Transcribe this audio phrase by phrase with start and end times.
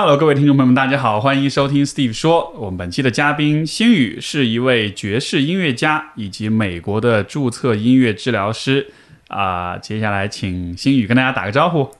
[0.00, 2.52] Hello，各位听众朋友们，大家好，欢迎收听 Steve 说。
[2.56, 8.92] 我们本期的嘉宾星宇是一位爵士音乐家以及美国的注册音乐治疗师
[9.26, 11.90] 啊、接下来请星宇跟大家打个招呼。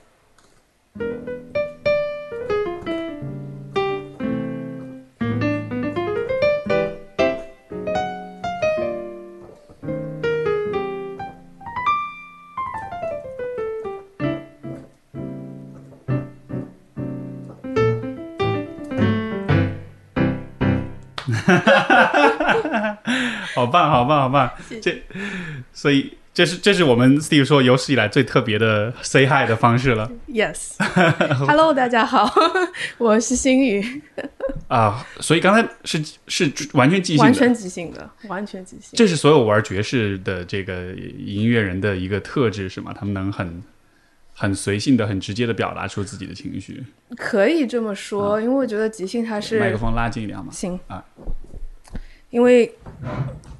[24.81, 25.03] 这，
[25.73, 32.33] 所以这是这是我们 Steve 说有史以来最特别的 say hi 的方式了 Yes，Hello，大家好，
[32.99, 34.03] 我是星宇，
[34.69, 35.07] 啊！
[35.21, 38.91] 所以刚才是是完全即兴的，完全即兴的，完全即兴。
[38.97, 42.95] 这是所有玩爵士的这个音乐人的一个特质是吗？
[42.97, 43.63] 他们能很
[44.35, 46.85] 很随性的、很直接的表达出自己的情绪。
[47.17, 50.53] 可以这么说，因为我觉得即兴它是麦克风拉近一点好吗？
[50.53, 51.05] 行啊，
[52.31, 52.73] 因为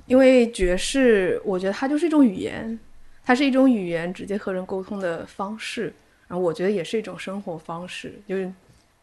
[0.07, 2.79] 因为爵士，我觉得它就是一种语言，
[3.25, 5.93] 它是一种语言直接和人沟通的方式，
[6.27, 8.15] 然后我觉得也是一种生活方式。
[8.27, 8.51] 就是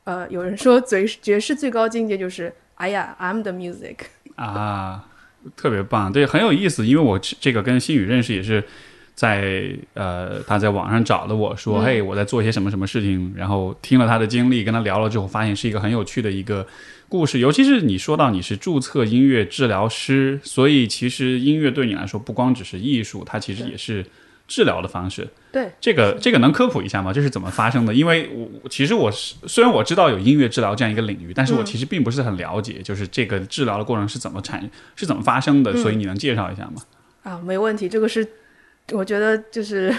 [0.04, 3.98] 呃，有人说最爵士最高境界就是，哎呀，I'm the music。
[4.36, 5.08] 啊，
[5.56, 6.86] 特别棒，对，很有意思。
[6.86, 8.64] 因为我这个跟新宇认识也是
[9.14, 16.68] 在呃，他在网上找了我说，嗯嘿，我在做一些什么什么事情，然后听了他的经历，跟他聊了之后，发现是一个很有趣的一个
[17.16, 17.40] 故事。
[17.40, 24.06] 尤其是你说到你是注册音乐治疗师，所以其实音乐对你来说不光只是艺术，它其实也是
[24.48, 25.26] 治疗的方式。
[25.54, 27.14] 对，这个这个能科普一下吗？
[27.14, 27.94] 这是怎么发生的？
[27.94, 36.84] 因为我我其实我是虽然我知道有音乐治疗这样一个领域，但是我嗯其实并不是很了解，就是这个治疗的过程是怎么产是怎么发生的，嗯所以你能介绍一下吗？
[37.24, 38.28] 啊，没问题，这个是
[38.92, 39.96] 我觉得就是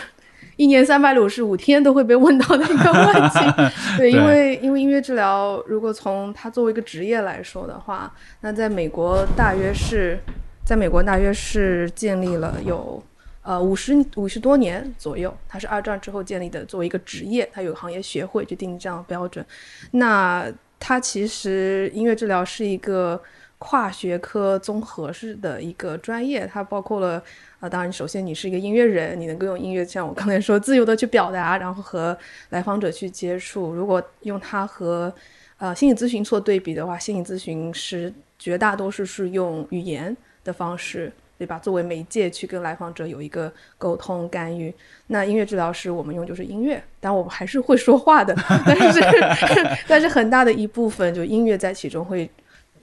[0.56, 3.70] 一年三百六十五天都会被问到的一个问题。
[3.98, 10.18] 对，因为因为音乐治疗，如果从它作为一个职业来说的话，那在美国大约是
[10.64, 13.02] 在美国大约是建立了有。
[13.48, 19.46] 呃，五十五十多年左右，它是二战之后建立的，作为一个职业，它有个行业协会去定这样的标准。
[19.92, 23.22] 那它其实音乐治疗是一个
[23.58, 27.22] 跨学科综合式的一个专业，它包括了
[27.68, 32.16] 当然首先你是一个音乐人，你能够用音乐像我刚才说自由的去表达，然后和
[32.50, 33.72] 来访者去接触。
[33.72, 35.12] 如果用它和
[35.58, 41.12] 呃心理咨询做对比的话，心理咨询师绝大多数是用语言的方式。
[41.38, 41.58] 对吧？
[41.58, 44.72] 作为媒介去跟来访者有一个沟通干预。
[45.08, 48.34] 那音乐治疗师我们用就是音乐，但我们还是会说话的，
[48.64, 49.00] 但是
[49.86, 52.26] 但是很大的一部分就音乐在其中会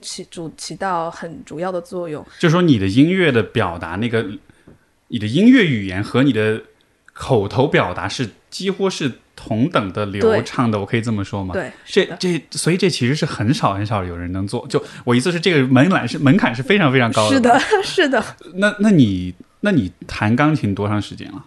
[0.00, 2.24] 起主起到很主要的作用。
[2.38, 4.24] 就说你的音乐的表达，那个
[5.14, 6.60] 你的音乐语言和你的
[7.12, 11.54] 口头表达是几乎是同等的流畅的，我可以这么说吗？
[11.54, 14.66] 对，这这，所以这其实是很少很少有人能做。
[14.66, 17.36] 就我意思是，这个门槛是门槛是非常非常高的。
[17.36, 18.24] 是的， 是的。
[18.54, 21.44] 那那你那你弹钢琴多长时间了？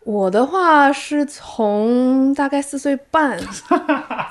[0.00, 3.38] 我的话是从大概四岁半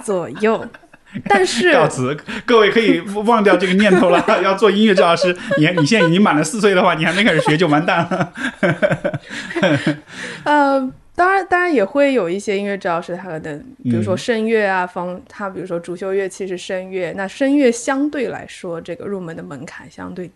[0.03, 0.67] 左右，
[1.27, 4.23] 但是告辞，各位可以忘掉这个念头了。
[4.43, 8.33] 要做音乐治疗师，你你现在已经满了四岁的话，你还没开始学就完蛋了。
[10.43, 20.29] 呃，当然，当然也会有一些音乐治疗师，他可能比如说嗯声乐啊，方他比如说主修乐器是声乐，那声乐相对来说，这个入门的门槛相对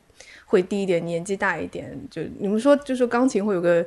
[0.45, 3.85] 会低一点，年纪大一点，就你们说，就是钢琴会有个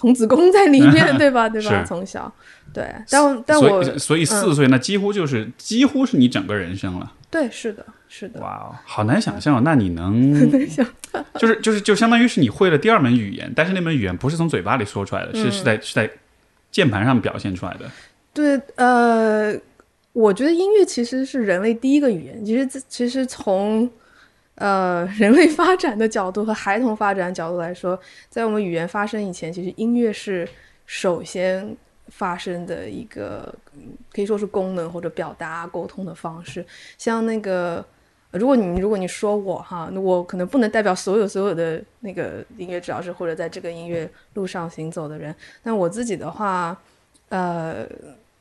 [0.00, 1.46] 童子功在里面， 对吧？
[1.46, 1.84] 对吧？
[1.86, 2.32] 从小，
[2.72, 7.12] 对，但但我嗯所以四岁那几乎就是几乎是你整个人生了。
[7.30, 9.60] 对，是的，是的，哇哦，好难想象哦。
[9.62, 10.50] 那你能
[11.38, 16.10] 就是就是就相当于是你会了第二门语言，但是那门语言不是从嘴巴里说出来的，是是在是在
[16.70, 17.80] 键盘上表现出来的。
[18.32, 19.54] 对，呃，
[20.14, 22.42] 我觉得音乐其实是人类第一个语言。
[22.42, 23.88] 其实这，其实从
[24.60, 27.98] 呃 人类发展的角度和孩童发展角度来说，
[28.28, 30.46] 在我们语言发生以前，其实音乐是
[30.84, 31.74] 首先
[32.08, 33.54] 发生的一个，
[34.12, 36.64] 可以说是功能或者表达沟通的方式。
[36.98, 37.82] 像那个，
[38.32, 45.34] 如果你如果你说我哈，我可能不能代表所有所有的那个音乐治疗师或者在这个音乐路上行走的人。
[45.62, 46.78] 但我自己的话，
[47.30, 47.86] 呃，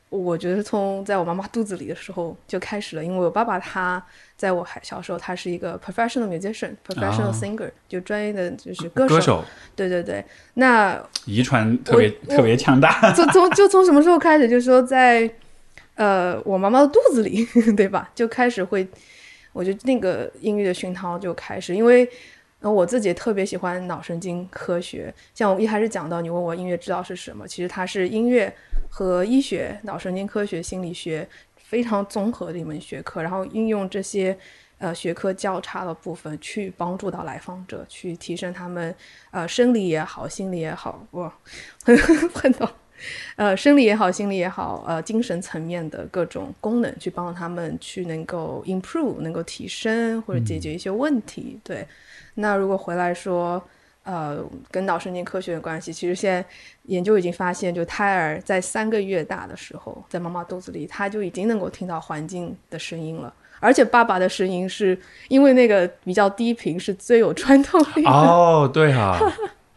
[0.10, 4.04] 我觉得从在我妈妈肚子里的时候就开始了，因为我爸爸他
[4.36, 9.16] 在我还小时候，他是一个 professional musician，professional 啊 singer，、就专业的就是歌手。
[9.16, 9.46] 歌手
[9.76, 10.26] 对对对，
[10.56, 13.14] 那遗传特别特别强大。
[13.14, 15.30] 从从 就从什么时候开始，就是说在
[15.94, 17.46] 呃我妈妈的肚子里，
[17.78, 18.10] 对吧？
[18.16, 18.88] 就开始会，
[19.54, 22.10] 我觉得那个音乐的熏陶就开始，因为
[22.62, 25.14] 呃我自己特别喜欢脑神经科学。
[25.34, 28.54] 像我一开始讲到，你问我音乐治疗是什么，其实它是音乐
[28.90, 34.38] 和医学、脑神经科学、心理学非常综合的一门学科，然后运用这些
[34.78, 38.94] 呃学科交叉的部分去帮助到来访者，去提升他们
[39.32, 41.34] 呃生理也好，心理也好，哇，
[41.84, 41.98] 很
[42.34, 42.68] 很懂。
[43.38, 51.58] 呃，生理也好，心理也好，呃，精神层面的各种功能，去帮助他们去能够 improve，能够提升或者解决一些问题。
[51.64, 51.88] 对，
[52.39, 53.62] 那如果回来说，
[54.03, 56.44] 呃，跟脑神经科学的关系，其实现在
[56.83, 64.97] 研究已经发现，就胎儿在三个月大的时候，在妈妈肚子里，他就已经能够听到环境的声音了，而且爸爸的声音是
[65.27, 68.09] 因为那个比较低频，是最有穿透力的。
[68.09, 69.19] 哦，对哈、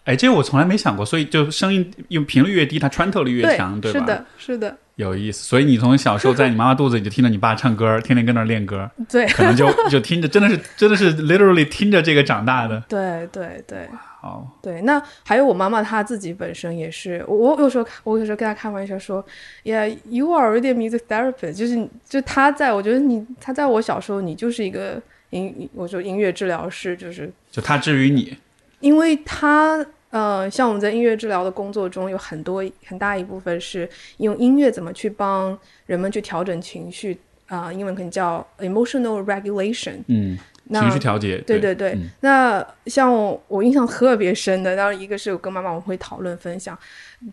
[0.05, 4.01] 哎，这个我从来没想过，所以就声音用频率越低，它穿透力越强，对吧？
[4.01, 5.45] 是的，是的，有意思。
[5.45, 12.83] 所以你从小时候在你妈妈肚子里就听着你爸唱歌，天天跟那儿练歌， 对，可能就就听着，真的是真的是 literally 听着这个长大的。
[12.89, 13.89] 对，对，对。
[14.23, 19.25] 好，对，那还有我妈妈她自己本身也是，我我有时候我有时候跟她开玩笑说
[19.65, 28.37] ，Yeah，you are already a music therapist，就是就她在我觉得你她在我小时候你就是一个音，我说音乐治疗师，就是就她治愈你，
[28.79, 33.89] 因为她呃，像我们在音乐治疗的工作中有很多很大一部分是
[34.19, 42.09] 用音乐怎么去帮人们去调整情绪啊、英文可能叫 emotional regulation，嗯，那情绪调节，对对对，嗯。
[42.21, 46.79] 那像我我印象特别深的，当然一个是我跟妈妈我们会讨论分享，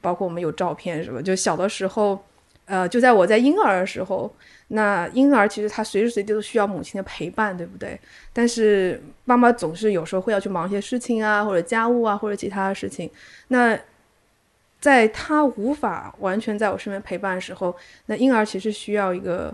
[0.01, 2.21] 包括我们有照片什么，就小的时候，
[2.65, 4.33] 呃，就在我在婴儿的时候，
[4.69, 7.99] 那婴儿其实他随时随地都需要母亲的陪伴，对不对？
[8.33, 13.09] 但是妈妈总是有时候会要去忙一些事情啊，或者家务啊，或者其他的事情，
[13.49, 13.79] 那。
[14.81, 17.75] 在他无法完全在我身边陪伴的时候，
[18.05, 19.53] 那婴儿其实需要一个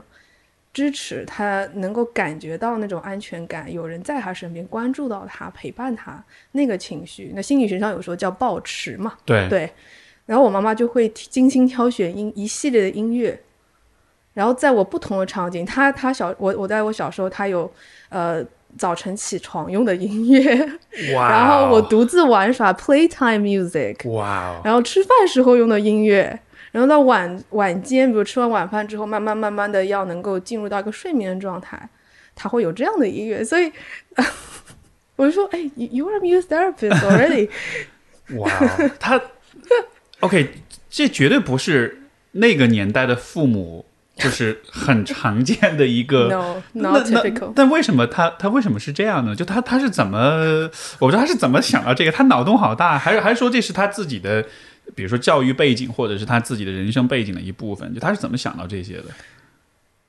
[0.72, 7.32] 支持，他能够感觉到那种安全感，有人在他身边关注到他，陪伴他那个情绪。
[7.34, 9.68] 那心理学上有时候叫抱持嘛，对对。
[10.28, 13.42] 然后我妈妈就会精心挑选音一系列的音乐，
[14.36, 17.72] 然后在我不同的场景，他他小我我在我小时候，他有
[18.10, 18.44] 呃
[18.78, 20.44] 早晨起床用的音乐，
[21.10, 26.38] 然后我独自玩耍 playtime music，哇哦，然后吃饭时候用的音乐，
[26.74, 31.90] 然后到晚晚间，比如吃完晚饭之后，慢慢慢慢的要能够进入到一个睡眠的状态，
[32.36, 33.72] 他会有这样的音乐，所以
[35.16, 37.50] 我就说，哎，you are a music therapist already，
[38.38, 39.22] 哇哦，他
[40.20, 40.50] OK，
[40.90, 42.02] 这绝对不是
[42.34, 43.86] 那个年代的父母。
[44.24, 49.36] 就是很常见的一个 no 那 not 那 typical，但为什么他他为什么是这样呢？
[49.36, 50.70] 就他他是怎么？
[51.00, 54.42] 我不知道他是怎么想到这个，他脑洞好大，还是还是说这是他自己的，
[54.96, 57.94] 比如说教育背景，或者是他自己的人生背景的一部分？
[57.94, 59.04] 就他是怎么想到这些的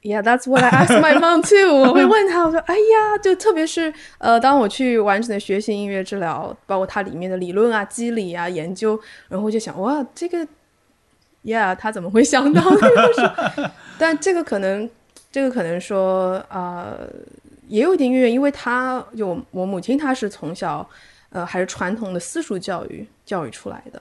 [0.02, 1.74] ？Yeah, that's what I asked my mom too。
[1.74, 10.46] 我会问他，我说：“哎呀，就特别是呃，当我去完整的学习音乐治疗，包括它里面的理论啊、机理啊、研究，然后我就想，哇，这个
[11.44, 13.70] ，Yeah，他怎么会想到这个事？
[13.98, 14.88] 但这个可能，
[15.32, 17.08] 这个可能说，呃，
[17.68, 20.88] 也有一点渊源，因为他就我母亲，她是从小
[21.30, 24.00] 呃还是传统的私塾教育教育出来的。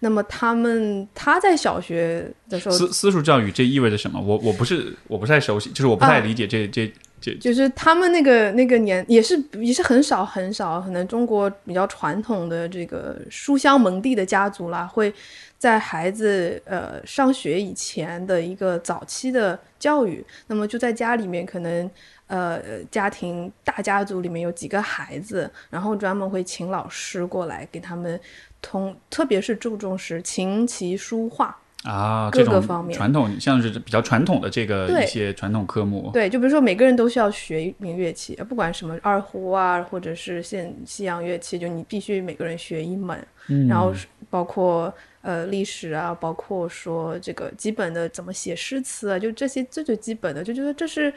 [0.00, 4.20] 那么他们他在小学的时候，私私塾教育这意味着什么？
[4.20, 6.92] 我我不是我不太熟悉，就是我不太理解这、这
[7.40, 15.12] 就是他们那个那个年也是也是很少很少，可能中国比较传统的这个书香门第的家族啦，会
[15.58, 21.90] 在孩子呃上学以前的一个早期的教育，那么就在家里面可能。
[22.28, 28.18] 呃，家庭大家族里面有几个孩子，然后专门会请老师过来给他们
[28.62, 32.96] 通，特别是注重是琴棋书画，啊，各种个方面。
[32.96, 51.12] 传统像是比较传统的这个一些传统科目，对，就比如说每个人都需要学一名乐器，不管什么二胡啊，或者是现西洋乐器，就你必须每个人学一门，嗯然后是包括呃历史啊，包括说这个基本的怎么写诗词啊，就这些最最基本的，就觉得这是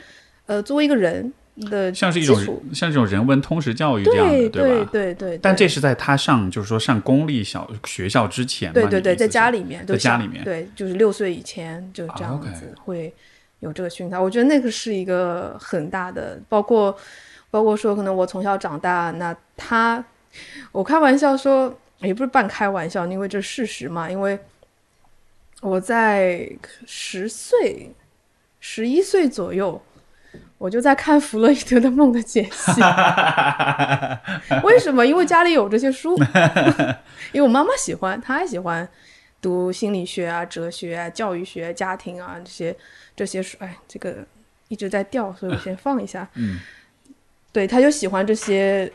[0.48, 1.32] 呃作为一个人
[1.62, 2.38] 的像是一种
[2.74, 4.90] 像这种人文通识教育这样的，对对吧？
[4.92, 8.74] 对对，但这是在他上，就是说上公立小学校之前嘛？
[8.74, 13.14] 对对对，在家里面，在家里面对，就是六岁以前就这样子会
[13.62, 14.22] 有这个熏陶。
[14.22, 16.94] 我觉得那个是一个很大的，包括
[17.50, 20.04] 包括说，可能我从小长大，那他，
[20.74, 24.38] 我开玩笑说，也不是半开玩笑，因为这是事实嘛，因为
[25.62, 26.50] 我在
[26.86, 27.92] 十岁、
[28.60, 29.82] 十一岁左右。
[30.58, 32.72] 我就在看弗洛伊德的《梦的解析》，
[34.64, 35.06] 为什么？
[35.06, 36.18] 因为家里有这些书，
[37.34, 38.88] 因为我妈妈喜欢，她还喜欢
[39.42, 42.76] 读心理学啊、哲学啊、教育学、家庭啊这些
[43.16, 43.58] 这些书。
[43.60, 44.26] 哎，这个
[44.70, 46.28] 一直在掉，所以我先放一下。
[46.36, 46.60] 嗯，
[47.52, 48.90] 对，她就喜欢这些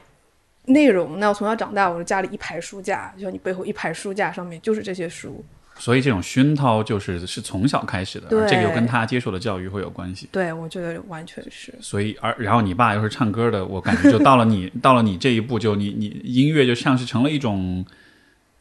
[0.64, 1.20] 内容。
[1.20, 5.44] 那我从小长大，我的家里一排书架，就像你背后一排书架上面就是这些书。
[5.80, 10.28] 所以这种熏陶就是是从小开始的，对这个又跟他接受的教育会有关系。
[10.30, 11.74] 对，我觉得完全是。
[11.80, 17.84] 所以而然后你爸又是唱歌的，我感觉就到了你 到了你这一步，就你你音乐就像是成了一种。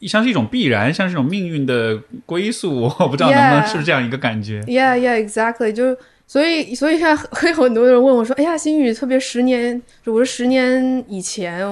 [0.08, 4.62] 像是一种必然，像是一种命运的归宿，我不知道能不能是不是这样一个感觉。
[4.62, 5.72] Yeah, yeah, exactly.
[5.72, 5.94] 就
[6.26, 11.62] 所以，所以现在会有很多人问我说：“哎呀，星宇，特别十年，就我说十年以前，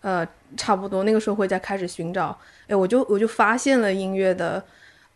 [0.00, 4.60] 呃，差不多那个时候会在开始寻找，哎，我就我就发现了音乐的，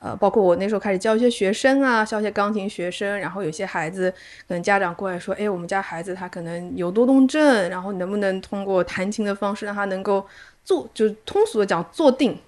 [0.04, 4.10] 呃，包括我那时候开始教一些学生啊，教一些钢琴学生，然后有些孩子
[4.46, 10.26] 可能家长过来说：，哎，我们家孩子他可能有多动症，然后能不能通过弹琴的方式让他能够
[10.62, 12.38] 坐，就是通俗的讲坐定。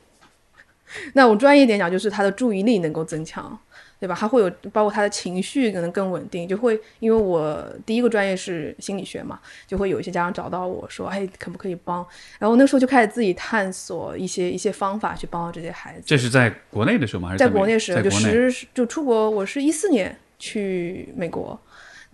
[1.15, 3.59] 那我专业一点讲，就是他的注意力能够增强。
[3.99, 4.15] 对吧？
[4.19, 12.07] 他会有包括他的情绪可能更稳定，就会因为我第一个专业是心理学嘛，就会有一些家长找到我说，哎，可不可以帮？
[12.39, 16.03] 然后那时候就开始自己探索一些一些方法去帮到这些孩子。
[16.05, 17.29] 这是在国内的时候吗？
[17.29, 21.59] 还是在美国内时就在国内十就出国，我是一四年去美国。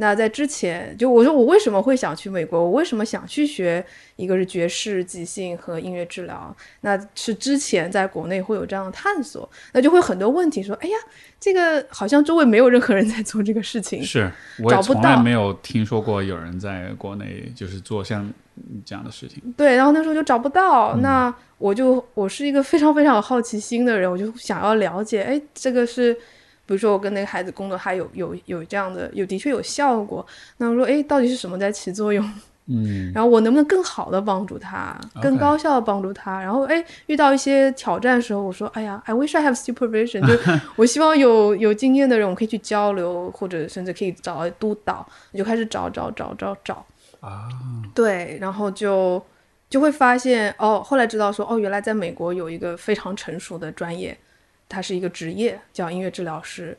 [0.02, 2.58] 那在之前，就我说我为什么会想去美国？
[2.58, 3.84] 我为什么想去学
[4.16, 6.52] 一个是爵士即兴和音乐治疗？
[6.80, 10.96] 那是之前在国内会有这样的探索，那就会很多问题说，哎呀，
[11.38, 14.02] 这个好像周围没有任何人在做这个事情。
[14.02, 14.28] 是，
[14.58, 18.28] 我也找不到从来没有听说过有人在国内就是做像
[18.84, 19.40] 这样的事情。
[19.56, 26.16] 对，然后那时候就找不到，嗯那我就我是一个非常非常有好奇心的人，我就想要了解，哎，这个是，
[26.72, 30.26] 比如说我跟那个孩子工作，他有有有这样的，有的确有效果，
[30.56, 32.24] 那我说，哎，到底是什么在起作用？
[32.66, 36.40] 嗯，然后我能不能更好的帮助他，更高效的帮助他？
[36.40, 40.40] 然后哎，遇到一些挑战的时候，我说，哎呀，I wish I have supervision，就
[40.76, 46.86] 我希望有有经验的人，我可以去交流，或者甚至可以找督导，你就开始找找找找找。
[47.20, 47.48] 啊，
[47.94, 49.22] 对，然后就
[49.68, 54.16] 就会发现哦，后来知道说哦，原来在美国有一个非常成熟的专业，
[54.72, 56.76] 它是一个职业，叫音乐治疗师。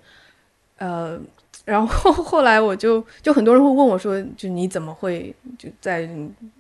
[0.80, 1.20] 呃，
[1.64, 6.10] 然后后来我就就很多人会问我说，就你怎么会就在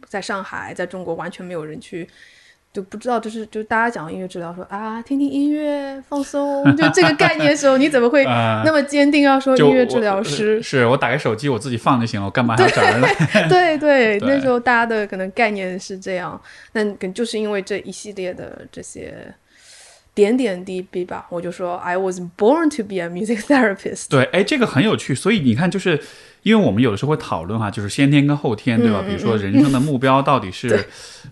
[0.07, 2.07] 在上海，在中国完全没有人去。
[2.71, 10.59] 就不知道，就是就大家讲音乐治疗说啊，听听音乐放松， 就这个概念的时候，你怎么会啊 那么坚定要说音乐治疗我师？
[10.63, 13.13] 是我打开手机我自己放就行了，我干嘛还要找人来？
[13.47, 19.31] 对对，对那时候大家的可能概念是这样，那可能就是因为这一系列的这些
[20.15, 24.10] 点点滴滴吧，我就说 I was born to be a music therapist。
[24.10, 25.15] 对，哎，这个很有趣。
[25.15, 26.00] 所以你看，就是
[26.43, 29.01] 因为我们有的时候会讨论哈，就是先天跟后天，对吧？
[29.03, 30.86] 嗯比如说人生的目标到底是，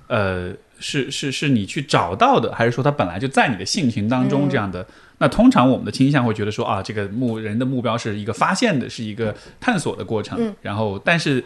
[0.08, 4.86] 呃，是是是你去找到的，还是说它本来就在你的性情当嗯中这样的？
[5.20, 10.38] 那通常我们的倾向会觉得说啊，这个目人的目标是一个发现的，是一个探索的过程。
[10.42, 11.44] 嗯然后，但是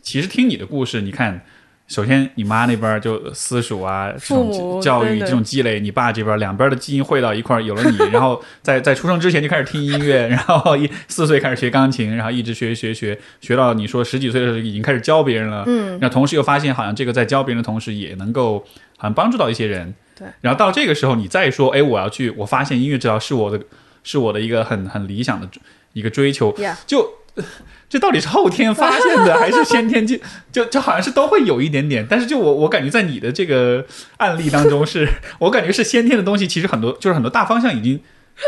[0.00, 1.40] 其实听你的故事，你看。
[1.88, 18.60] 首先，你妈那边就私塾啊，这种教育这种积累，你爸这边两边的基因汇到一块儿，有了你，然后在 在出生之前就开始听音乐，然后一四岁开始学钢琴，然后一直学学学学到你说十几岁的时候已经开始教别人了，嗯，那同时又发现好像这个在教别人的同时也能够
[18.96, 23.60] 好像帮助到一些人，对，然后到这个时候你再说，哎，我要去，我发现音乐治疗是我的
[24.02, 25.46] 是我的一个很很理想的
[25.92, 27.21] 一个追求，Yeah 就。
[27.88, 30.16] 这到底是后天发现的，还是先天就
[30.50, 33.84] 就就好像是都会有一点点，但是就我我感觉在你的这个
[34.16, 35.06] 案例当中是，
[35.40, 38.00] 我感觉是先天的东西，其实很多就是很多大方向已经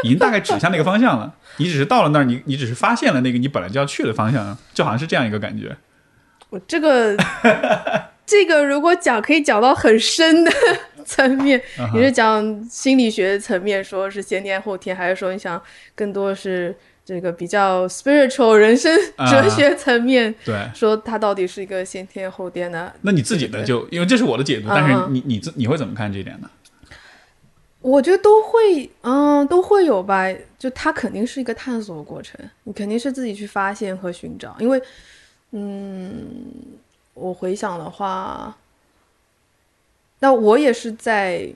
[0.02, 5.76] 已经大概指向那个方向了，你只是到了那儿，你你只是发现了那个你本来就要去的方向，就好像是这样一个感觉。
[6.50, 7.16] 我这个
[8.24, 10.50] 这个如果讲可以讲到很深的
[11.04, 15.60] 层面，嗯你是讲心理学层面，说是先天后天，还是说你想
[15.94, 20.34] 更多是这个比较 spiritual 人生啊 哲学层面？
[20.44, 22.94] 对，说他到底是一个先天后天的？
[23.02, 26.50] 那你自己的对就因为这是我的解读，但是嗯你你自你会怎么看这一点呢？
[27.80, 30.26] 我觉得都会，嗯，都会有吧。
[30.58, 34.56] 就它肯定是一个探索的过程，你肯定是自己去发现和寻找。
[34.58, 34.80] 因为，
[35.50, 36.24] 嗯，
[37.12, 38.56] 我回想的话，
[40.20, 41.46] 那我也是在，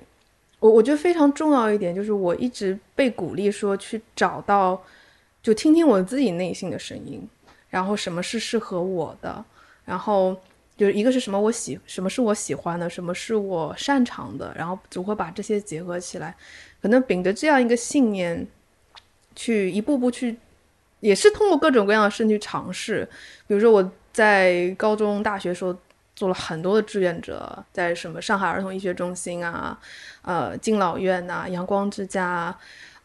[0.60, 4.78] 我我觉得非常重要一点就是，我一直被鼓励说去找到，
[5.48, 7.26] 就听听我自己内心的声音，
[7.70, 9.42] 然后什么是适合我的，
[9.86, 10.38] 然后
[10.76, 16.36] 就是一个是什么我喜，什么是我喜欢的，什么是我擅长的，然后如何把这些结合起来，
[16.82, 18.46] 可能秉着这样一个信念，
[19.34, 20.36] 去一步步去，
[21.00, 23.08] 也是通过各种各样的事去尝试。
[23.46, 25.74] 比如说我在高中、大学时候
[26.14, 29.80] 做了很多的志愿者，在什么上海儿童医学中心啊、
[30.20, 32.54] 呃敬老院呐、阳光之家、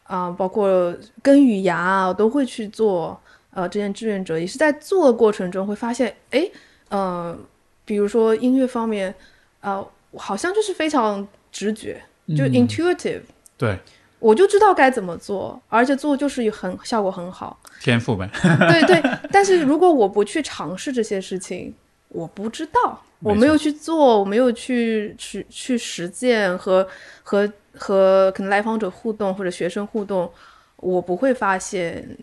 [0.04, 3.20] 啊包括根与芽啊，我都会去做。
[3.56, 6.44] 呃，这些志愿者也是在做的过程中会发现，哎，
[6.88, 7.38] 呃，
[7.84, 9.14] 比如说音乐方面，
[9.60, 12.02] 呃，好像就是非常直觉，
[12.36, 13.20] 就嗯 intuitive，、
[13.56, 13.78] 对，
[14.18, 17.56] 我就知道该怎么做，而且做就是很效果很好。
[17.80, 18.28] 天赋呗。
[18.42, 21.72] 对对， 但是如果我不去尝试这些事情，
[22.14, 26.88] 我不知道，没我没有去做，我没有去去去实践和
[27.22, 30.32] 和和可能来访者互动或者学生互动，
[30.76, 32.16] 我不会发现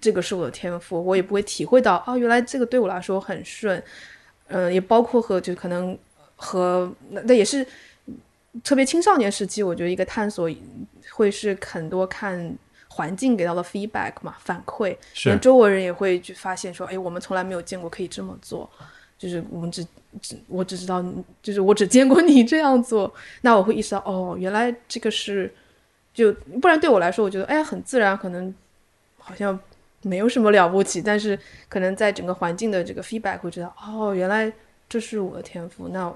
[0.00, 3.82] 这个是我的天赋，我也不会体会到哦，原来这个对我来说很顺。
[4.50, 5.96] 嗯、也包括和就可能
[6.34, 7.66] 和那那也是
[8.64, 10.50] 特别青少年时期，我觉得一个探索
[11.12, 12.56] 会是很多看
[12.98, 18.68] 环境给到的 feedback 嘛反馈，连周围人也会去发现说，哎，我们从来没有见过可以这么做，
[19.16, 19.86] 就是我们只
[20.20, 21.00] 只我只知道，
[21.40, 23.12] 就是我只见过你这样做，
[23.42, 25.54] 那我会意识到，哦，原来这个是
[26.12, 28.52] 就不然对我来说，我觉得哎很自然，可能
[29.16, 29.56] 好像
[30.02, 31.38] 没有什么了不起，但是
[31.68, 34.52] 可能在整个环境的这个 feedback 会知道，哦，原来
[34.88, 36.12] 这是我的天赋，那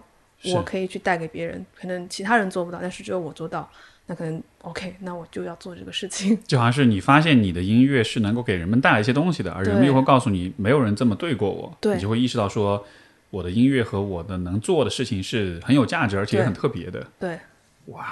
[0.53, 3.71] 我可以去带给别人，可能其他人做不到，但是只有我做到，
[4.07, 6.37] 那可能 OK，那我就要做这个事情。
[6.47, 12.85] 就好像是你发现你的音乐是能够给人们带来一些东西的，而人们又会告诉你没有人这么对过我，你就会意识到说
[13.31, 17.07] 我的音乐和我的能做的事情是很有价值，而且也很特别的。
[17.21, 17.39] 对，
[17.87, 18.05] 哇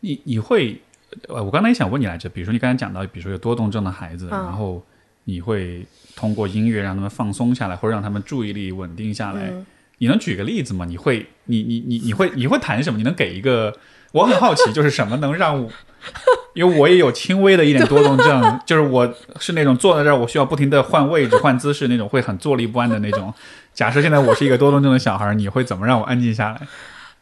[0.00, 0.80] 你你会，
[1.28, 4.84] 呃，我刚才也想问你来着，比如说你刚才讲到，比如说有多动症的孩子，嗯然后
[5.24, 9.48] 你会通过音乐让他们放松下来，或者让他们注意力稳定下来。
[9.50, 9.64] 嗯
[10.02, 10.86] 你能举个例子吗？
[10.86, 12.96] 你会，你你你你会你会弹什么？
[12.96, 13.76] 你能给一个？
[14.12, 15.70] 我很好奇，就是什么能让我，
[16.54, 23.32] 因为我也有轻微的一点多动症， 就是我是那种坐在这儿，我需要不停的换位置、换姿势那种，会很坐立不安的那种。
[23.72, 26.60] 假设现在我是一个多动症的小孩，你会怎么让我安静下来？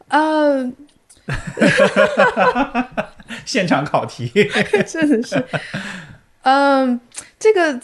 [0.07, 0.71] 呃，
[3.45, 4.31] 现场考题，
[4.87, 5.43] 真的是，
[6.41, 6.99] 嗯，
[7.37, 7.79] 这个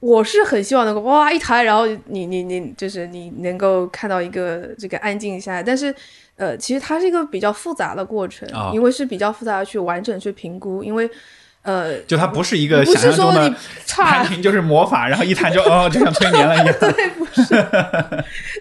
[0.00, 5.94] 我是很希望能够哇一弹，然后你你你就是你能够看到一个这个安静下来，但是
[6.40, 11.08] 呃，其实它是一个比较复杂的过程，啊因为是比较复杂的去完整去评估，因为
[11.60, 13.54] 呃，就它不是一个不想象中的是说你
[13.84, 16.74] 差弹琴就是魔法，然后一弹就哦，就像催眠了一样。
[16.80, 17.42] 对，不是。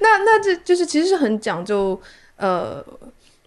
[0.02, 1.98] 那那这就是其实是很讲究
[2.36, 2.86] 呃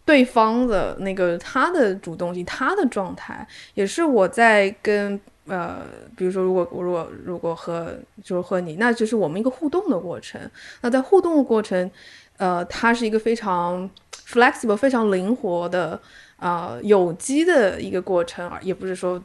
[0.06, 5.80] 对方的那个他的主动性，他的状态，也是我在跟呃，
[6.16, 10.40] 比如说如果我如果如果和就是和你，那就是我们一个互动的过程。
[10.80, 11.90] 那在互动的过程，
[12.38, 13.90] 呃，它是一个非常
[14.32, 16.00] flexible、非常灵活的。
[16.38, 19.22] 呃，有机的一个过程，而也不是说，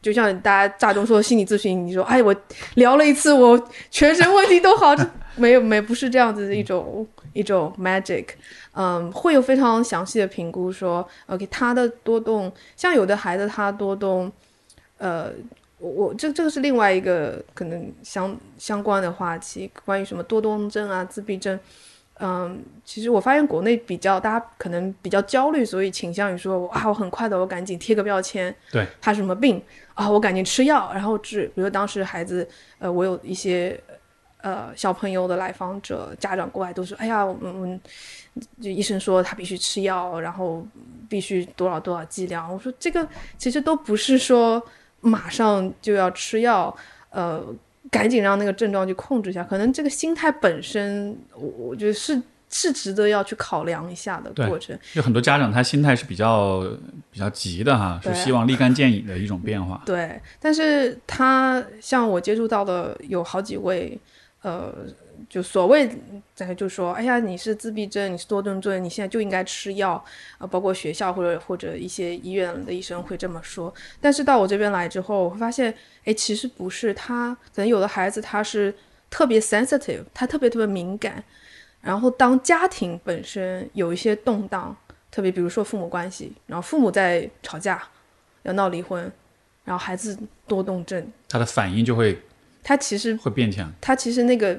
[0.00, 2.32] 就像大家乍中说心理咨询，你说，哎，我
[2.76, 3.60] 聊了一次，我
[3.90, 4.94] 全身问题都好，
[5.34, 8.26] 没有没不是这样子的一种一种 magic，
[8.74, 14.30] 嗯，会有非常详细的评估说，OK，他的多动，像有的孩子他多动，
[14.98, 15.32] 呃，
[15.78, 21.58] 我这这个是另外一个可能相相关的话题，关于什么多动症啊、自闭症。
[22.24, 29.60] 嗯，其实我发现国内比较大家可能比较焦虑，所以倾向于说啊，我很快的，我赶紧贴个标签，对，他什么病
[29.94, 31.50] 啊，我赶紧吃药，然后治。
[31.52, 33.76] 比如当时孩子，呃，我有一些
[34.40, 37.80] 呃小朋友的来访者家长过来都说，哎呀，我们我们
[38.60, 40.64] 就医生说他必须吃药，然后
[41.08, 42.48] 必须多少多少剂量。
[42.52, 43.04] 我说这个
[43.36, 44.62] 其实都不是说
[45.00, 46.72] 马上就要吃药，
[47.10, 47.44] 呃。
[47.92, 54.76] 赶紧让那个症状去控制一下，可能这个心态本身，我我觉得是是值得要去考量一下的对过程。
[54.94, 56.66] 有很多家长他心态是比较
[57.10, 59.82] 比较急的哈，是希望立竿见影的一种变化。
[59.84, 63.98] 对，但是他像我接触到的有好几位，
[64.40, 64.74] 呃，
[65.32, 65.88] 就所谓
[66.34, 69.92] 在就说，哎呀，你是自闭症，你是多动症，你现在就应该吃药
[70.36, 73.72] 啊、包括学校或者或者一些医院的医生会这么说。
[73.98, 78.74] 但是到我这边来之后，我会发现，哎，其实不是，他可能有的孩子他是
[79.08, 81.24] 特别 sensitive，他特别特别敏感，
[81.80, 84.76] 然后当家庭本身有一些动荡，
[85.10, 87.82] 特别比如说父母关系，然后父母在吵架，
[88.42, 89.10] 要闹离婚。
[89.64, 92.20] 然后孩子多动症，他的反应就会
[92.64, 93.72] 他其实会变强。
[93.80, 94.58] 他其实那个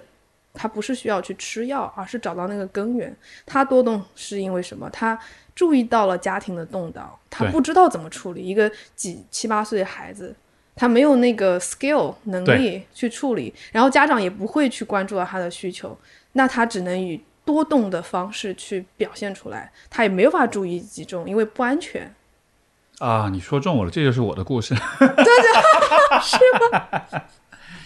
[0.54, 3.16] 他不是需要去吃药，而是找到那个根源。
[3.46, 4.90] 他多动是因为什么？
[4.92, 5.18] 他
[5.56, 8.46] 注意到了家庭的动荡，他不知道怎么处理。
[8.46, 10.36] 一个几七八岁的孩子，
[10.76, 15.98] 他没有那个 skill 能力去处理，然后家长也不会去关注到他的需求，
[16.34, 22.14] 那他只能以多动的方式去表现出来，他也没有法注意集中，因为不安全。
[23.00, 24.74] 啊，你说中我了，这就是我的故事。
[25.00, 25.26] 对对，
[26.22, 26.38] 是
[26.72, 27.22] 吗？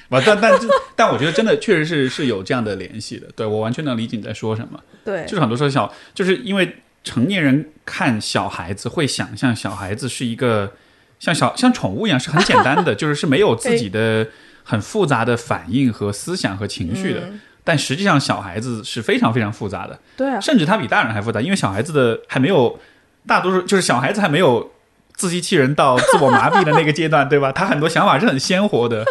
[0.10, 3.28] 不，但但这但我觉得真的确实是是有这样的联系的。
[3.36, 4.80] 对我完全能理解你在说什么。
[5.04, 10.72] 对，就是很多时候小，就是因为成年人看小孩子会想象小孩子是一个
[11.20, 14.28] 像小像宠物一样是很简单的， 就是是没有自己的
[14.64, 17.22] 很复杂的反应和思想和情绪的。
[17.22, 22.80] 嗯但实际上，小孩子是非常非常复杂的，对啊，甚至他比大人还复杂，因为小孩子的还没有
[23.28, 24.72] 大多数就是小孩子还没有
[25.18, 27.52] 自欺欺人到自我麻痹的那个阶段，对吧？
[27.52, 29.04] 他很多想法是很鲜活的，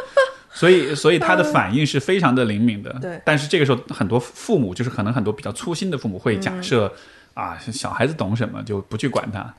[0.56, 2.90] 所以所以他的反应是非常的灵敏的。
[3.00, 6.90] 对但是这个时候很多父母就是可能很多比较粗心的父母会假设、
[7.34, 9.54] 啊，小孩子懂什么就不去管他。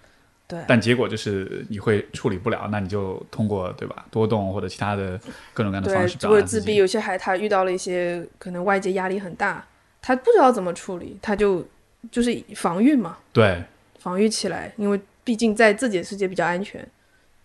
[0.47, 5.19] 对但结果就是你会处理不了，那你就通过对吧多动或者其他的
[5.53, 6.27] 各种各样的方式，表达自己。
[6.27, 9.63] 或者自闭，有些孩子他遇到了一些可能外界压力很大，
[10.01, 11.67] 他不知道怎么处理，他就
[12.09, 13.61] 就是防御嘛，对
[13.99, 16.87] 防御起来，因为毕竟在自己的世界比较安全。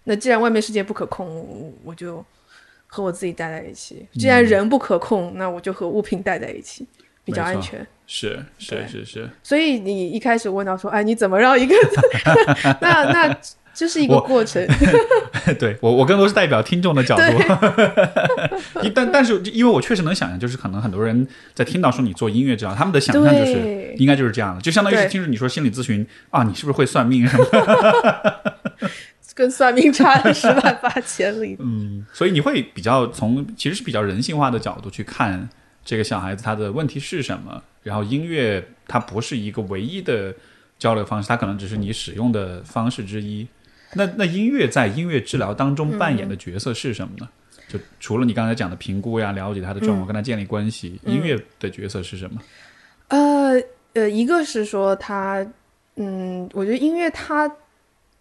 [0.05, 2.25] 那既然外面世界不可控，我我就
[2.95, 6.87] 和我自己待在一起；既然人不可控，那我就和物品待在一起，
[7.25, 7.85] 比较安全。
[8.07, 11.75] 是是是是，所以你一开始问到说，哎，你怎么让一个，
[12.83, 13.35] 那那
[13.73, 14.63] 这是一个过程。
[15.59, 17.23] 对我我更多是代表听众的角度，
[18.85, 28.53] 一但但是因为我确实能想象，就是可能很多人在听到说你做音乐这样，他们的想象就是应该就是这样的，就相当于是听着你说心理咨询啊，你是不是会算命什么的？
[29.35, 31.57] 跟算命差了十万八千里。
[31.61, 35.49] 嗯，所以你会比较从其实是比较人性化的角度去看
[35.85, 40.35] 这个小孩子他的问题是什么，然后音乐它不是一个唯一的
[40.79, 43.47] 交流方式，它可能只是你使用的方式之一。
[43.95, 47.29] 那那音乐在音乐治疗当中扮演的角色是什么呢？
[47.69, 52.41] 就除了你刚才讲的评估呀、了解他的状况、跟他建立关系，音乐的角色是什么？
[53.09, 53.63] 呃
[53.95, 55.47] 呃，一个是说他，
[55.97, 57.51] 嗯，我觉得音乐它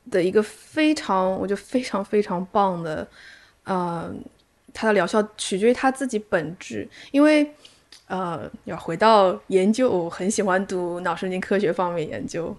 [0.09, 3.07] 的一个非常，我觉得非常非常棒的，
[3.65, 4.11] 呃，
[4.73, 7.49] 它的疗效取决于他自己本质，因为
[8.07, 12.55] 呃，要回到研究，我很喜欢读脑神经科学方面研究，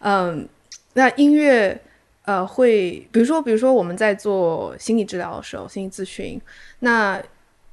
[0.00, 0.48] 嗯，
[0.94, 1.80] 那音乐。
[2.26, 6.40] 呃，会比如说，比如说我们在做心理治疗的时候，心理咨询，
[6.80, 7.22] 那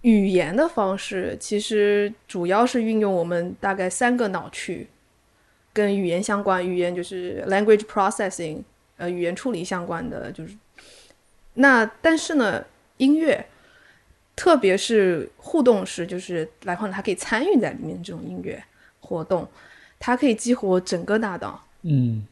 [0.01, 4.87] 语言的方式其实主要是运用我们大概三个脑区，
[5.73, 8.61] 跟语言相关，语言就是 language processing，
[9.03, 10.55] 呃，语言处理相关的就是。
[11.55, 12.63] 那但是呢，
[12.97, 13.45] 音乐，
[14.35, 18.63] 特别是互动式，就是来访者他可以参与在里面这种音乐
[19.01, 19.47] 活动，
[19.99, 21.63] 它可以激活整个大脑。
[21.81, 22.25] 嗯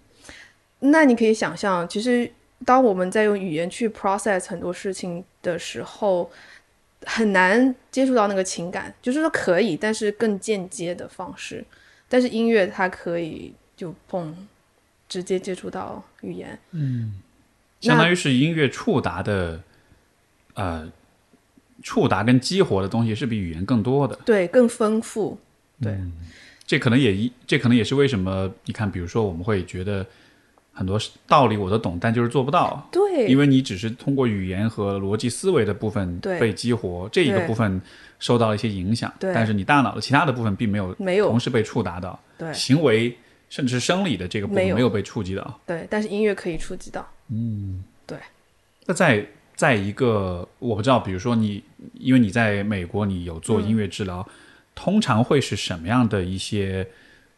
[0.80, 2.32] 那你可以想象，其实
[2.66, 6.32] 当我们在用语言去 process 很多事情的时候，
[7.06, 11.64] 很难接触到那个情感，就是说可以，但是更间接的方式。
[12.10, 14.34] 但是音乐它可以就砰，
[15.12, 16.58] 直接接触到语言。
[16.72, 17.20] 嗯
[17.82, 19.60] 相当于是音乐触达的，
[20.54, 20.90] 呃，
[21.84, 24.18] 触达跟激活的东西是比语言更多的。
[24.24, 25.38] 对，更丰富。
[25.82, 25.98] 对，
[26.66, 30.06] 这可能也一，这可能也是为什么你看，比如说我们会觉得
[30.72, 30.98] 很多
[31.28, 37.82] 道理我都懂，但就是做不到，对，因为你只是通过语言和逻辑思维的部分被激活，这一个部分
[38.20, 39.34] 受到了一些影响，对。
[39.34, 41.28] 但是你大脑的其他的部分并没有没有。
[41.28, 42.54] 同时被触达到，对。
[42.54, 43.18] 行为
[43.52, 45.60] 甚至是生理的这个部分没有没有被触及到。
[45.68, 47.06] 对，但是音乐可以触及到。
[47.28, 48.18] 嗯，对
[48.86, 51.62] 那在在一个我不知道，比如说你，
[51.94, 54.26] 因为你在美国，你有做音乐治疗，
[54.74, 56.88] 通常会是什么样的一些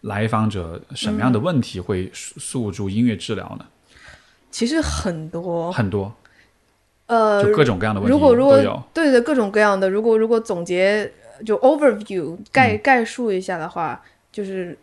[0.01, 3.65] 来访者，什么样的问题会诉诉诸音乐治疗呢？
[4.51, 6.13] 其实很多，很多，
[7.07, 8.83] 呃，就各种各样的问题如果如果。
[8.93, 11.11] 对的各种各样的，如果如果总结
[11.43, 13.99] 就 overview 概、概述一下的话，
[14.31, 14.77] 就是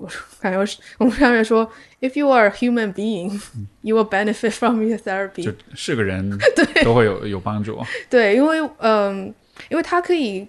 [0.00, 3.40] 我说感觉我是我们上面说，if you are a human being,
[3.82, 5.44] you will benefit from your therapy。
[5.44, 7.78] 就是个人 对都会有有帮助。
[8.08, 9.34] 对，因为嗯，
[9.68, 10.48] 因为它可以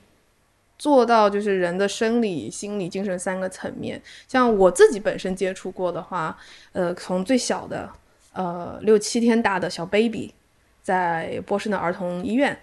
[0.77, 4.01] 做到就是人的生理、心理、精神三个层面。
[4.27, 6.37] 像我自己本身接触过的话，
[6.71, 7.89] 呃，从最小的
[8.33, 10.33] 呃六七天大的小 baby，
[10.81, 12.57] 在波士顿儿童医院，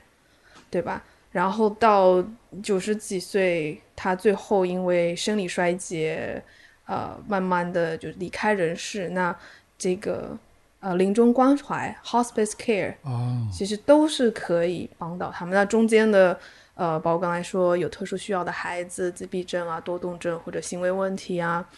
[0.71, 1.05] 对吧？
[1.31, 2.25] 然后到
[2.63, 6.43] 九十几岁，他最后因为生理衰竭，
[6.89, 9.11] 呃，慢慢的就离开人世。
[9.11, 9.37] 那
[9.77, 10.37] 这个
[10.81, 15.55] 呃临终关怀 （hospice care） 哦，其实都是可以帮到他们。
[15.55, 16.41] 那中间的，
[16.75, 21.69] 呃，包括刚才说有特殊需要的孩子，自闭症啊、多动症或者行为问题啊，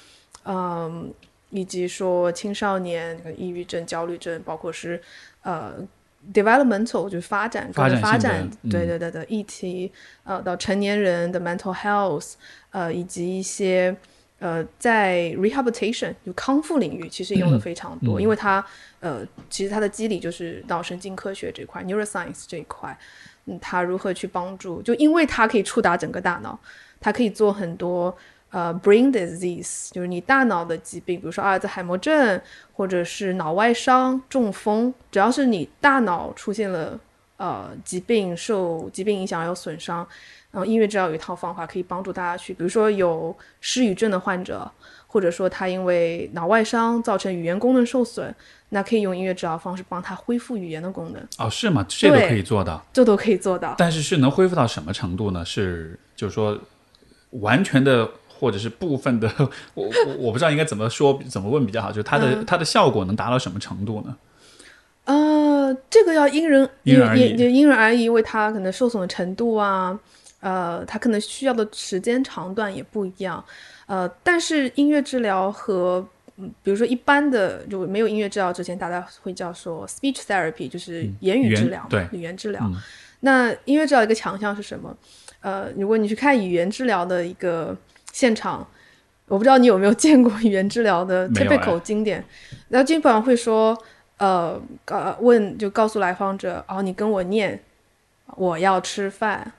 [0.45, 1.13] 嗯，
[1.51, 5.03] 以及说青少年抑郁症、焦虑症，包括是
[5.43, 5.75] 呃
[6.33, 9.91] developmental 就是发展发个人发展对对对的议题，
[10.23, 12.35] 呃，到成年人的 mental health，
[12.71, 13.97] 呃，以及一些。
[14.41, 18.65] 呃，在 rehabilitation 就康复领域，其实用的非常多，因为它
[18.99, 22.99] 呃，其实它的机理就是脑神经科学这块 neuroscience 这一块，
[23.45, 24.81] 嗯，它如何去帮助？
[24.81, 26.59] 就因为它可以触达整个大脑，
[26.99, 28.17] 它可以做很多
[28.49, 32.41] 呃 brain disease，就是你大脑的疾病，比如说阿尔兹海默症，
[32.73, 36.99] 或者是脑外伤、中风，只要是你大脑出现了
[37.37, 40.09] 呃疾病受疾病影响有损伤，
[40.51, 44.71] 然后音乐治疗有一套方法可以帮助大家去，比如说有失语症的患者，
[45.07, 48.35] 或者说他因为脑外伤造成语言功能受损，
[48.71, 51.85] 那可以用音乐治疗方式帮他恢复语言的功能，哦，是吗？
[51.89, 53.75] 这都可以做到，这都可以做到。
[53.79, 55.45] 但是是能恢复到什么程度呢？
[55.45, 56.59] 是就是说
[57.31, 59.33] 完全的，或者是部分的，
[59.75, 64.17] 我我我不知道应该怎么说，怎么问比较好，就是它的、嗯它的效果能达到什么程度呢？
[65.05, 69.99] 呃，这个要因人因人而异也也因人而异，因为它可能受损的程度啊，
[70.41, 73.43] 呃，他可能需要的时间长短也不一样，
[73.87, 82.61] 呃，但是音乐治疗和嗯，比如说一般的就没有音乐治疗之前，大家会叫说 speech therapy，就是言语治疗嘛，对语言治疗。
[82.65, 82.75] 嗯
[83.23, 84.97] 那音乐治疗一个强项是什么？
[85.41, 87.77] 呃，如果你去看语言治疗的一个
[88.13, 88.67] 现场，
[89.27, 92.25] 我不知道你有没有见过 语言治疗的 typical 经典，
[92.71, 93.77] 然后基本上会说，
[94.17, 97.63] 呃，呃，问就告诉来访者，哦，你跟我念，
[98.37, 99.53] 我要吃饭，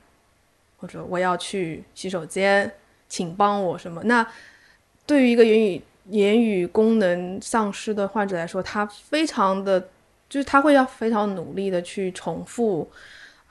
[0.82, 2.70] 或者我要去洗手间，
[3.08, 4.02] 请帮我什么。
[4.04, 4.28] 那
[5.06, 9.80] 对于一个言语言语功能丧失的患者来说，他非常的，
[10.28, 12.90] 就是他会要非常努力的去重复。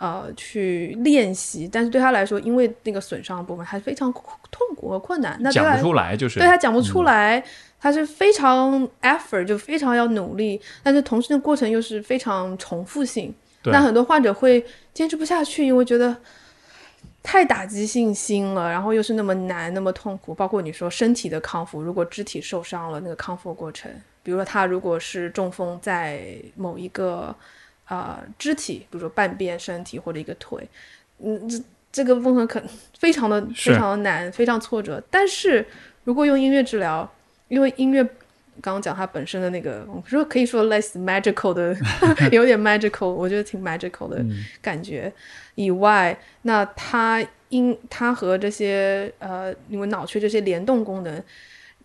[0.02, 4.10] 呃，去练习，但是对他来说，因为那个损伤的部分，还是非常
[4.50, 5.36] 痛苦和困难。
[5.40, 7.44] 那他讲不出来，就是对他讲不出来，
[7.78, 13.34] 他是非常 effort 就非常要努力，但是同时那过程又是非常重复性。
[13.64, 14.64] 那很多患者会
[14.94, 16.16] 坚持不下去，因为觉得
[17.22, 20.34] 太打击信心了，然后又是那么难、那么痛苦。
[20.34, 23.90] 包括你说身体的康复，如果肢体受伤了，那个康复过程，
[24.22, 27.34] 比如说他如果是中风在某一个
[27.88, 30.66] 呃肢体，比如说半边身体或者一个腿，
[31.18, 32.62] 嗯，这这个部分可
[32.98, 35.02] 非常的非常的难，非常挫折。
[35.10, 35.66] 但是
[36.04, 37.08] 如果用音乐治疗，
[37.48, 38.02] 因为音乐
[38.62, 41.76] 刚刚讲它本身的那个，我说可以说 less magical 的，
[42.32, 44.24] 有点 magical，我觉得挺 magical 的
[44.62, 45.12] 感觉。
[45.60, 51.22] 以外，那它音它和这些呃，因为脑区这些联动功能，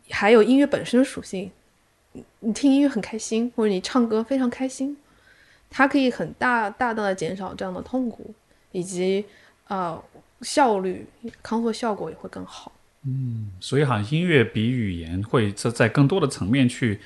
[0.09, 1.51] 还有音乐本身的属性，
[2.39, 4.95] 你听音乐很开心，或者你唱歌非常开心，
[5.69, 8.33] 它可以很大大大的减少这样的痛苦，
[8.71, 9.25] 以及
[9.67, 10.01] 呃
[10.41, 11.05] 效率
[11.43, 12.71] 康复效果也会更好。
[13.07, 16.99] 嗯所以好像音乐比语言会在在更多的层面去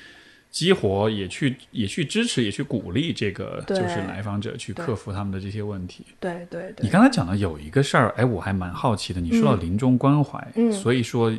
[0.51, 6.05] 激活，也去也去支持，也去鼓励这个就是来访者去克服他们的这些问题。
[6.19, 9.21] 对对对你，刚才讲的有一个事儿，哎，我还蛮好奇的。
[9.21, 11.31] 你说到临终关怀，嗯所以说，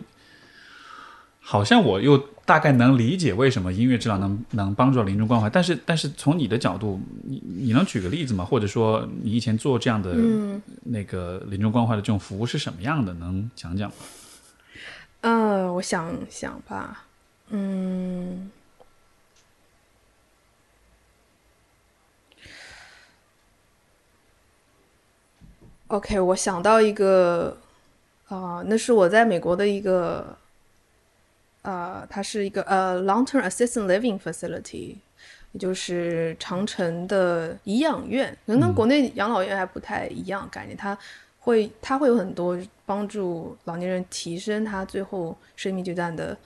[1.41, 5.51] 好像我又大概能理解为什么音乐治疗能能帮助到临终关怀。
[5.51, 8.45] 但是，但是从你的角度，你你能举个例子吗？
[8.45, 13.13] 或者说，你以前做这样的、嗯那个临终关怀的这种服务是什么样的？
[13.15, 13.97] 能讲讲吗？
[15.23, 17.05] 呃，我想想吧，
[17.51, 18.51] 嗯，
[25.91, 27.57] OK，我想到一个，
[28.29, 30.37] 啊、那是我在美国的一个，
[31.63, 34.95] 呃，它是一个呃 long-term assisted living facility，
[35.51, 40.97] 也就是长城的颐养院，可能跟国内养老院还不太一样概念，它
[41.41, 46.39] 会它会有很多帮助老年人提升他最后生命阶段的。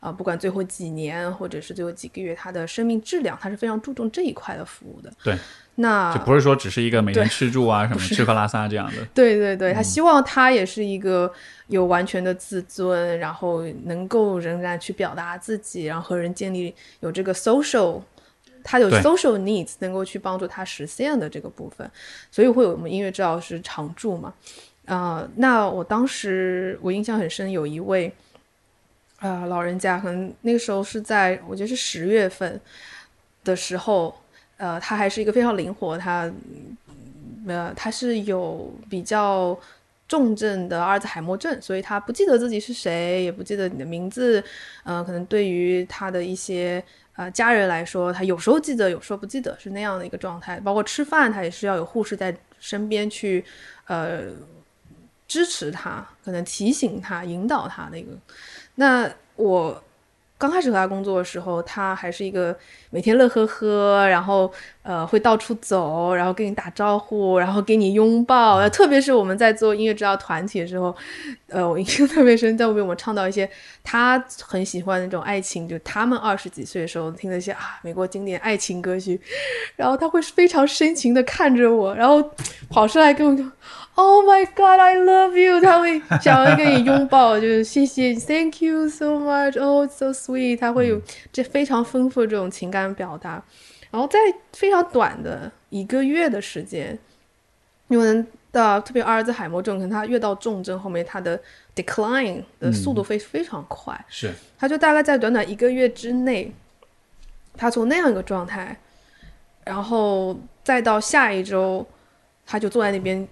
[0.00, 5.12] 啊、不管最后几年或者是最后几个月，他的生命质量，他是非常注重这一块的服务的。
[5.24, 5.36] 对，
[5.74, 9.04] 那就不是说只是一个每天吃住啊，什么吃喝拉撒这样的。
[9.12, 11.32] 对对对，嗯他希望他也是一个
[11.66, 18.00] 有完全的自尊，然后能够仍然去表达自己，然后和人建立有这个 social，
[18.62, 21.90] 他有 social needs 能够去帮助他实现的这个部分，
[22.30, 24.32] 所以会有我们音乐治疗师常驻嘛。
[24.86, 28.10] 啊、那我当时我印象很深，有一位
[29.18, 32.60] 啊、老人家，可能那个时候是在我觉得是十月份
[33.42, 34.16] 的时候，
[34.56, 36.30] 呃，他还是一个非常灵活，他
[37.46, 39.58] 呃，他是有比较
[40.06, 44.42] 重症的阿尔兹海默症，所以他不记得自己是谁，也不记得你的名字。
[44.84, 46.82] 呃，可能对于他的一些
[47.16, 50.60] 呃家人来说，他有时候记得，有时候不记得，是那样的一个状态。
[50.60, 53.44] 包括吃饭，他也是要有护士在身边去
[53.86, 54.26] 呃
[55.26, 58.10] 支持他，可能提醒他、引导他的一个。
[58.78, 59.82] 那我
[60.38, 62.56] 刚开始和他工作的时候，他还是一个
[62.90, 64.48] 每天乐呵呵，然后
[64.82, 68.68] 呃会到处走，然后跟你打招呼，然后给你拥抱。
[68.68, 70.94] 特别是我们在做音乐治疗团体的时候，
[71.48, 73.50] 呃，我印象特别深，在为我们唱到一些
[73.82, 79.20] 他很喜欢的那种爱情，就他们二十几岁的时候听的一些啊美国经典爱情歌曲，
[79.74, 82.22] 然后他会非常深情的看着我，然后
[82.70, 83.44] 跑出来跟我就。
[84.00, 85.60] Oh my God, I love you！
[85.60, 89.60] 他会想要跟你拥抱，就是谢谢，Thank you so much.
[89.60, 90.60] Oh, it's so sweet！
[90.60, 93.42] 他会有这非常丰富的这种情感表达，
[93.90, 94.16] 然后在
[94.52, 96.96] 非常短的一个月的时间，
[97.88, 101.36] 因为的特别阿尔兹海默症，可能他越到重症后面，他的
[101.74, 106.54] decline 的速度会非常快，是他就大概在短短一个月之内，
[107.56, 108.78] 他从那样一个状态，
[109.64, 111.84] 然后再到下一周，
[112.46, 113.26] 他就坐在那边，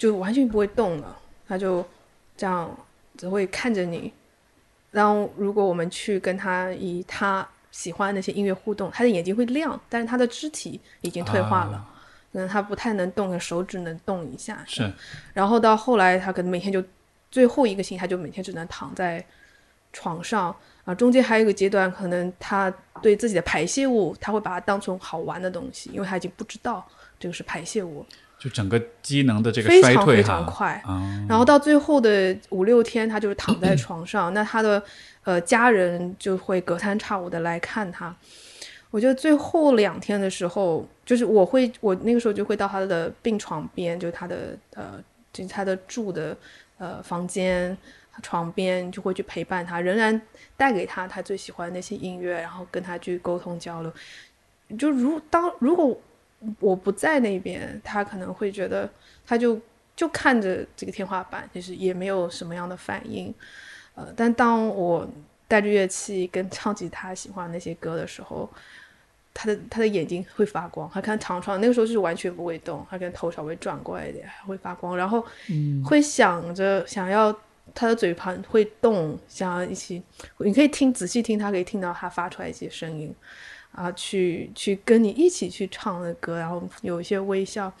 [0.00, 1.14] 就完全不会动了，
[1.46, 1.86] 他就
[2.34, 2.74] 这样
[3.18, 4.10] 只会看着你。
[4.90, 11.86] 然后如果我们去跟他以他喜欢那些音乐互动，他的眼睛会亮，但是他的肢体已经退化了，
[12.32, 14.64] 可能他不太能动，手指能动一下。
[14.66, 14.90] 是，
[15.34, 16.82] 然后到后来，他可能每天就
[17.30, 19.22] 最后一个星期，他就每天只能躺在
[19.92, 20.94] 床上啊。
[20.94, 28.06] 中间还有一个阶段，可能他对自己的排泄物，他会把它当成好玩的东西，因为他已经不知道这个是排泄物。
[28.40, 30.82] 就整个机能的这个非衰退常非常快，
[31.28, 34.82] 然后到最后的五六天，他就是躺在床上，那他的
[35.24, 38.16] 呃家人就会隔三差五的来看他。
[38.90, 44.94] 我觉得最后两天的时候，就是我会我那个时候就会到他的病床边，就是他的呃
[45.34, 46.34] 就是他的住的
[46.78, 47.76] 呃房间
[48.22, 50.18] 床边，就会去陪伴他，仍然
[50.56, 53.92] 带给他他最喜欢的那些音乐，然后跟他去沟通交流。
[54.78, 56.00] 就如当如果。
[56.58, 58.88] 我不在那边，他可能会觉得，
[59.26, 59.60] 他就
[59.94, 63.34] 就看着这个天花板，就是也没有什么样的反应。
[63.94, 65.06] 呃，但当我
[65.46, 68.48] 带着乐器跟唱起他喜欢那些歌的时候，
[69.34, 70.88] 他的他的眼睛会发光。
[70.92, 75.24] 他看长窗那个时候是完全不会动，他可能头稍微转过来一点还会发光，然后
[75.84, 77.36] 会想着想要
[77.74, 80.02] 他的嘴盘会动，想要一起，
[80.38, 83.14] 你可以听仔细听，他可以听到他发出来一些声音。
[83.72, 87.72] 啊，去去跟你一起去唱的歌，然后有一些微笑。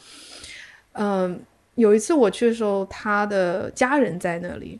[0.92, 1.40] 嗯，
[1.74, 4.78] 有一次我去的时候，他的家人在那里。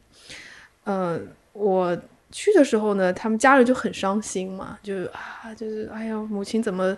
[0.84, 1.96] 嗯，我
[2.30, 6.96] 去的时候呢，他们家人就很伤心嘛，就啊，就是哎呀，母亲怎么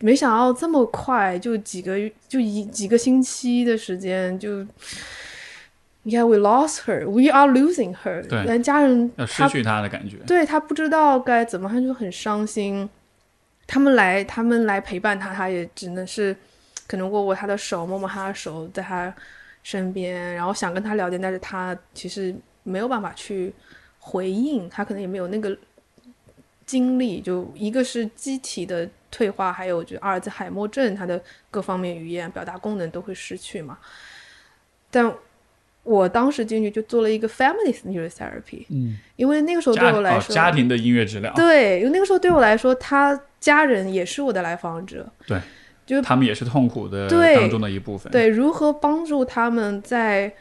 [0.00, 1.96] 没想到这么快，就几个
[2.28, 4.66] 就一几个星期的时间就
[6.04, 8.26] ，Yeah，we lost her，we are losing her。
[8.26, 12.88] 对，家人要失去他的感觉，对他不知道该怎么，他就很伤心。
[13.70, 16.36] 他们来，他们来陪伴他，他也只能是
[16.88, 19.14] 可能握握他的手，摸摸他的手，在他
[19.62, 23.54] 身边，然后想跟他聊天，但是他其实没有办法去
[24.00, 25.56] 回应，他可能也没有那个
[26.66, 27.20] 精力。
[27.20, 33.78] 就一个是机体的退化，还有就阿尔兹海默症，他的各方面语言表达功能都会失去嘛。
[34.90, 35.14] 但
[35.84, 43.16] 我当时进去就做了一个 family neurotherapy，嗯，因为那个时候对我来说，家庭的音乐治疗，对，因为那个时候对我来说，他。
[43.40, 45.40] 家人也是我的来访者，对，
[45.86, 48.12] 就他们也是痛苦的当中的一部分。
[48.12, 50.32] 对，如何帮助他们在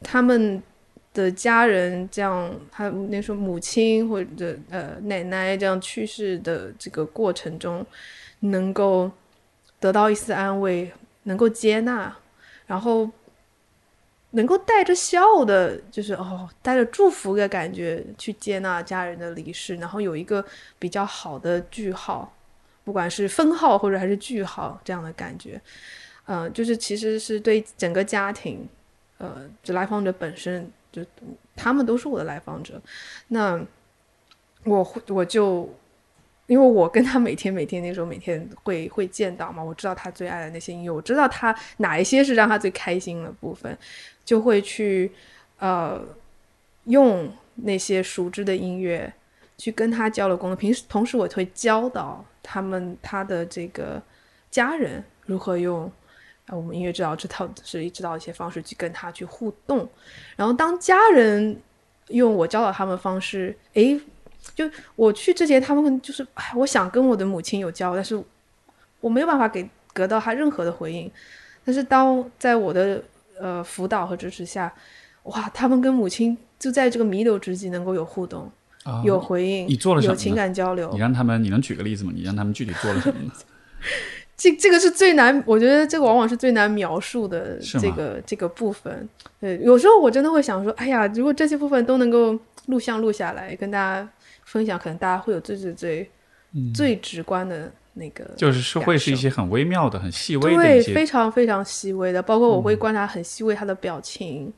[0.00, 0.62] 他们
[1.12, 7.84] 的家人这样，他那时候母亲或者呃奶奶这样去世的这个过程中，
[8.40, 9.10] 能够
[9.80, 10.90] 得到一丝安慰，
[11.24, 12.16] 能够接纳，
[12.66, 13.10] 然后。
[14.32, 20.44] 能够带着笑的，就是哦，带着祝福的感觉去接纳家人的离世，然后有一个
[20.78, 22.32] 比较好的句号，
[22.84, 25.60] 不管是分号或者还是句号这样的感觉，
[26.26, 28.68] 嗯，就是其实是对整个家庭，
[29.18, 31.02] 呃，就来访者本身就
[31.56, 32.80] 他们都是我的来访者，
[33.28, 33.58] 那
[34.64, 35.72] 我我就。
[36.46, 43.78] 因为我跟他每天每天那时候每天会会见到嘛，我知道他最爱的那些音乐，我知道他哪一些是让他最开心的部分，
[44.24, 45.10] 就会去
[45.58, 46.04] 呃
[46.84, 49.10] 用那些熟知的音乐
[49.56, 50.36] 去跟他交流。
[50.36, 54.02] 沟通平时同时我会教导他们他的这个
[54.50, 55.90] 家人如何用
[56.48, 59.88] 我们音乐治疗这套是指导一些方式去跟他去互动。
[60.36, 61.56] 然后当家人
[62.08, 63.98] 用我教导他们方式，诶。
[64.54, 68.20] 就我去之前，他们就是，哎，我想跟我的母亲有交，但是
[69.00, 71.10] 我没有办法给得到他任何的回应。
[71.64, 73.00] 但是当在我的
[73.40, 74.72] 呃辅导和支持下，
[75.22, 78.50] 哇，他们跟母亲就在这个弥留之际能够有互动，
[79.04, 80.12] 有回应，你做了什么？
[80.12, 80.90] 有情感交流。
[80.92, 82.10] 你让他们，你能举个例子吗？
[82.14, 83.32] 你让他们具体做了什么呢？
[84.36, 89.08] 这这个是最难，我觉得这个往往是最难描述的这个这个部分。
[89.40, 94.08] 对，有时候我真的会想说，哎呀，如果这些部分都能够录像录下来，跟大家。
[94.52, 96.10] 分享可能大家会有最最最
[96.74, 104.52] 最直观的那个，就是是会是一些很微妙的、很细微的对，非常非常细微的，包括我会观察很细微他的表情，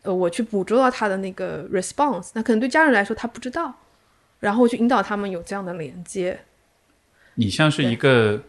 [0.00, 2.30] 呃，我去捕捉到他的那个 response。
[2.32, 3.74] 那可能对家人来说他不知道，
[4.40, 6.40] 然后去引导他们有这样的连接。
[7.34, 8.40] 你像是一个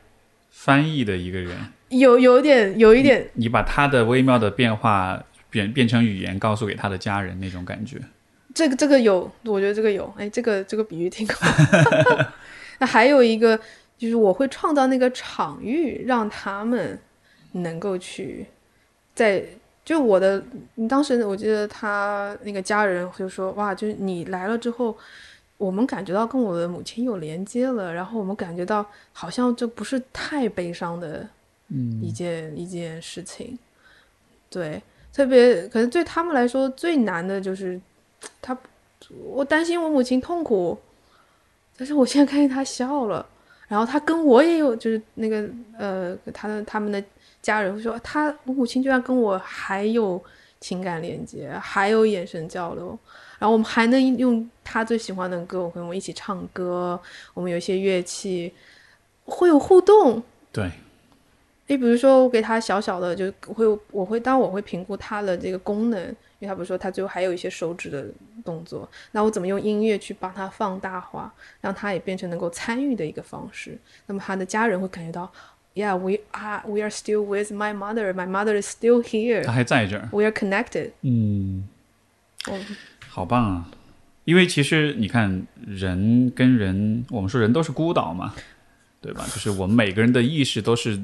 [0.49, 1.57] 翻译的一个人，
[1.89, 7.99] 有有点有一点，你把他的微妙的变化变变成语言，告诉给他的家人那种感觉。
[8.55, 11.45] 这个这个有，我觉得这个有，哎，这个这个比喻挺好。
[12.79, 13.59] 那还有一个
[13.97, 16.97] 就是我会创造那个场域，让他们
[17.51, 18.45] 能够去
[19.13, 19.45] 在
[19.83, 20.41] 就我的
[20.89, 24.97] 当时我记得他那个家人就说哇，就是你来了之后，
[25.57, 31.27] 我们感觉到跟我的母亲有连接了，然后我们感觉到好像这不是太悲伤的
[32.01, 33.59] 一件、一件事情，
[34.49, 34.81] 对，
[35.13, 37.79] 特别可能对他们来说最难的就是
[38.41, 38.57] 他，
[39.31, 40.77] 我担心我母亲痛苦，
[41.77, 43.25] 但是我现在看见他笑了。
[43.67, 47.03] 然后他跟我也有，就是那个呃，他的他们的
[47.41, 50.23] 家人会说，他我母亲居然跟我还有
[50.59, 52.89] 情感连接，还有眼神交流，
[53.39, 56.99] 然后我们还能用他最喜欢的歌，我跟我们一起唱歌，
[57.33, 58.53] 我们有一些乐器
[59.25, 60.21] 会有互动。
[60.51, 60.69] 对，
[61.65, 66.15] 你比如说我给他小小的，就会我会当我会评估他的这个功能。
[66.45, 68.05] 因为他不是说他最后还有一些手指的
[68.43, 73.75] 动作，那我怎么用音乐去帮他放大化，让他也变成能够参与的一个方式？
[74.05, 75.31] 那么他的家人会感觉到
[75.73, 78.13] ，Yeah，we are we are still with my mother.
[78.13, 79.43] My mother is still here.
[79.43, 80.07] 他还在这儿。
[80.11, 80.91] We are connected.
[81.01, 81.67] 嗯，
[83.09, 83.71] 好棒啊！
[84.25, 88.35] 因为其实你看，人跟人，我们说人都是孤岛嘛，
[89.01, 89.25] 对吧？
[89.33, 91.01] 就是我们每个人的意识都是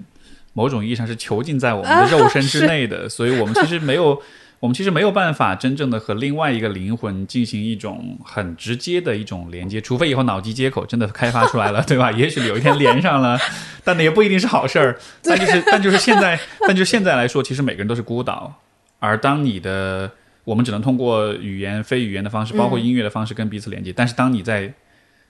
[0.54, 4.22] 某种意义上是囚禁在我们的肉身之内的，所以我们其实没有。
[4.62, 12.12] 我们其实没有办法真正的和另外一个灵魂进行一种很直接的一种连接，除非以后脑机接口真的开发出来了， 对吧？
[12.12, 13.40] 也许有一天连上了，
[13.84, 15.00] 但那也不一定是好事儿。
[15.24, 18.62] 但就是，但就是现在，但就是现在来说，其实每个人都是孤岛。
[19.00, 20.12] 而当你的，
[20.44, 23.92] 我们只能通过语言、非语言的方式，包括音乐的方式跟彼此连接。
[23.92, 24.72] 但是当你在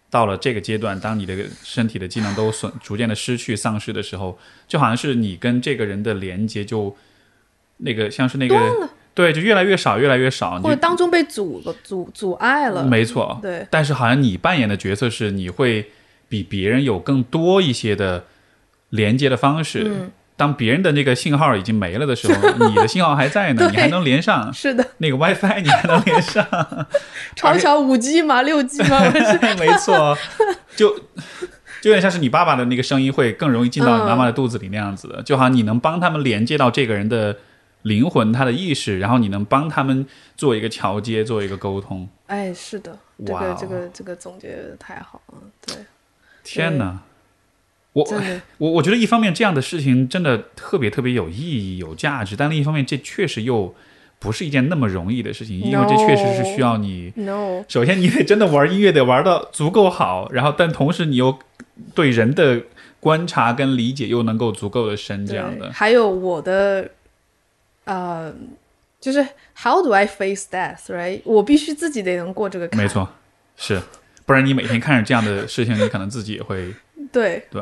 [0.09, 6.93] 到了这个阶段，当你的身体的机能都损逐渐的失去、丧失的时候，就好像是你跟这个人的连接就
[7.77, 8.89] 那个像是那个。
[9.13, 12.83] 对，就越来越少，越来越少，或者当中被阻了、阻阻碍了。
[12.83, 13.67] 没错，对。
[13.69, 15.91] 但是好像你扮演的角色是，你会
[16.29, 18.23] 比别人有更多一些的
[18.89, 19.83] 连接的方式。
[19.85, 20.11] 嗯。
[20.37, 24.51] 当别人的那个信号已经没了的时候，你的信号还在呢， 你还能连上。
[24.51, 24.83] 是的。
[24.97, 26.43] 那个 WiFi 你还能连上。
[27.35, 28.41] 超小五 G 吗？
[28.41, 29.01] 六 G 吗？
[29.59, 30.17] 没错。
[30.75, 30.89] 就
[31.81, 37.35] 就有点像是你爸爸的那个声音会更容易进到你妈妈的肚子里那样子的，就好像你能帮他们连接到这个人的。
[37.83, 40.05] 灵魂，他的意识，然后你能帮他们
[40.37, 42.07] 做一个桥接，做一个沟通。
[42.27, 45.37] 哎，是的，这个这个这个总结的太好了。
[45.65, 45.75] 对，
[46.43, 46.99] 天哪，
[47.93, 48.07] 我
[48.59, 53.73] 我我觉得一方面这样的事情真的特别特别有意义、有价值，但另一方面这确实又
[54.19, 57.11] 不是一件那么容易的事情，因为这确实是需要你。
[57.15, 61.37] No，首先你得真的玩音乐得玩到足够好，然后但同时你又
[61.95, 62.61] 对人的
[62.99, 65.71] 观察跟理解又能够足够的深，这样的。
[65.73, 66.91] 还有我的。
[67.91, 68.33] 呃，
[69.01, 69.21] 就是
[69.55, 70.85] How do I face death?
[70.87, 71.21] Right？
[71.25, 72.81] 我必须自己得能过这个坎。
[72.81, 73.09] 没错，
[73.57, 73.81] 是，
[74.25, 76.73] 不然你每天看着这样的事情，你可能自己也会。
[77.11, 77.61] 对对，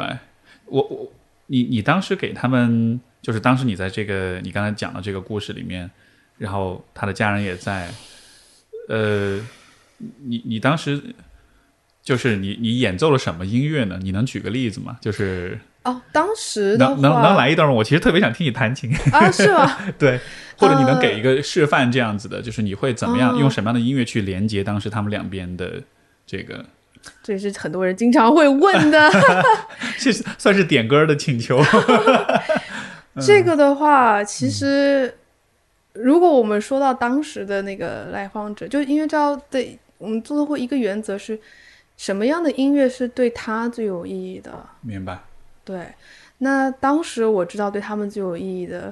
[0.66, 1.12] 我我
[1.48, 5.90] 你你当时给他们，就是当时你在这个你刚才讲的这个故事里面，
[6.38, 7.92] 然后他的家人也在，
[8.88, 9.40] 呃，
[9.98, 11.02] 你你当时
[12.04, 13.98] 就是你你演奏了什么音乐呢？
[14.04, 15.00] 你能举个例子吗？
[15.02, 15.60] 就是。
[15.90, 17.74] 哦，当时能能能来一段吗？
[17.74, 19.78] 我其实特别想听你弹琴啊，是吗？
[19.98, 20.20] 对，
[20.58, 25.82] 或者你能给一个示范这样子的，就是你会怎么样用什么样的音乐去连接当时他们两边的
[26.26, 26.64] 这个？
[27.24, 29.10] 这也是很多人经常会问的，
[29.98, 31.64] 这 是算是点歌的请求。
[33.22, 35.14] 这个的话，其实
[35.94, 41.40] 如果我们说到当时的那个来访者，就因为知道对我们做的会一个原则是
[41.96, 44.52] 什么样的音乐是对他最有意义的？
[44.82, 45.18] 明白。
[45.70, 45.86] 对，
[46.40, 48.92] 那当时我知道对他们最有意义的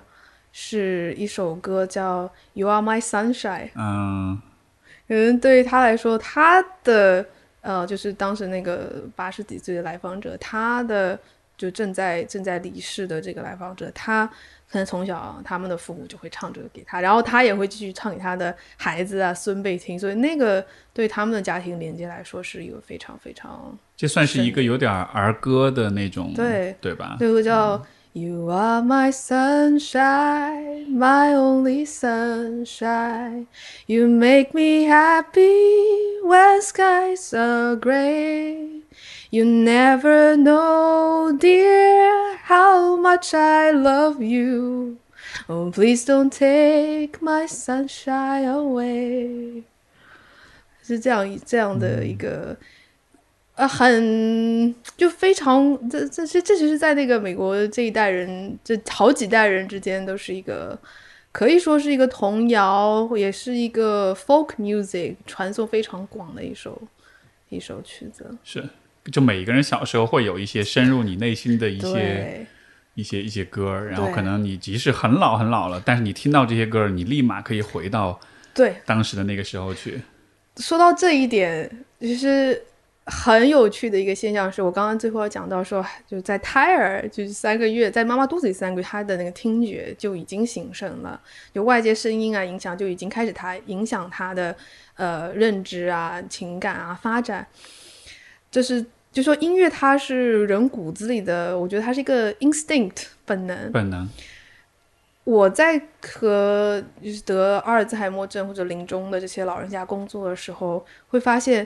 [0.51, 3.65] 是一首歌叫《You Are My Sunshine》。
[3.73, 4.39] 嗯，
[5.07, 7.25] 可能对他来说，他的
[7.61, 11.19] 呃，就是当时那个八十几岁的来访者，他的
[11.57, 14.29] 就正在正在离世的这个来访者，他。
[14.69, 20.61] 可能从小他们的父母就会唱这个给他，然后他也会继续唱给他的孩子啊、孙辈听，所以那个
[20.93, 27.16] 对他们的家庭连接来说是一个非常非常，这算是一个有点儿歌的那种，对对吧？
[27.18, 27.84] 这个叫
[28.14, 33.46] You are my sunshine, my only sunshine,
[33.86, 38.82] you make me happy when skies are gray.
[39.30, 44.98] You never know, dear, how much I love you.
[45.48, 49.62] Oh, please don't take my sunshine away.
[50.82, 52.58] 是这样这样的一个，
[53.57, 60.79] 呃，很就非常这这这这其实，在那个美国这一代人，这好几代人之间，都是一个
[61.31, 66.81] 可以说是一个童谣，也是一个 folk music 传颂非常广的一首
[67.49, 68.25] 一首曲子。
[68.43, 68.63] 是。
[69.11, 72.45] 就每一个人小时候会有一些深入你内心的一些
[72.93, 78.19] 一些一些歌，然后可能你即使很老很老了，但是你听到这些歌，你立马可以回到
[78.53, 80.01] 对，当时的那个时候去。
[80.57, 82.61] 说到这一点，其实
[83.09, 91.19] 很有趣的一个现象是，我刚刚最后要讲到说，就是在胎儿就是三个月，在妈妈肚子里三个月，他的那个听觉就已经形成了，
[91.53, 94.53] 就外界声音啊影响就已经开始他影响他的
[94.95, 97.47] 呃认知啊、情感啊发展。
[98.51, 103.71] 就是就说音乐它是人骨子里的，我觉得它是一个 instinct 本能。
[103.71, 104.07] 本能，
[105.23, 111.65] 我在和就是得阿尔兹海默症或者临终的这些老人家工作的时候，会发现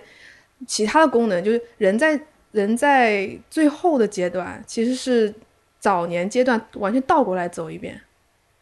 [0.67, 2.19] 其他的功能，就是人在
[2.51, 5.33] 人在最后的阶段，其实是
[5.79, 7.99] 早年阶段完全倒过来走一遍。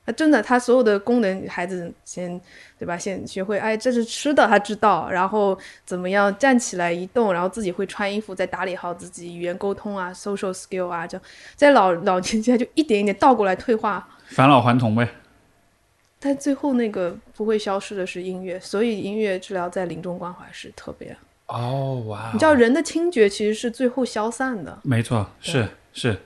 [0.05, 2.41] 他真的，他所有的功能，孩子先
[2.79, 2.97] 对吧？
[2.97, 11.23] 先学会，哎，这是吃的，他知道，然后怎么样站起来移动，然后自己会穿衣服，再打理好自己，语言沟通啊，social skill 啊，这样
[11.55, 14.07] 在老老年间就一点一点倒过来退化。
[14.29, 15.07] 返老还童呗。
[16.19, 21.15] 但最后那个不会消失的是音乐，所以音乐治疗在临终关怀是特别。
[21.49, 26.17] 哦，哇你知道人的听觉其实是最后消散的，没错，是是，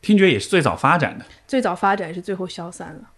[0.00, 1.24] 听觉也是最早发展的。
[1.46, 3.10] 最早发展是最后消散了。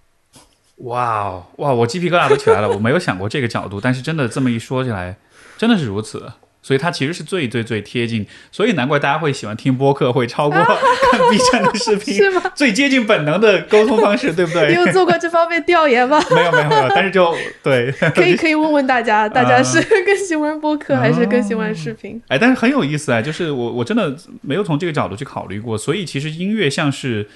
[0.78, 2.68] 哇哦，哇，我鸡皮疙瘩都起来了。
[2.68, 5.16] 我没有想过这个角度，但是真的这么一说起来，
[5.56, 6.32] 真的是如此。
[6.62, 10.58] 所以它其实是最最最贴近，所以难怪大家会喜欢听播客，会超过
[11.10, 12.42] 看 B 站的视频， 是吗？
[12.54, 14.74] 最接近本能的沟通方式，对不对你？
[14.74, 16.22] 有做过 这方面调研吗？
[16.34, 22.20] 没有没有没有，但是就对，可以可以问问大家，大家是更喜欢播客还是更喜欢视频？
[22.28, 27.26] 哎，但是很有意思啊，就是我我真的没有从这个角度去考虑过，所以其实音乐像是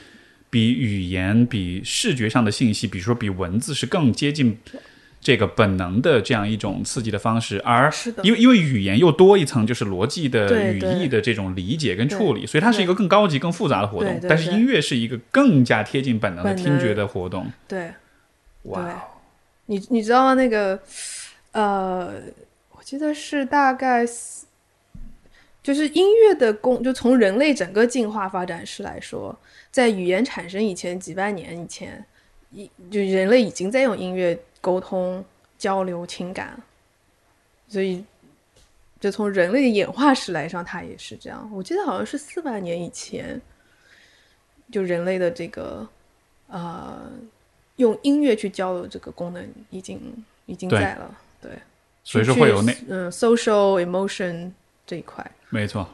[0.50, 4.58] 比语言、比视觉上的信息，比如说比文字是更接近
[5.22, 7.88] 这个本能的这样一种刺激的方式，而
[8.24, 14.20] 因为因为语言又多一层就是逻辑的语义的这种理解跟处理，所以它是一个更高级、更复杂的活动。
[14.28, 17.46] 但是音乐是一个更加贴近本能的听觉的活动。
[17.68, 17.92] 对，
[18.64, 19.00] 哇，
[19.66, 20.34] 你你知道吗？
[20.34, 20.76] 那个
[21.52, 22.14] 呃，
[22.72, 24.44] 我记得是大概四
[25.62, 29.38] 就是音乐的功，就从人类整个进化发展史来说，
[29.70, 32.04] 在语言产生以前几万年以前，
[32.50, 35.22] 一就人类已经在用音乐沟通、
[35.58, 36.58] 交流情感，
[37.68, 38.02] 所以
[38.98, 41.46] 就从人类的演化史来上，它也是这样。
[41.52, 43.38] 我记得好像是四万年以前，
[44.70, 45.86] 就人类的这个
[46.46, 47.02] 呃
[47.76, 50.00] 用音乐去交流这个功能已经
[50.46, 51.50] 已经在了，对，
[52.04, 54.52] 所以说会有那嗯 social emotion
[54.86, 55.88] 这一块，没错，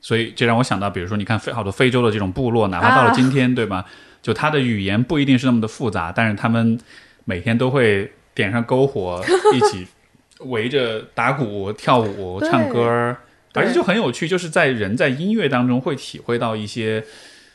[0.00, 3.14] 所以这让我想到，比如说，你看非好多非洲的这种部落，哪怕到了啊。
[3.14, 3.86] 今天，对吧？
[4.22, 6.80] 就他的语言不一定是那么的复杂，但是他们
[7.26, 9.22] 每天都会点上篝火，
[9.52, 9.86] 一起
[10.40, 13.18] 围着打鼓、跳舞、唱歌儿，
[13.52, 17.04] 而且就很有趣，就是在人在音乐当中会体会到一些。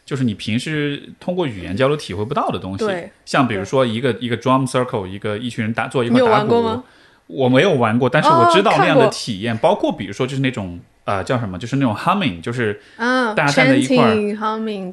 [0.03, 2.85] 就是你平时通过语言交流体会不到的东西，
[3.23, 6.83] 像比如说一个一个 drum circle，一个一群人打坐一块打鼓
[7.27, 14.15] 我没有玩过，但是我哦知道那样的体验，包括比如说就是那种呃叫什么，就是那种 humming，就是啊，大家站在一块儿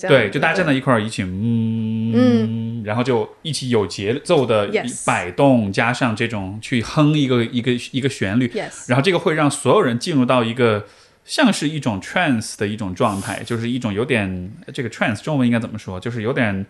[0.09, 4.71] 对，就大家站在一块儿一起嗯然后就一起有节奏的
[5.05, 8.89] 摆动，加上这种去哼一个一个一个旋律，yes。
[8.89, 10.87] 然后这个会让所有人进入到一个
[11.25, 16.01] 像是一种 trance 的一种状态，就是一种有点这个 trance 中文应该怎么说？
[16.01, 16.65] 就是有点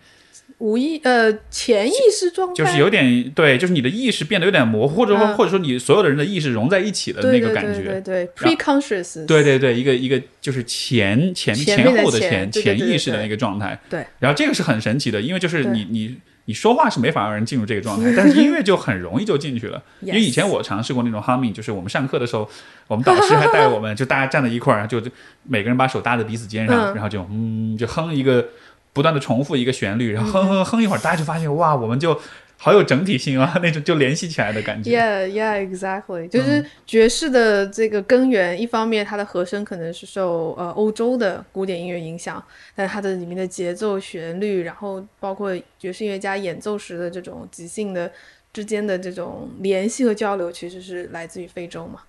[0.58, 7.82] 无意呃潜意识状态，就是有点对，就是你的意识变得有点模糊，或者说、嗯或者说你所有的人的意识融在一起的那个感觉。
[7.82, 13.78] 对对对然后，preconscious 对对对，一个一个就是前前前后的前潜意识的那个状态。
[13.88, 19.80] 对，然后这个是很神奇的，因为就是你你你说话是没法让人进入这个状态， 但是音乐就很容易就进去了。
[20.00, 22.50] 因为以前我尝试过那种 humming，就是我们上课的时候，
[22.88, 25.08] 我们导师还带我们，就大家站在一块儿，就就
[25.44, 28.48] 每个人把手搭在彼此肩上，嗯然后就嗯就哼一个
[28.92, 32.18] 不断的重复一个旋律，然后哼哼哼一会儿，大家就发现哇，我们就
[32.56, 34.90] 好有整体性啊， 那种就联系起来的感觉。
[34.90, 36.28] Yeah, yeah, exactly。
[36.28, 42.42] 就是爵士的这个根源，一方面它的和声可能是受呃欧洲的古典音乐影响，
[42.74, 48.10] 但是它的里面的节奏、旋律，然后包括爵士音乐家演奏时的这种即兴的
[48.52, 52.00] 之间的这种联系和交流，其实是来自于非洲嘛，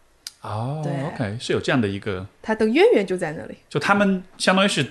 [0.41, 3.55] 哦对，OK，是有这样的一个，它的渊源就在那里。
[3.69, 4.83] 就他们相当于是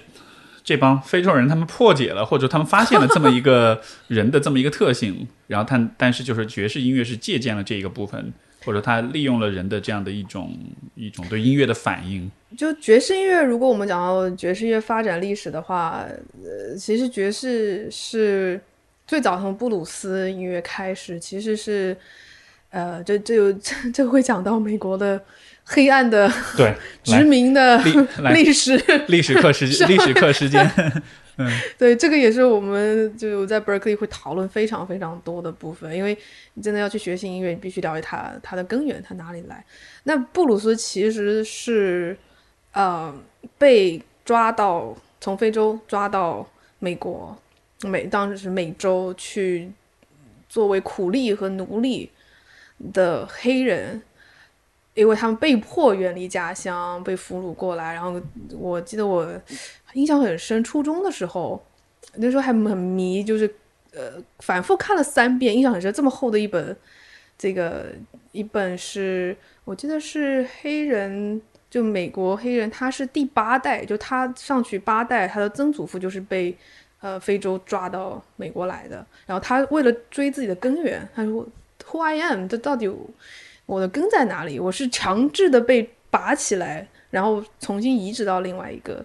[0.69, 8.31] 这帮非洲人，他们破解了或者他们发现了这么一个 人的这么一个特性，然后他但是就是爵士音乐是借鉴了这一个部分，
[8.67, 10.55] 或者他利用了人的这样的一种
[10.95, 12.31] 一种对音乐的反应。
[12.55, 16.05] 就爵士音乐，如果我们讲到爵士乐发展历史的话，
[16.45, 18.61] 呃，其实爵士是
[19.07, 21.97] 最早从布鲁斯音乐开始，其实是
[22.69, 25.19] 呃，这这有这 这会讲到美国的
[25.71, 27.77] 黑暗的对 殖民的
[28.33, 28.77] 历历史。
[29.09, 30.69] 历史课时 历史课时间，
[31.77, 36.17] 对，这个也是我们就在 Berkeley 会讨论非常非常多的部分，因为
[36.55, 39.63] 你真的要去学习音乐，你必须了解它它的根源，它哪里来。
[40.05, 42.17] 那布鲁斯其实是
[42.73, 43.15] 呃
[43.59, 46.49] 被抓到从非洲抓到
[46.79, 47.37] 美国
[47.83, 49.71] 美当时是美洲去
[50.49, 52.11] 作为苦力和奴隶
[52.95, 54.01] 的黑人。
[54.99, 57.95] 因为他们被迫远离家乡，被俘虏过来。
[57.95, 58.21] 然后
[58.59, 59.25] 我记得我
[59.93, 61.65] 印象很深，初中的时候，
[62.17, 63.49] 那时候还很迷，就是
[63.93, 65.93] 呃反复看了三遍，印象很深。
[65.93, 66.77] 这么厚的一本，
[67.39, 67.93] 这个
[68.33, 71.41] 一本是我记得是黑人，
[71.71, 76.57] 就美国黑人，他是第八代，就他上去八代，他的曾祖父就是被
[77.01, 79.07] 呃非洲抓到美国来的。
[79.27, 81.47] 然后他为了追自己的根源，他说
[81.87, 82.91] Who I am，这到底？
[83.69, 84.59] 我的根在哪里？
[84.59, 89.05] 我是强制的被拔起来，然后重新移植到另外一个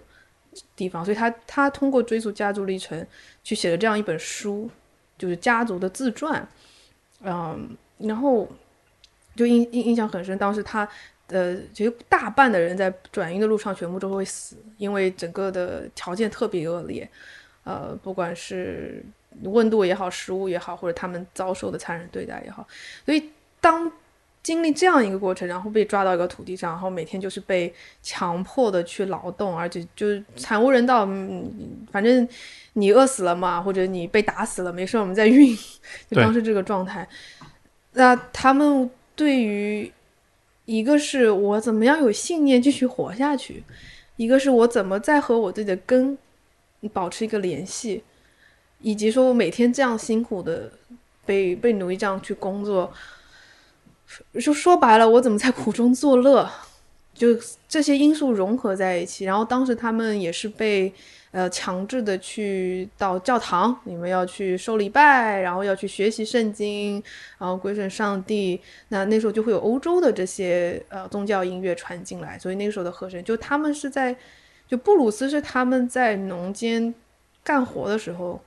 [0.74, 1.04] 地方。
[1.04, 3.06] 所以他他通过追溯家族历程
[3.42, 4.70] 去写了这样一本书，
[5.18, 6.48] 就是家族的自传。
[7.20, 8.48] 嗯，然后
[9.36, 10.38] 就印印印象很深。
[10.38, 10.88] 当时他
[11.26, 17.06] 呃，其实大半的人在转运的路上全部都会死，因为整个的条件特别恶劣。
[17.64, 19.04] 呃，不管是
[19.42, 22.66] 温度也好，食物也好，或者他们遭受的残忍对待也好，
[23.04, 23.92] 所以当。
[24.44, 27.72] 经历这样一个过程，然后被抓到一个土地上，然后每天就是被
[28.02, 31.06] 强迫的去劳动，而且就是惨无人道。
[31.06, 31.50] 嗯，
[31.90, 32.28] 反正
[32.74, 35.56] 你饿死了嘛，或者你被打死了，没事，我们再运，
[36.10, 37.08] 就当时这个状态。
[37.94, 39.90] 那他们对于
[40.66, 43.64] 一个是我怎么样有信念继续活下去，
[44.16, 46.18] 一个是我怎么再和我自己的根
[46.92, 48.04] 保持一个联系，
[48.82, 50.70] 以及说我每天这样辛苦的
[51.24, 52.92] 被被奴役这样去工作。
[54.40, 56.50] 就说白了，我怎么在苦中作乐？
[57.14, 57.28] 就
[57.68, 60.92] 这些因素融合在一起，然后当时他们也是被
[61.30, 67.00] 呃强制的去到教堂，你们要去受礼拜，然后要去学习圣经，
[67.38, 68.60] 然后归顺上帝。
[68.88, 74.16] 那那时候就会有欧洲的这些呃宗教音乐传进来，所以那个时候的和声，就他们是在
[74.66, 76.92] 就布鲁斯是他们在农间
[77.44, 78.42] 干活的时候，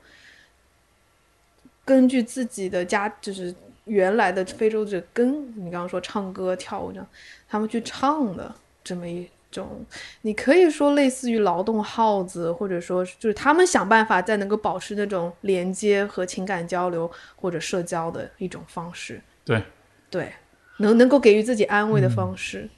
[1.86, 3.55] 根据自己的家就是。
[3.88, 7.08] 原来的非洲这跟，你刚刚说唱歌跳舞这样，
[7.48, 9.86] 他们去唱的这么一种，
[10.22, 19.22] 你可以说类似于劳动号子，或者说就是他们想办法再能够保持那种连接和情感交流或者社交的一种方式。
[19.46, 19.64] 对，
[20.10, 20.34] 对，
[20.78, 22.70] 能能够给予自己安慰的方式。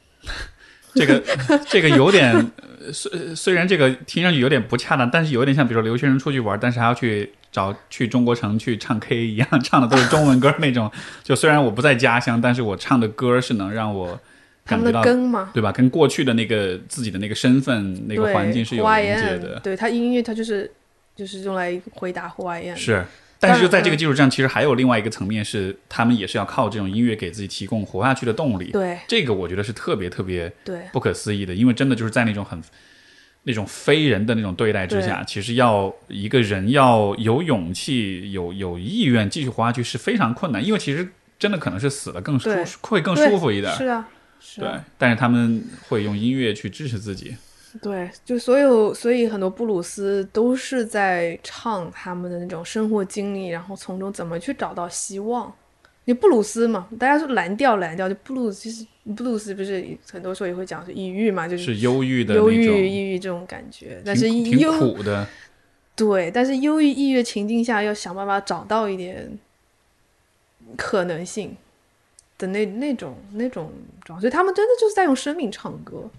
[0.93, 1.21] 这个
[1.67, 2.51] 这个有点，
[2.93, 7.33] 虽虽然这个听上去有点不恰当，但是有点像，比如说留学生出去玩，但是还要去。
[7.51, 10.91] 找去中国城去唱 K 一样，唱的都是中文歌那种。
[11.23, 14.19] 就虽然我不在家乡，但是我唱的歌是能让我
[14.65, 15.71] 感觉到根嘛，对吧？
[15.71, 19.59] 跟过去的那个自己的那个身份、那个环境是有连接的。
[19.61, 20.69] 对他音乐，他就是
[21.15, 22.75] 就是用来回答 Who I am。
[22.75, 23.03] 是，
[23.39, 28.71] 但是就在这个基础上，其实还有另外一个层面是，他们也是要靠这种音乐给自己提供活下去的动力。
[28.71, 32.61] 对，这个我觉得是特别特别对不可思议的，因为真的就是在那种很。
[33.49, 43.73] 那种非人的那种对待之下，其实要一个人要有勇气、有有意愿继续活下去是非常困难，因为其实真的可能是死了更舒会更舒服一点。
[43.75, 44.07] 是啊，
[44.39, 44.61] 是。
[44.61, 44.69] 对，
[44.99, 47.35] 但是他们会用音乐去支持自己。
[47.81, 55.51] 对，就所有，所以很多布鲁斯都是在唱他们的那种生活经历，然后从中怎么去找到希望。
[56.05, 58.83] 你布鲁斯嘛，大家说蓝调，蓝调就布鲁斯，其实
[59.13, 65.27] 布鲁斯不是很多时候也会讲是抑郁嘛，就是忧郁的忧郁、抑郁这种感觉，但是挺苦的。
[65.95, 69.37] 对，但是忧郁、抑郁的情境下，要想办法找到一点
[70.75, 71.55] 可能性
[72.39, 73.71] 的那那种那种
[74.03, 76.09] 状，所以他们真的就是在用生命唱歌。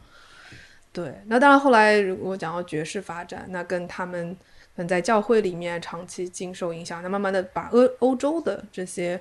[0.93, 4.37] 对，那当然后来如果讲到爵士发展，那跟他们
[4.77, 9.21] 可能在教会里面长期经受影响，那慢慢的把欧欧洲的这些。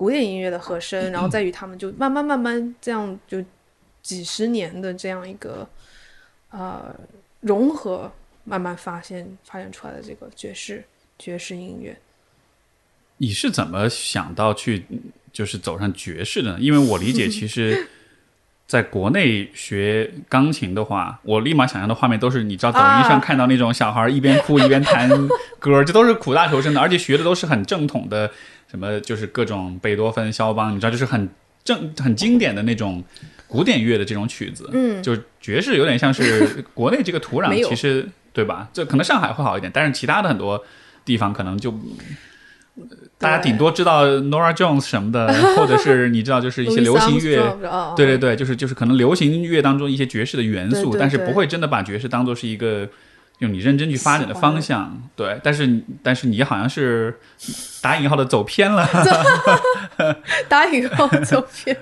[0.00, 3.44] 古典音乐的和声，然后再与他们就慢慢慢慢这样就
[4.00, 5.68] 几十年的这样一个
[6.48, 6.96] 呃
[7.40, 8.10] 融合，
[8.44, 10.82] 慢慢发现发展出来的这个爵士
[11.18, 11.94] 爵士音乐。
[13.18, 14.86] 你是怎么想到去
[15.34, 16.58] 就是走上爵士的？
[16.58, 17.86] 因为我理解，其实
[18.66, 25.10] 在国内学钢琴的话，我立马想象的画面都是你知道抖音上看到那种小孩一边哭一边弹
[25.58, 28.32] 歌，这都是苦大仇深的，而且学的都是很正统的。
[28.70, 31.28] 什么就是各种贝多芬、肖邦，你知道，就是很
[31.64, 33.02] 正、很经典的那种
[33.48, 34.70] 古典乐的这种曲子。
[34.72, 38.68] 嗯，就是爵士有点像是 国内这个土壤，其实对吧？
[38.72, 40.62] 这可能上海会好一点，但是其他的很多
[41.04, 41.74] 地方可能就
[43.18, 52.88] 大家顶多知道 Nora Jones 什么的，或者是你知道就是一些 流行乐，哦对对对，就是就是可能流行乐当中一些爵士的元素，但是不会真的把爵士当做是一个
[53.40, 55.02] 用你认真去发展的方向。
[55.14, 57.18] 对，但是但是你好像是
[57.82, 58.88] 打引号的走偏了。
[60.48, 61.76] 打引号走偏，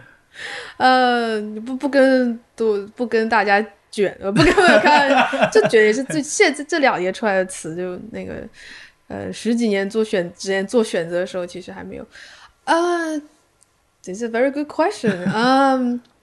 [0.77, 8.43] 呃，不不跟都不跟大家卷，呃，不跟看，这卷也是最现在这两年出来的词，就那个
[9.09, 12.07] 呃十几年做选之前做选择的时候，其实还没有。
[12.65, 13.21] 呃
[14.03, 15.17] ，This is very good question.
[15.33, 16.01] 嗯、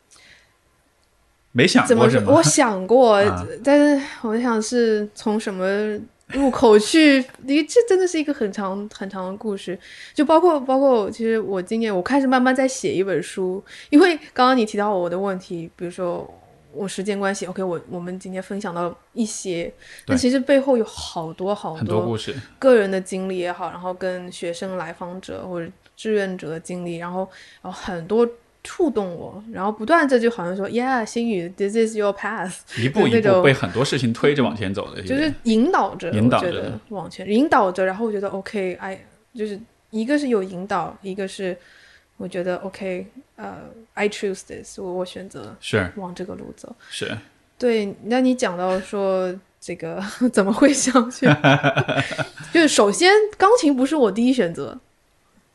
[1.58, 2.20] 没想怎么说？
[2.20, 2.34] 过是吗？
[2.36, 5.66] 我想过，啊 但是我想是从什么
[6.28, 7.24] 入口去？
[7.44, 9.80] 你这真的是一个很长很长的故事，
[10.14, 16.30] 就包括包括，其实我今年我开始慢慢在写一本书，因为刚刚你提到我的问题，比如说
[16.74, 19.72] 我时间关系，OK，我我们今天分享到一些，
[20.06, 27.20] 但其实背后有好多好多故事，个人的经历也好，然后跟学生来访者或者志愿者的经历，然后
[27.62, 28.28] 然后很多
[28.66, 39.00] 触动我，然后不断这就好像说，Yeah，星宇，This is your path，一步一步被很多事情推着往前走的，就是引导着，引导着往前引导着，然后我觉得 OK，I，
[39.36, 39.60] 就是
[39.92, 41.56] 一个是有引导，一个是
[42.18, 43.06] 我觉得 OK，
[43.36, 43.60] 呃
[43.94, 45.92] ，I choose this，我我选择是。
[45.96, 46.76] 往这个路走。
[46.90, 47.16] 是。
[47.58, 50.04] 对，那你讲到说这个
[50.34, 51.34] 怎么会想选，
[52.52, 54.78] 就是首先钢琴不是我第一选择，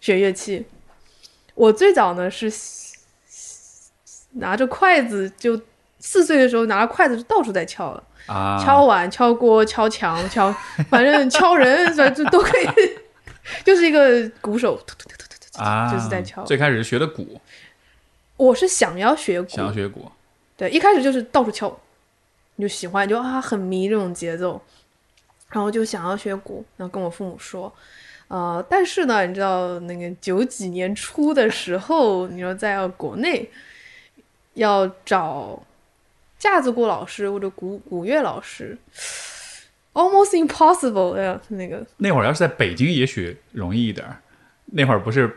[0.00, 0.64] 学乐器，
[1.54, 2.50] 我最早呢是
[4.32, 5.60] 拿着筷子就
[5.98, 10.50] 四岁的时候拿着筷子就到处在敲了，啊，敲碗、敲锅、敲墙、敲，
[10.88, 12.66] 反正敲人，反正都可以，
[13.64, 16.42] 就是一个鼓手，突突突突突突啊，就是在敲。
[16.44, 17.40] 最开始是学的鼓，
[18.36, 20.10] 我是想要学鼓，想要学鼓，
[20.56, 21.78] 对，一开始就是到处敲，
[22.56, 24.62] 你就喜欢，就啊很迷这种节奏，
[25.50, 27.70] 然后就想要学鼓，然后跟我父母说，
[28.28, 33.50] 呃，但是呢，你知道那个九几年初的时候，你说在国内
[34.54, 35.62] 要找
[36.38, 38.76] 架子鼓老师或者古古乐老师
[39.92, 44.16] ，almost impossible 哎呀，那个那会儿要是在北京，也许容易一点儿。
[44.72, 45.36] 那会儿不是、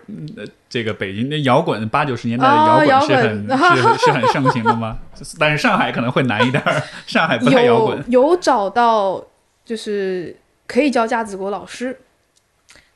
[0.70, 3.58] 这个北京那摇滚八九十年代摇滚是摇很、滚
[3.98, 5.00] 是 是很盛行的吗？
[5.40, 8.04] 但是上海可能会难一点儿，上海不太摇有滚。
[8.12, 9.26] 有找到
[9.66, 10.36] 就是
[10.68, 12.00] 可以教架子鼓老师，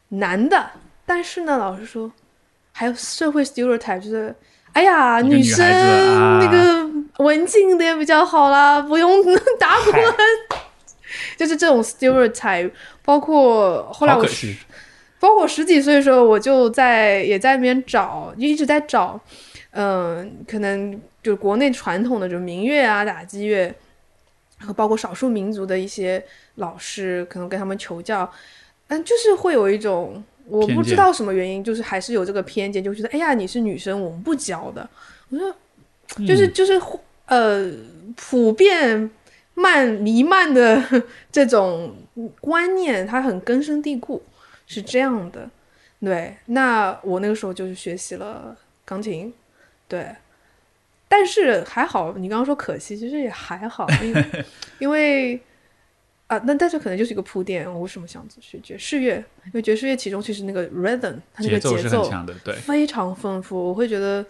[0.09, 0.69] 男的，
[1.07, 2.11] 但是呢，老师说
[2.71, 4.35] 还有社会 stereotype，就是
[4.73, 6.39] 哎呀，女生啊。
[6.43, 9.23] 那个文静一点比较好啦， 不用
[9.59, 9.95] 打滚，
[11.37, 12.71] 就是这种 stereotype，
[13.03, 14.25] 包括后来我
[15.19, 19.19] 包括十几岁的时候，我就在也在那边找，就一直在找，
[19.71, 23.63] 嗯、可能就国内传统的就民乐啊、打击乐，
[24.59, 26.23] 然后包括少数民族的一些
[26.55, 28.31] 老师，可能跟他们求教，
[28.89, 34.89] 嗯，就是会有一种我不知道什么原因，就是还是有这个偏见，就觉得哎呀你是女生，我们不教的。
[35.29, 35.55] 我说
[36.25, 36.81] 就是就是
[37.25, 37.71] 呃
[38.15, 39.09] 普遍
[39.53, 40.81] 漫弥漫的
[41.31, 41.95] 这种
[42.39, 44.23] 观念，它很根深蒂固。
[44.69, 45.49] 是这样的，
[46.01, 46.35] 对。
[46.47, 49.33] 那我那个时候就是学习了钢琴，
[49.87, 50.13] 对。
[51.07, 54.25] 但是还好，你刚刚说可惜，其实也还好，因为
[54.79, 55.41] 因为
[56.27, 57.65] 啊，那但是可能就是一个铺垫。
[57.71, 59.15] 我为什么想学爵士乐？
[59.45, 62.53] 因为爵士乐其中其实那个 rhythm，它那个节奏是很强的，对。
[62.55, 64.25] 非常丰富，我会觉得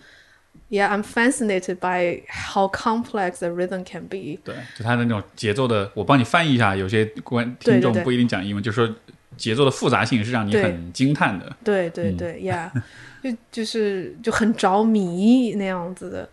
[0.70, 4.40] ，Yeah, I'm fascinated by how complex the rhythm can be。
[4.44, 8.88] 对，就它的那种节奏的，我帮你翻译一下，有些观听众不一定讲英文，就说
[9.36, 11.56] 节奏的复杂性是让你很惊叹的。
[11.64, 12.82] 对对对、 y e a h
[13.24, 16.30] 就就是就很着迷那样子的，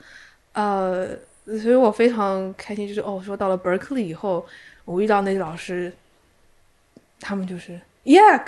[0.53, 1.09] 呃，
[1.59, 4.47] 所以我非常开心，就是哦，说到了 Berkeley 以后，
[4.85, 5.93] 我遇到那些老师，
[7.21, 8.43] 他们就是 Yeah,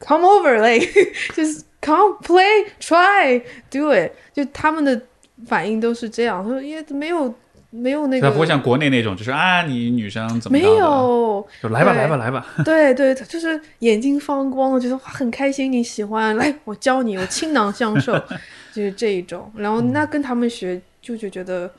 [0.00, 0.86] come over, like
[1.34, 5.00] 就是 come play, try, do it，就他们的
[5.46, 7.34] 反应都是这样，他说也没有
[7.70, 12.46] 没有那个他不会像国内那种，就是啊，你女生怎么没，有，就来吧来吧来吧。
[12.64, 18.12] 对 对，就是眼睛放光，我觉得哇很开心，你喜欢， 来我教你，我倾囊相授，
[18.74, 19.50] 就是这一种。
[19.56, 21.72] 然后那跟他们学，就就觉得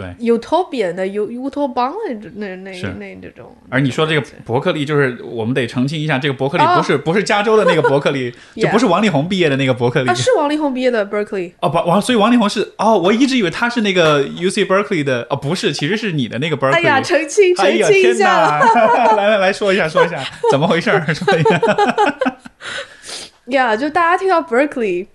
[0.00, 3.54] 对，utopian 的乌乌托邦的那那是那那这种。
[3.68, 10.08] 而你说这个伯克利，就是我们得澄清一下，这个伯克利哦不是、不是加州的那个伯克利， 就不是王力宏毕业的那个伯克利。
[10.08, 11.52] 啊，是王力宏毕业的 Berkeley。
[11.60, 16.72] 哦，不，王，所以王力宏是哦，我一直以为他是那个 U C Berkeley 的，哦，不是，其实是你的那个 Berkeley。
[16.72, 18.58] 哎呀，澄清澄清一下！
[19.16, 21.60] 来来来说一下，说一下怎么回事儿，说一下。
[23.46, 25.06] 呀就大家听到 Berkeley，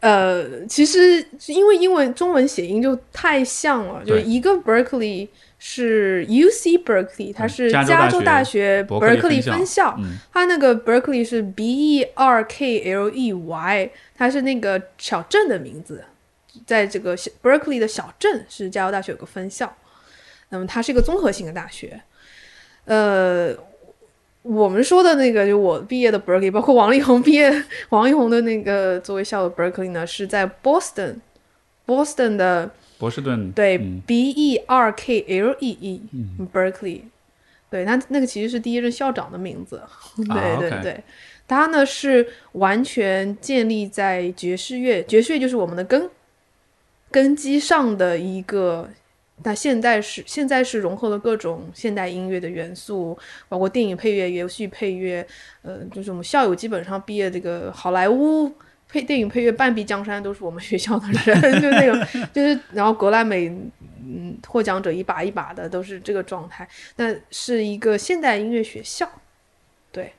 [0.00, 5.28] 呃，其实因为英文中文写音就太像了，就是一个 Berkeley
[5.58, 16.02] 是 U C Berkeley，它是加加州大学学伯克利分 Berkeley 校分校，嗯它那个 Berkeley 是 B E R K L E Y，它是那个小镇的名字，
[16.66, 19.70] 在这个小 Berkeley 的小镇是加州大学有个分校，
[20.48, 22.00] 那么它是一个综合性的大学，
[22.86, 23.54] 呃。
[24.52, 33.52] 我们说的那个，就我毕业的 Berkeley，包括王力宏毕业， 王力宏的那个作为校的 Berkeley 呢，是在 Boston，Boston 的波士顿。
[33.52, 34.02] 对、嗯。
[34.04, 36.02] B E R K L E E、
[36.52, 37.02] Berkeley，
[37.70, 39.80] 对，那那个其实是第一任校长的名字，
[40.18, 41.04] 对对对，
[41.46, 46.10] 他呢是完全建立在爵士乐，爵士乐就是我们的根
[47.12, 48.88] 根基上的一个。
[49.42, 53.18] 那现在是现在是融合了各种现代音乐的元素，
[53.48, 55.26] 包括电影配乐、游戏配乐，
[55.62, 58.52] 呃，就是我们校友基本上毕业这个好莱坞
[58.88, 63.48] 配电影配乐半壁江山都是我们学校的人， 就那种就是然后格莱美
[64.02, 66.68] 嗯获奖者一把一把的都是这个状态。
[66.96, 69.08] 那是一个现代音乐学校，
[69.92, 70.12] 对，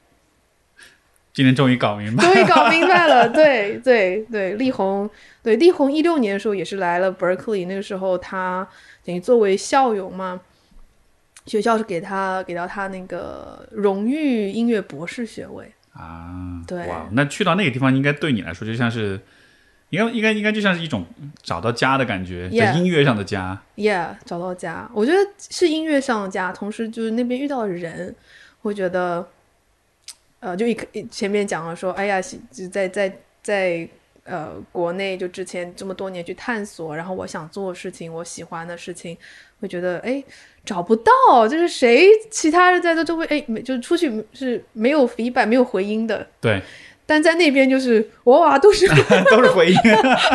[1.33, 5.09] 今天终于搞明白，终于搞 明白了，对对对，力宏
[5.43, 8.65] 对力宏一六年的时候也是来了 Berkeley，那个时候他
[9.03, 10.41] 等于作为校友嘛。
[11.47, 19.19] 学校是给他给到他那个荣誉音乐博士学位，啊，对哇，那去到那个地方，应该对你来说就像是，
[19.89, 21.03] 应该应该应该就像是一种
[21.41, 23.59] 找到家的感觉 Yeah 在音乐上的家。
[23.75, 28.15] Yeah，找到家，我觉得是音乐上的家，同时就是那边遇到的人，
[28.61, 29.27] 会觉得，
[30.41, 32.21] 呃，就一一前面讲了说，哎呀，
[32.71, 33.89] 在在在
[34.31, 39.17] 呃国内就之前这么多年去探索，然后我想做的事情，我喜欢的事情，
[39.59, 40.23] 会觉得哎
[40.65, 46.61] 找不到，就是谁其他人在这就会哎没就是出去是没有 feedback 没有回音的，对，
[47.05, 48.87] 但在那边就是哇都是
[49.29, 49.77] 都是回音，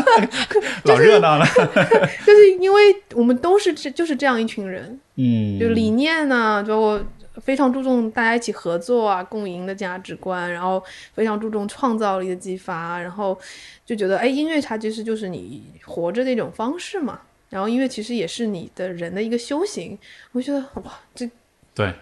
[0.85, 1.47] 老热闹了。
[2.27, 7.01] 就是因为我们都是这就是这样一群人，嗯，就理念呢，包括
[7.43, 10.83] 非常注重大家一起合作啊、共赢的价值观，然后
[11.15, 13.39] 非常注重创造力的激发，然后
[13.85, 17.21] 就觉得，哎，音乐它其实就是你活着的一种方式嘛。
[17.49, 19.97] 然后音乐其实也是你的人的一个修行，
[20.33, 21.31] 我觉得哇，这
[21.75, 21.95] 对，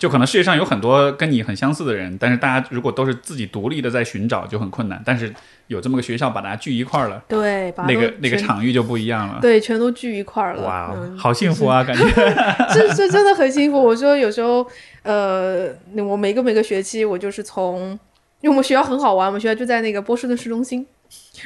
[0.00, 5.00] 就可能世界上有很多跟你很相似的人，但是大家如果都是自己独立的在寻找，就很困难。
[5.04, 5.30] 但是
[5.66, 9.38] 有这么个学校把大家聚一块儿了，对，把那个那个场域就不一样了。
[9.42, 12.02] 对全都聚一块儿了，哇好幸福啊，感觉。
[12.72, 13.78] 这这真的很幸福。
[13.78, 14.66] 我说有时候，
[15.02, 15.68] 呃，
[16.08, 17.90] 我每个每个学期我就是从，
[18.40, 20.86] 因为我们学校很好玩，我们学校就在那个波士顿市中心，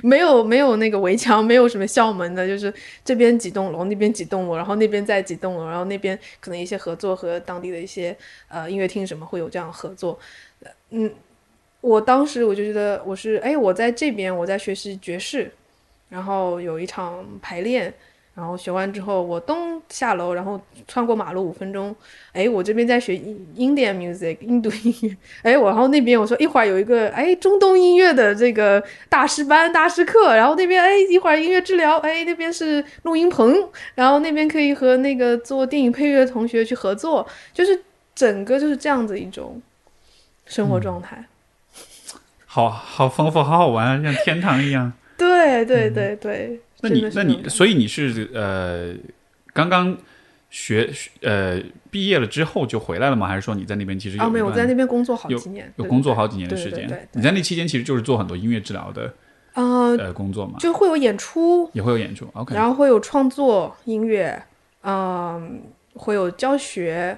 [0.03, 2.73] 没有没有那个围墙，没有什么校门的，就是
[3.05, 8.17] 这边几栋楼，那边几栋楼，然后那边再几栋楼，然后那边可能一些合作和当地的一些
[8.49, 10.19] 呃音乐厅什么会有这样合作，
[10.91, 11.13] 嗯。
[11.81, 15.53] 我当时我就觉得我是哎，我在这边我在学习爵士，
[16.09, 17.93] 然后有一场排练，
[18.35, 21.95] 然后学完之后，我咚下楼，然后穿过马路五分钟，
[22.33, 23.15] 哎，我这边在学
[23.57, 33.57] Indian music 印度音乐，哎，我然后那边我说一会儿有一个哎中东音乐的这个大师班大师课，然后那边哎一会儿音乐治疗，哎那边是录音棚，
[33.95, 37.81] 然后那边可以和那个做电影配乐的同学去合作，就是
[38.15, 39.63] 整个就是这样子一种
[40.47, 41.25] 生活状态。
[42.47, 44.93] 好好丰富，好好玩啊，像天堂一样。
[45.17, 48.95] 对对对对，嗯那你那你，所以你是呃
[49.53, 49.97] 刚刚
[50.51, 50.91] 学
[51.23, 51.61] 呃
[51.91, 53.27] 毕业了之后就回来了吗？
[53.27, 57.09] 还是说你在那边其实有啊没有，我在那边工作好几年，有对工作好几年的时间？
[57.13, 59.13] 你在那期间其实就是做很多音乐治疗的
[59.55, 62.29] 呃，呃工作嘛，就会有演出，也会有演出。
[62.35, 64.41] OK，然后会有创作音乐，
[64.83, 65.63] 嗯，
[65.95, 67.17] 会有教学，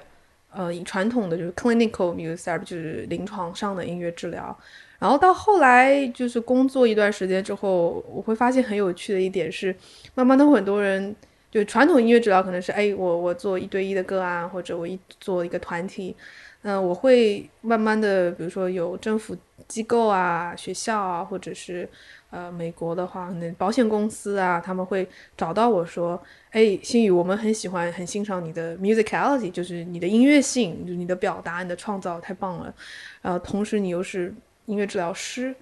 [0.51, 4.57] 呃，传统的就是 clinical music therapy，就是临床上的音乐治疗。
[4.99, 9.75] 然后到后来就是工作一段时间之后，我会发现很有趣的一点是，
[10.15, 11.15] 慢慢的很多人
[11.51, 16.15] 就传统音乐治疗可能是哎，我我做一对一的个案，或者我一做一个团体，
[16.63, 19.35] 嗯、我会慢慢的，比如说有政府
[19.67, 21.87] 机构啊、学校啊，或者是
[22.29, 26.21] 呃美国的话，那保险公司啊，他们会找到我说，
[26.51, 32.73] 哎，新宇，我们很喜欢、很欣赏你的 musicality，就是你的音乐性，就你的表达、你的创造太棒了。
[33.21, 34.33] 呃，同时你又是
[34.67, 35.53] 音乐治疗师，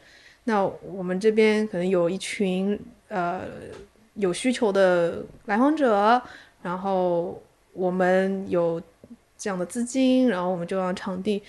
[0.44, 3.42] 那我们这边可能有一群呃
[4.16, 6.22] 有需求的来访者，
[6.62, 7.42] 然后
[7.74, 8.82] 我们有
[9.38, 11.42] 这样的资金，然后我们就让场地。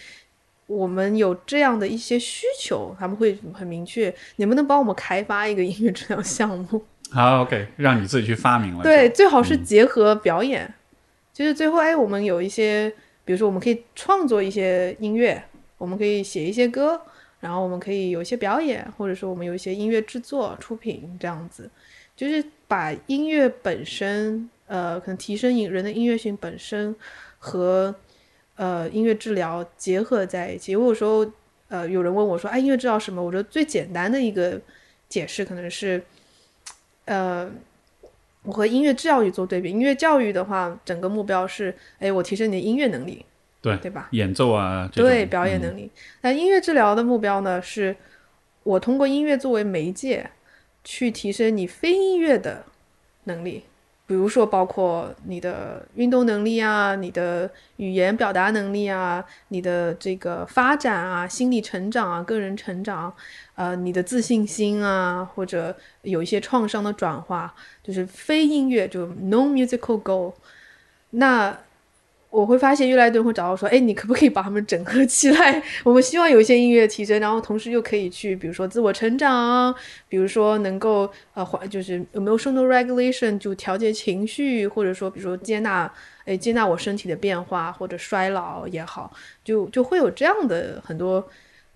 [0.68, 6.82] 我们有这样的一些需求，他们会很明确，能不能帮我们开发一个音乐治疗项目？
[7.12, 8.82] 好 OK，让你自己去发明了。
[8.82, 10.74] 对，最好是结合表演，
[11.32, 12.92] 就是最后哎，我们有一些，
[13.24, 15.40] 比如说我们可以创作一些音乐，
[15.78, 17.00] 我们可以写一些歌，
[17.47, 21.70] 然后我们可以有一些表演，或者说我们有一些音乐制作、出品这样子，
[22.16, 26.92] 就是把音乐本身，呃，可能提升人的音乐性本身
[27.38, 27.94] 和
[28.57, 30.74] 呃音乐治疗结合在一起。
[30.74, 31.24] 我有时候，
[31.68, 34.61] 呃，有人问我说：“哎，音乐治疗什么？”我觉得最简单的一个
[35.09, 36.03] 解释可能是，
[37.05, 37.49] 呃，
[38.42, 39.70] 我和音乐教育做对比。
[39.70, 43.24] 音乐教育的话，整个目标是，哎，我提升你的音乐能力。
[43.66, 44.08] 对对吧？
[44.12, 45.90] 演奏啊，对表演能力。
[46.22, 47.60] 那音乐治疗的目标呢？
[47.60, 47.96] 是
[48.62, 50.30] 我通过音乐作为媒介，
[50.84, 52.64] 去提升你非音乐的
[53.24, 53.64] 能力，
[54.06, 63.12] 比如说包括你的运动能力啊，你的语言表达能力啊，你的这个发展啊，心理成长啊，个人成长，
[63.56, 67.52] 呃，你的自信心啊，或者有一些创伤的转化，
[67.82, 70.32] 就是非音乐，就 non musical goal。
[71.10, 71.56] 那
[72.30, 75.62] 我会发现越来越多人会找到说，哎，你可不可以把他们整合起来？
[75.84, 79.74] 我们希望有一些音乐提升，然后同时又可以去，比如说自我成长，
[80.08, 85.90] 比如说能够呃缓，就是 emotional regulation 就调节情绪，或者说比如说接纳，
[86.24, 89.10] 哎，接纳我身体的变化或者衰老也好，
[89.42, 91.26] 就就会有这样的很多。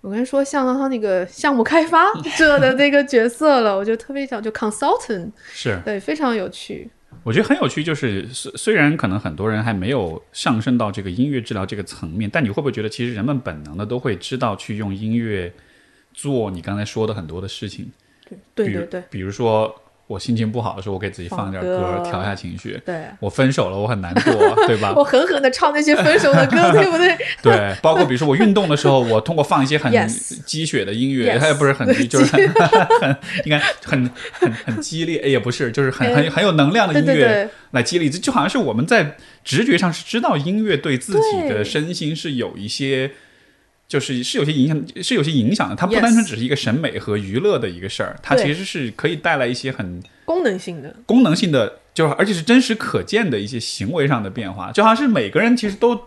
[0.03, 6.90] 我跟你说，像他那个项目开发 者的那个角色了，我就特别想就 consultant，是对，非常有趣。
[7.23, 15.53] 我觉得很有趣，就是虽虽然可能很多人还没有上升到这个音乐治疗这个层面，但你会不会觉得，其实人们本能的都会知道去用音乐
[16.14, 17.91] 做你刚才说的很多的事情？
[18.55, 19.75] 对对对，比如说。
[20.11, 22.77] 我心情不好的时候，我给自己放点歌，调一下情绪。
[22.85, 24.33] 对，我分手了，我很难过，
[24.67, 24.93] 对吧？
[24.99, 27.17] 我狠狠的唱那些分手的歌， 对不对？
[27.41, 29.93] 对，包括比如说我运动的时候，我通过放一些很
[30.45, 32.49] 鸡血的音乐，它也不是很激，就是很
[33.01, 43.13] 很应该很很很激烈，也不是，就是很很很有能量的音乐来激励，就好像是我们在直觉上是知道音乐对自己的身心是有一些。
[43.91, 45.74] 就是是有些影响，是有些影响的。
[45.74, 54.70] 它不单纯只是一个审美和娱乐的一个事儿，它其实是可以带来一些很功能性的、功能性的，就是而且是真实可见的一些行为上的变化。
[54.70, 56.01] 就好像是每个人其实都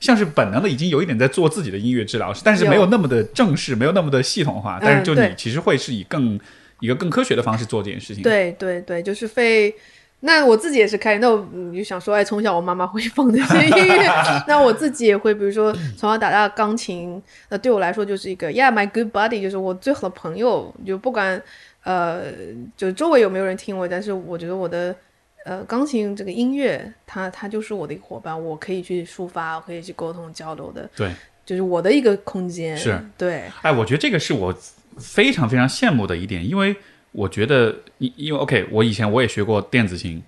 [0.00, 4.78] 像是本能的，已经有一点在做自己的音乐治疗，但是没有那么的正式，没有那么的系统化。
[4.80, 6.40] 但是就你其实会是以更
[6.80, 8.22] 一个更科学的方式做这件事情。
[8.22, 9.74] 对对对，就是非。
[10.20, 14.10] 那我自己也是开，那我就想说，哎，从小我妈妈会放这些音乐，
[14.48, 21.40] 那我自己也会，比如说从小打大钢琴，那对我来说就是一个，Yeah，my good buddy，就是我最好的朋友，就不管
[21.84, 22.32] 呃，
[22.76, 24.96] 就周围有没有人听我，但是我觉得我的
[25.44, 31.12] 呃钢琴这个音乐，它它就是我的一个伙伴，我可以去抒发，我可以去沟通交流的，对，
[31.44, 34.52] 就是我的一个空间，是对，哎，我觉得这个是我
[34.98, 36.74] 非常非常羡慕的一点，因为。
[37.16, 40.22] 我觉得，因因为 OK，我以前我也学过电子琴，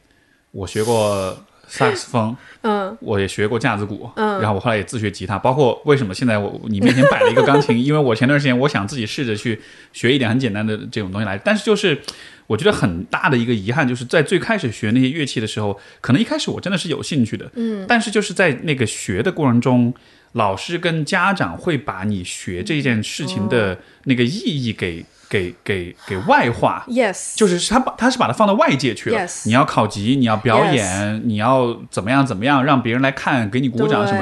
[0.53, 1.37] 我学过
[1.69, 5.39] 萨克斯风，嗯，我也学过架子鼓，嗯，然后我后来也自学吉他。
[5.39, 9.61] 包括为什么现在我你面前摆了一个钢琴， 因为我前段时间我想自己试着去
[9.93, 11.37] 学一点很简单的这种东西来。
[11.37, 12.01] 但是就是
[12.47, 19.93] 我觉得很大的一个遗憾，就是在最开始学那些乐器的时候，可能一开始我真的是有兴趣的，嗯，但是就是在那个学的过程中，
[20.33, 25.05] 老师跟家长会把你学这件事情的那个意义给。
[25.29, 29.19] 给给给外化，yes，就是他把他是把它放到外界去了。
[29.19, 34.21] yes，你要考级，你要表演，你要怎么样怎么样，让别人来看，给你鼓掌什么。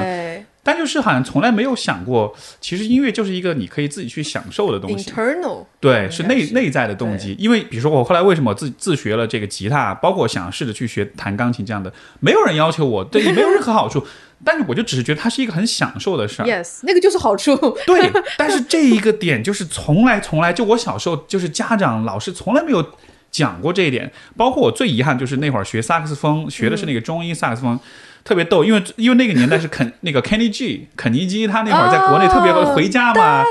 [0.67, 5.09] 但就是好像从来没有想过，其实音乐就是一个你可以自己去享受的东西。
[5.09, 7.33] internal，对，是内内在的动机。
[7.39, 11.89] 因为比如说我后来为什么自自学了这个吉他，包括想试着去学弹钢琴这样的，
[12.19, 14.05] 没有人要求我，对，也没有任何好处。
[14.43, 17.55] 但是我就只是觉得它是一个很享受的事儿，yes，那个就是好处。
[17.85, 22.85] 对，但是这一个点就是从来从来就我小时候就是家长老师从来没有
[23.31, 24.11] 讲过这一点。
[24.35, 27.79] 包括我最遗憾就是那会儿学萨克斯风，学的是那个中音萨克斯风，
[28.27, 33.41] 特别逗，因为因为那个年代是肯 那个 Kenny G 肯尼基，他那会儿在国内特别回家嘛，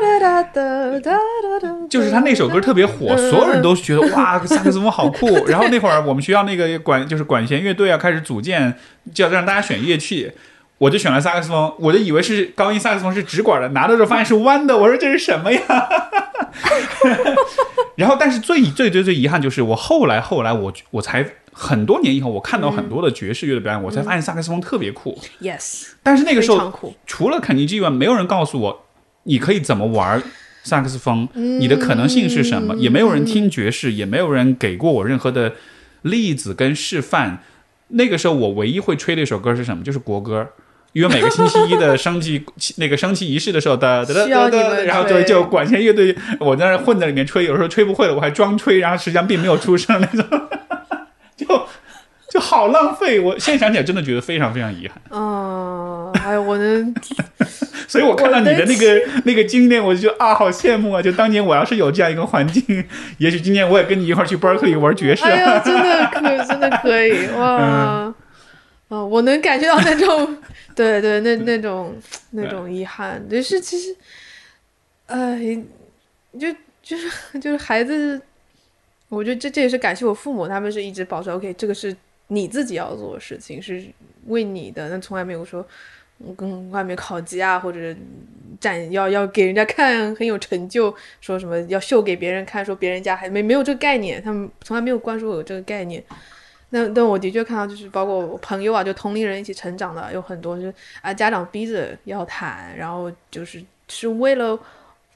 [1.89, 5.47] 就是他那首歌特别火，所有人都觉得哇 萨克斯风好酷。
[5.47, 8.75] 然后那会儿我们学校那个管就是管弦乐队啊开始组建，
[9.15, 10.31] 就要让大家选乐器。
[10.77, 15.59] 我就选了萨克斯风，我就以为是高音萨克斯风是直管的，拿到时候发现是弯的，我说这是什么呀？
[17.97, 21.25] 然后，但是最最最最遗憾就是我后来后来我我才
[21.59, 25.19] 很多年以后，我看到很多的爵士乐的表演，我才发现萨克斯风特别酷。
[25.41, 26.71] Yes，但是那个时候
[27.07, 28.87] 除了肯尼基以外，没有人告诉我
[29.23, 30.23] 你可以怎么玩
[30.63, 35.55] 萨克斯风，你的可能性是什么，也没有人听爵士，也没有人给过我任何的
[36.03, 37.43] 例子跟示范。
[37.89, 39.83] 那个时候我唯一会吹的一首歌是什么？
[39.83, 40.47] 就是国歌。
[40.93, 42.43] 因为每个星期一的升旗
[42.79, 50.27] 那个升旗仪式的时候，哒哒哒哒，然后就就管弦乐队，我在那混在里面吹，有时候吹不会了，我还装吹，然后实际上并没有出声那种，
[51.47, 51.47] 就
[52.31, 53.21] 就好浪费。
[53.21, 55.01] 我现在想起来，真的觉得非常非常遗憾。
[55.11, 56.95] 嗯，哎呦，我能，
[57.87, 61.01] 所以我看到你的那个那个经验，我就啊，好羡慕啊！
[61.01, 62.85] 就当年我要是有这样一个环境，
[63.19, 65.25] 也许今年我也跟你一块儿去 Berkeley 玩爵士。
[65.25, 68.15] 哎呀，真的可真的可以哇！
[68.89, 70.37] 啊，我能感觉到那种，
[70.75, 71.95] 对对，那那种
[72.31, 73.95] 那种遗憾，就是其实，
[75.07, 75.59] 哎，
[76.39, 76.49] 就
[76.83, 78.21] 就是就是孩子，
[79.09, 81.97] 我觉得这这也是感谢我父母，他们是一直保持 OK，这个是
[82.29, 83.85] 你自己要做的事情，是
[84.27, 85.65] 为你的，那从来没有说
[86.37, 87.95] 跟外面考级啊，或者
[88.59, 96.03] 展要要给人家看很有成就，说什么要秀给别人看，说别人家还没没有这个概念，他们从来没有灌输我这个概念。
[96.71, 104.59] 那但我的确看到，就是包括我朋友啊，就同龄人一起成长的有很多，就是啊家长逼着要谈，然后就是是为了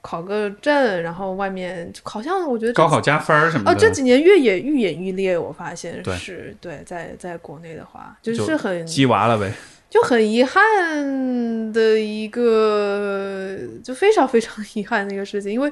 [0.01, 3.71] 考个证，然后外面好像我觉得高考加分儿什么的。
[3.71, 9.51] 哦，这几年越演愈演愈烈，我发现是对，在在国内的话，就是很鸡娃了呗。
[9.89, 15.71] 就很遗憾的一个，就非常非常遗憾的一个事情，因为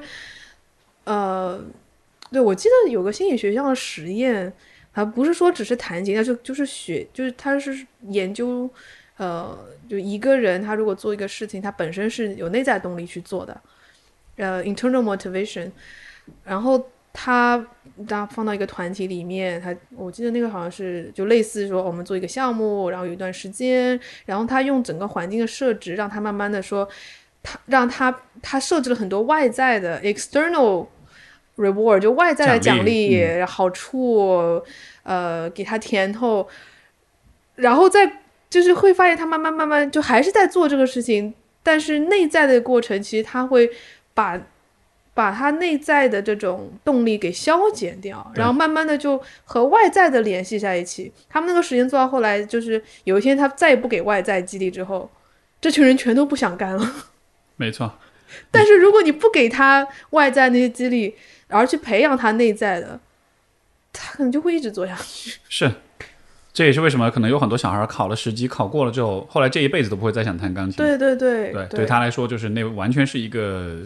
[1.04, 1.58] 呃，
[2.30, 4.52] 对我记得有个心理学上的实验。
[4.92, 8.68] 它不是说只是弹琴，它就就是学，就是他是研究，
[9.18, 9.56] 呃，
[9.88, 13.58] 就一个人他如果做一个事情，他本身是有内在动力去做的，
[14.40, 15.70] 呃，internal motivation，
[16.44, 17.64] 然后他
[18.08, 26.88] 他放到一个团体里面，他我记得那个好像是就类似说我们做一个项目，然后有一段时间，然后他用整个环境的设置，让他慢慢的说，
[27.42, 30.86] 他让他他设置了很多外在的 external。
[31.56, 34.62] reward 就外在的奖励、好处，
[35.02, 36.48] 呃，给他甜头，
[37.56, 38.10] 然后再
[38.48, 43.70] 就是会发现他慢慢慢慢就还是在做这个事情，但是内在的过程其实他会
[44.20, 44.38] 把
[45.14, 51.10] 把他内在的这种动力给消减掉，然后慢慢的就和外在的联系在一起。
[51.26, 55.10] 他们那个实验做到后来，就是有一天他再也不给外在激励之后，
[55.58, 56.94] 这群人全都不想干了。
[57.56, 57.98] 没错，
[58.50, 61.14] 但是如果你不给他外在那些激励，
[61.48, 63.00] 而去培养他内在的，
[63.94, 65.38] 他可能就会一直做下去。
[65.48, 65.72] 是，
[66.52, 70.76] 这也是为什么可能有很多小孩考了十级，考过了之后，后来这一辈子都不会再想弹钢琴。
[70.76, 73.80] 对对对对，对他来说就是那完全是一个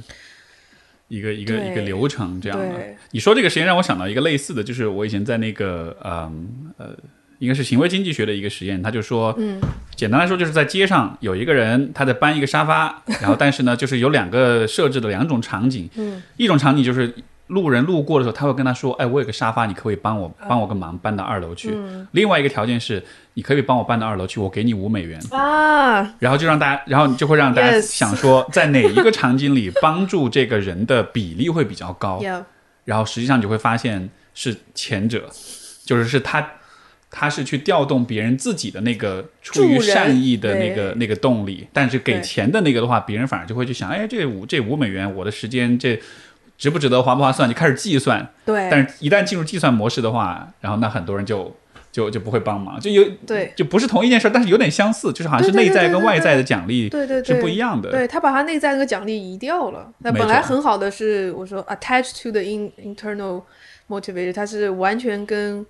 [1.16, 2.66] 一个一个一个流程这样的。
[3.12, 6.96] 你说这个实验让我想到一个类似的，就是我以前在那个嗯呃，
[7.38, 9.60] 应该是行为经济学的一个实验，他就说，嗯，
[9.94, 17.14] 简单来说就是在街上有一个人他在搬一个沙发，然后但是呢，就是有两个设置的两种场景， 嗯，一种场景就是。
[17.49, 21.76] 路人路过的时候，他会跟他说：“哎，我有个沙发，你可不可以帮我帮我个忙，搬到二楼去？
[22.12, 26.14] 另外一个条件是，你可以帮我搬到二楼去，我给你五美元啊。
[26.18, 32.18] 然后就让大家，然后就会让大家想说，在哪一个场景里帮助这个人的比例会比较高？
[32.86, 35.28] 然后实际上就会发现是前者，
[35.84, 36.49] 就是是他
[37.11, 46.01] 他是去调动别人自己的那个出于善意的那个那个动力，但是给钱的那个的话，别人反而就会去想：哎，这五这五美元，我的时间这。”
[46.64, 48.26] 值不值得，划不划算，就开始计算。
[48.46, 51.54] 对，但是一旦进入计算模式的话，然后那很多人就
[51.92, 57.90] 就就不会帮忙，就有对，就不是同一件事，但是有点相似，就是好像是内在跟外在的奖励对对是不一样的。
[57.90, 63.42] 对他把他内在那个奖励移掉了，那本来很好的是我说 attached to the in internal
[63.90, 65.66] motivation，它是完全跟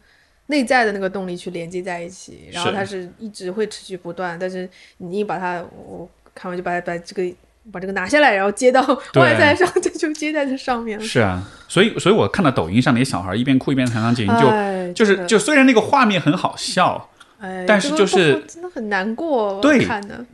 [0.46, 7.36] 内在的那个动力去连接在一起，然后它是一直会持续不断，但是你一把它，我看完就把它把这个。
[7.72, 8.80] 把这个拿下来，然后接到
[9.14, 11.04] 外在上，这就接在这上面了。
[11.04, 17.08] 是啊，所以，所以我看到抖音上那些小孩一边哭一边弹钢琴，就就是就虽然那个画面很好笑，
[17.40, 19.60] 哎，但是就是真的很难过。
[19.62, 19.82] 对，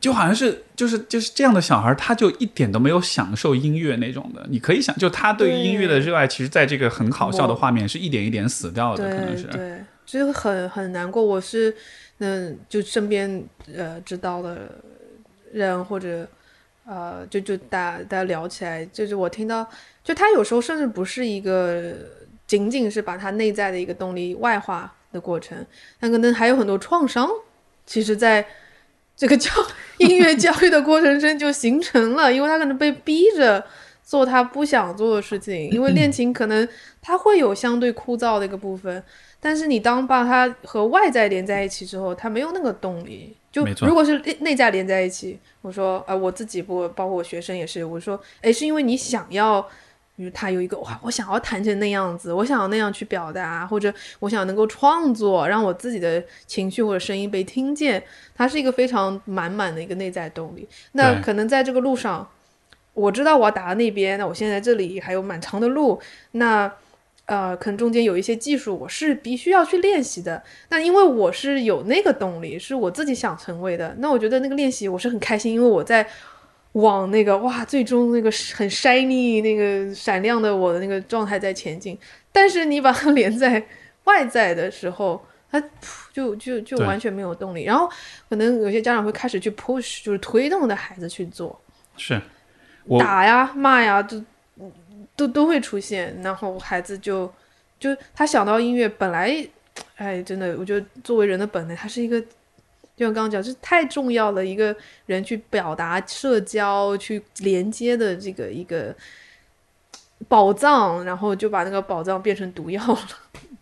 [0.00, 4.44] 就好像是就是就是这样的小孩，他就一点都没有享受音乐那种的。
[4.50, 11.24] 你可以想，就他对于音乐的热爱，其实在这个很好笑的画面是一点一点死掉的，可能是对，就是很很难过。
[11.24, 11.72] 我是
[12.18, 14.68] 嗯，就身边呃知道的
[15.52, 16.26] 人或者。
[16.90, 19.64] 呃，就就大家大家聊起来，就是我听到，
[20.02, 21.94] 就他有时候甚至不是一个
[22.48, 25.64] 仅仅是把他内在的一个动力外化的过程，
[26.00, 27.30] 他可能还有很多创伤，
[27.86, 28.44] 其实在
[29.16, 29.52] 这个教
[29.98, 33.64] 音乐教育的过程中就形成了，因为他可能被逼着
[34.02, 36.68] 做他不想做的事情，因为练琴可能
[37.00, 39.00] 他会有相对枯燥的一个部分，
[39.38, 43.36] 但是你当把他和外在连在一起之后，他没有那个动力。
[43.52, 49.60] 就如果是内内在连在一起，我说，呃，我自己不，包括我学生也是，我说，哎，是因为你想要，
[50.14, 58.00] 比如他有一个哇，我想要弹成那样子，我想要那样去表达，或者我想能够创作，让我自己的情绪或者声音被听见，
[58.36, 60.68] 它是一个非常满满的一个内在动力。
[60.92, 62.28] 那可能在这个路上，
[62.94, 66.00] 我知道我要打到那边，那我现在这里还有蛮长的路，
[66.32, 66.72] 那。
[67.30, 70.42] 呃，可能中间有一些技术我是必须要去练习的。
[70.68, 76.04] 那因为我是有那个动力，是我自己想成为的，那我觉得那个练习我是很开心，因为我在
[76.72, 81.96] 往那个哇，最终那个很 shiny 那个闪亮的我的那个状态在前进。
[82.32, 83.64] 但是你把它 连在
[84.04, 85.62] 外在的时候，它
[86.12, 87.62] 就就就完全没有动力。
[87.62, 87.88] 然后
[88.28, 91.56] 可能有些家长会开始去 push，就是推动的孩子去做。
[91.96, 92.20] 是
[92.98, 94.20] 打呀、骂呀，都
[95.20, 97.30] 都都会出现，然后孩子就
[97.78, 99.36] 就他想到音乐本来，
[99.96, 104.74] 哎，真的，我觉得作为人的本能，它是一个，就像刚刚讲，是太重要了，一个
[105.06, 108.94] 人去表达、社交、去连接的这个一个
[110.28, 113.08] 宝藏，然后就把那个宝藏变成毒药了。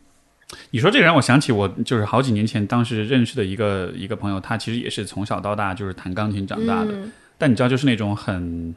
[0.71, 8.75] 你说这个让我想起我就是好几年前当时认识的一个一个朋友，他其实也是从小到大就是弹钢琴长大的，嗯但你知道就是那种很，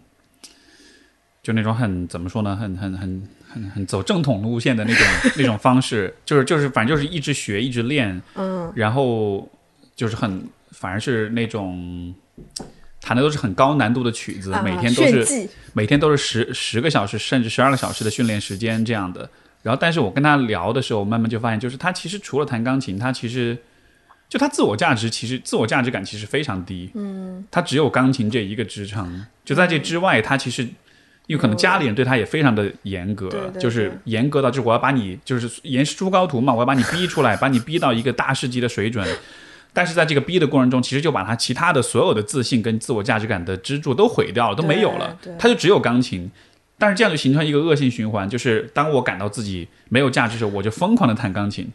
[1.44, 5.08] 就那种很怎么说呢，很很很很很走正统路线的那种
[5.38, 9.50] 那种方式，就是就是反正就是一直学一直练，嗯然后
[9.96, 12.14] 就是很反而是那种
[13.02, 19.28] 弹的都是很高难度的曲子，啊每天都是每天都是十十个小时甚至十二个小时的训练时间这样的。
[19.64, 23.58] 然后，但是我跟他聊的时候，慢慢就发现，就是他其实除了弹钢琴，他其实
[24.30, 26.92] 就他自我价值其实自我价值感其实非常低。
[26.94, 30.68] 嗯，他只有钢琴这一个支撑，就在这之外，他其实。
[31.28, 33.30] 因为可能家里人对他也非常的严格，
[33.60, 39.08] 就是严格到就是我要把你就是严师出高徒嘛，我要把你逼出来， 把你逼到一个大师级的水准。
[39.74, 45.18] 但是在这个逼的过程中，其实就把他其他的所有的自信跟自我价值感的支柱都毁掉了，都没有了。
[45.40, 46.30] 他就只有钢琴，
[46.82, 51.70] 但是这样就形成一个恶性循环，就是当我感到自己没有价值的时候，我就疯狂的弹钢琴，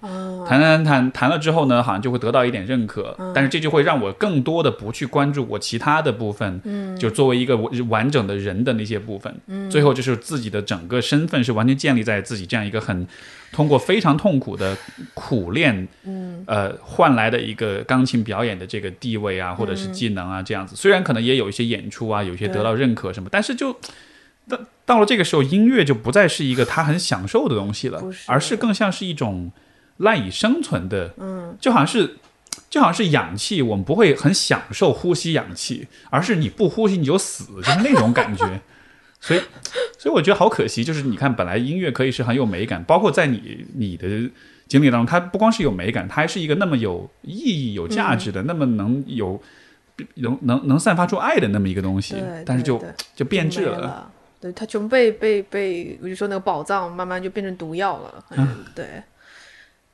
[0.48, 6.60] 弹弹弹弹了之后呢，好像就会得到一点认可，但是这就会让我更多的不去关注我其他的部分，
[6.98, 9.32] 就作为一个完完整的人的那些部分，
[9.70, 13.06] 最后就是自己的整个身份是完全建立在自己这样一个很
[13.52, 14.76] 通过非常痛苦的
[15.14, 15.86] 苦练，
[16.46, 20.74] 呃，换来的一个钢琴表演的这个地位啊，或者是技能啊，这样子。
[20.74, 23.74] 虽然可能也有一些演出啊，有一些得到认可什么，但是就
[24.48, 29.51] 到到了这个时候，音乐就不再是一个他很享受的东西了，是而是更像是一种
[29.98, 32.16] 赖以生存的，嗯，就好像是。
[32.70, 38.60] 就好像是氧气，我们不会很享受呼吸氧气，而是你不呼吸你就死，就是那种感觉。
[39.20, 39.40] 所以，
[39.98, 44.09] 所以我觉得好可惜，就是你看，本来音乐可以是很有美感，包括在你你的
[44.66, 49.40] 经历当中，它不光是有美感，它还是一个那么有意义、有价值的，那么能有
[50.14, 52.82] 能能能散发出爱的那么一个东西，但是就
[53.14, 54.10] 就变质了。
[54.47, 58.24] 对，它全部被被被，我就说那个宝藏慢慢就变成毒药了。
[58.31, 59.02] 嗯，对，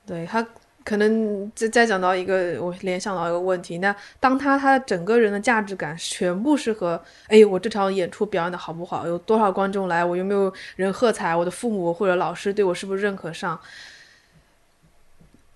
[0.05, 0.45] 对，他
[0.83, 13.59] 可能再再讲到一个，我联想到一个问题，那当他他整个人的价值感全部是和，哎，我这场演出表演的好不好，有多少观众来，我有没有人喝彩，我的父母或者老师对我是不是认可上，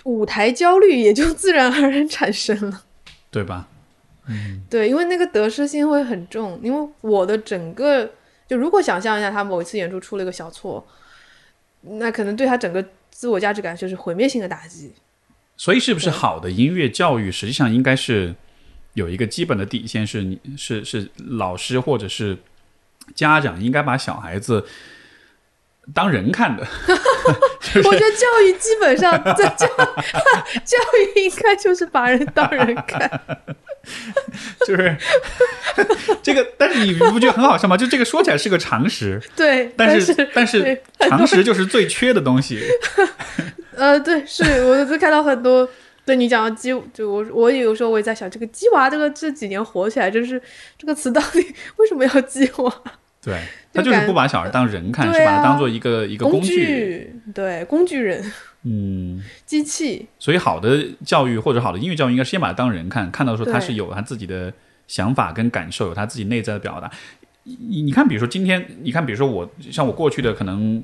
[0.06, 2.84] 舞台焦虑也就自然而然产生了。
[3.30, 3.68] 对吧？
[4.70, 8.10] 对，因为那个得失心会很重，因为我的整个
[8.48, 10.88] 就如果想象一下，他某一次演出出了一个小错，
[11.82, 14.94] 那可能对他整个自我价值感就是毁灭性的打击。
[15.58, 18.34] 所以，是不是好的音乐教育实际上应该是
[18.94, 22.38] 有一个基本的底线，是你是是老师或者是
[23.16, 24.66] 家长应该把小孩子
[25.94, 26.66] 当人看的，
[27.86, 30.78] 我觉得教育基本上在教教
[31.16, 33.10] 育应该就是把人当人看。
[34.68, 34.98] 就是
[36.22, 36.46] 这个。
[36.58, 37.78] 但是你不觉得很好笑吗？
[37.78, 42.60] 就这个说起来是个常识，对，但是是但是常识就是最缺的东西。
[43.76, 45.68] 呃，对，是我就看到很多。
[46.04, 50.42] 对你讲的鸡，就我我有时候我也在想，这个鸡娃这个这几年火起来，就是
[50.78, 52.74] 这个词到底为什么要鸡娃？
[53.28, 53.42] 对
[53.74, 57.14] 他就是不把小孩当人看，是把他当做一个一个工具。
[57.36, 58.24] 对，工具人、
[58.64, 64.52] 嗯，机器，所以好的教育或者好的音乐教育，应该先把他当人看，看到说他是有他自己的
[64.88, 66.90] 想法跟感受，有他自己内在的表达。
[67.44, 70.82] 你你看，比如说今天，你看，比如说我，像我过去的可能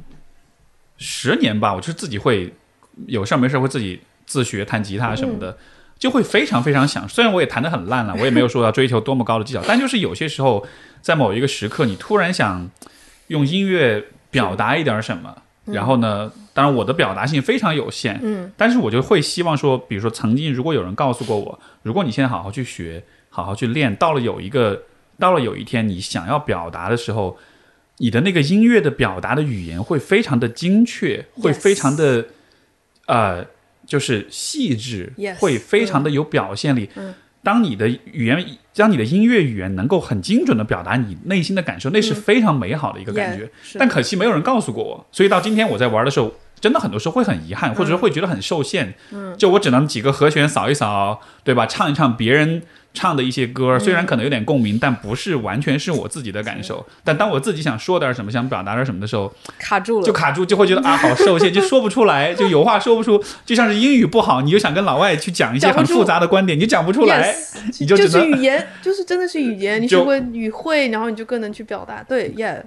[0.97, 2.53] 十年吧，我就是自己会
[3.07, 5.57] 有事儿没事儿会自己自学弹吉他什么的，
[6.03, 7.07] 就会非常非常想。
[7.07, 10.67] 虽然我也弹得很烂了， 我也没有说要追求多么高的技巧，但就是有些时候
[11.01, 12.69] 在某一个时刻，你突然想
[13.27, 15.34] 用音乐表达一点什么。
[15.65, 16.30] 然后呢？
[16.53, 24.84] 当然，我的表达性非常有限，嗯，但是我就会希望说，比如说曾经如果有人告诉过我，如果你现在好好去学，好好去练，到了有一个，
[25.17, 27.38] 到了有一天你想要表达的时候，
[27.99, 32.25] 你的那个音乐的表达的语言会非常的精确，会非常的
[33.07, 33.45] 呃，
[33.85, 36.89] 就是细致会非常的有表现力。
[36.95, 37.14] 嗯
[37.45, 38.41] 当你的语言，
[38.73, 43.43] 当你的音乐语言能够很精准的表达你内心的感受，那是非常美好的一个感觉。
[43.43, 46.31] 嗯但可惜没有人告诉过我，所以到今天我在玩的时候，
[46.61, 48.93] 真的很多时候会很遗憾，或者说会觉得很受限。
[49.11, 51.65] 嗯，就我只能几个和弦扫一扫，对吧？
[51.65, 52.61] 唱一唱别人
[52.93, 56.85] 唱的一些歌，虽然可能有点共鸣，但不是完全是我自己的感受。
[57.03, 67.35] 但当我自己想说点什么，想表达点什么的时候，卡住了，就卡住，就会觉得啊，好受限，就说不出来，就有话说不出，就像是英语不好，你就想跟老外去讲一些很复杂的观点，你讲不出来，
[67.79, 72.03] 你就是语言，就是真的是语言，你学会语汇，然后你就更能去表达。
[72.03, 72.61] 对，Yeah。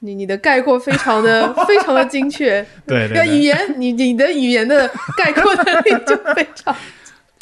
[0.00, 4.86] 你你的概括非常的 非常的精确，对对，语言你你的语言的
[5.16, 6.76] 概括能力就非常，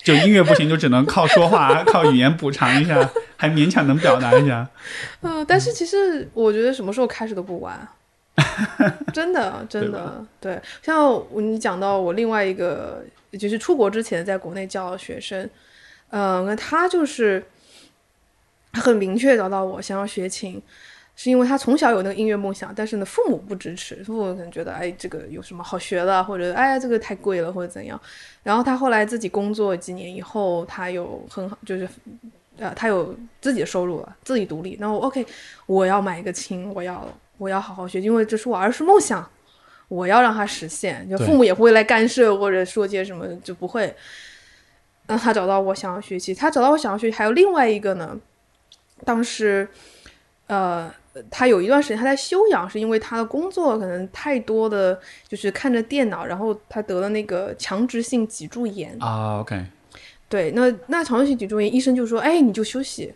[0.03, 4.69] 就音乐不行，就只能靠说话， 靠语言补偿一下，还勉强能表达一下。
[5.21, 7.89] 嗯，但是其实我觉得什么时候开始都不晚，
[9.13, 10.61] 真的真的对。
[10.83, 13.05] 像你讲到我另外一个，
[13.39, 15.49] 就是出国之前在国内教学生，
[16.11, 17.45] 嗯，那他就是
[18.73, 20.61] 很明确找到我想要学琴。
[21.15, 28.01] 是因为他从小有那个音乐梦想，但是呢，父母不支持，父母可能觉得，哎，这个有什么好学的，或者哎，这个太贵了，或者怎样。
[28.43, 31.89] 然后他后来自己工作几年以后，他有很好，就是，
[32.57, 34.77] 呃，他有自己的收入了，自己独立。
[34.81, 35.25] 那我 OK，
[35.67, 37.07] 我要买一个琴，我要
[37.39, 39.29] 我要好好学，因为这是我儿时梦想，
[39.89, 41.09] 我要让他实现。
[41.09, 43.95] 就父母也不会来干涉或者说些什么，就不会。
[45.09, 48.17] 让他找到我想要学习，他找到我想要学习，还有另外一个呢，
[49.05, 49.69] 当时，
[50.53, 50.93] 呃。
[51.31, 54.99] 他有一段时间他在休养，是因为他的工作可能太多的
[55.29, 59.41] 就是看着电脑，然后他得了那个强直性脊柱炎啊。
[59.41, 59.63] OK，
[60.27, 63.13] 对，那那强直性脊柱炎，医生就说，哎，你就休息，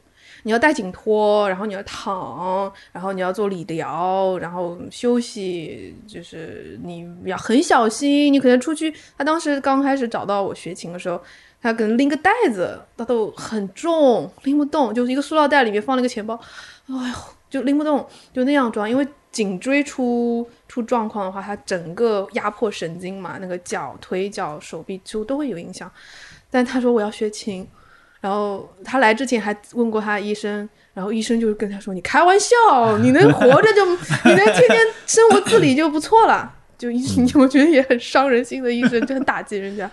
[0.46, 8.94] 你要戴颈托，然后你要躺，然后你要做理疗，然后休息，就是你要很小心，你可能出去。
[9.18, 11.20] 他当时刚开始找到我学琴的时候，
[11.60, 16.40] 他可能拎个袋子，他都很重，拎不动，就是一个塑料袋里面放了个钱包，
[16.86, 17.14] 哎呦。
[17.48, 25.90] 就拎不动，就那样装，因为颈椎出出状况的话，它整个压迫神经嘛，那个脚、腿脚、手臂就都会有影响。
[26.50, 27.66] 但他说我要学琴，
[28.26, 32.56] 然后他来之前还问过他医生，然后医生就跟他说：“你开玩笑，
[32.98, 39.88] 你能 活着就你能天天生活自理就不错了。”就医生，我觉得也很伤人心的医生，就很打击人家。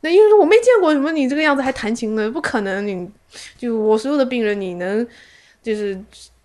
[0.00, 2.84] 那医生说：“我没见过什么你这个样子还弹琴的，不可能。
[2.84, 3.08] 你
[3.56, 5.06] 就我所有的病人，你能
[5.62, 5.96] 就是。”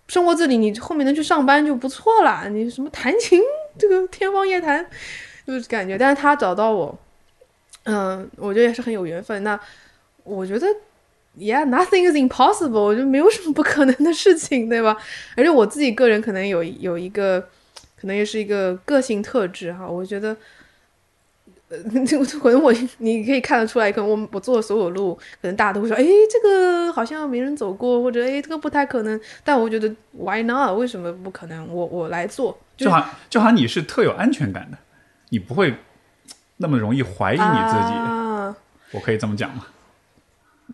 [0.06, 2.46] 生活自理，你后面能去上班就不错了。
[2.50, 3.40] 你什么弹琴，
[3.78, 4.84] 这个天方夜谭，
[5.46, 5.96] 就是感觉。
[5.96, 6.96] 但是他找到我，
[7.84, 9.42] 嗯，我觉得也是很有缘分。
[9.42, 9.58] 那
[10.22, 10.66] 我觉得
[11.38, 14.96] ，Yeah，nothing is impossible，我觉得没有什么不可能的事情，对吧？
[15.36, 17.40] 而且我自己个人可能有有一个，
[18.00, 20.36] 可能也是一个个性特质哈，我觉得。
[21.70, 21.78] 呃
[22.40, 29.18] 可能我你可以看得出来，可能我我做的所有路，可能大家都会说，哎，这个好像没人走过，或者哎，这个不太可能。
[29.42, 30.76] 但我觉得，Why not？
[30.76, 31.66] 为什么不可能？
[31.66, 34.76] 我我来做，就好就好像你是特有安全感的，
[35.30, 35.74] 你不会
[36.58, 37.94] 那么容易怀疑你自己。
[38.92, 39.66] 我可以这么讲吗？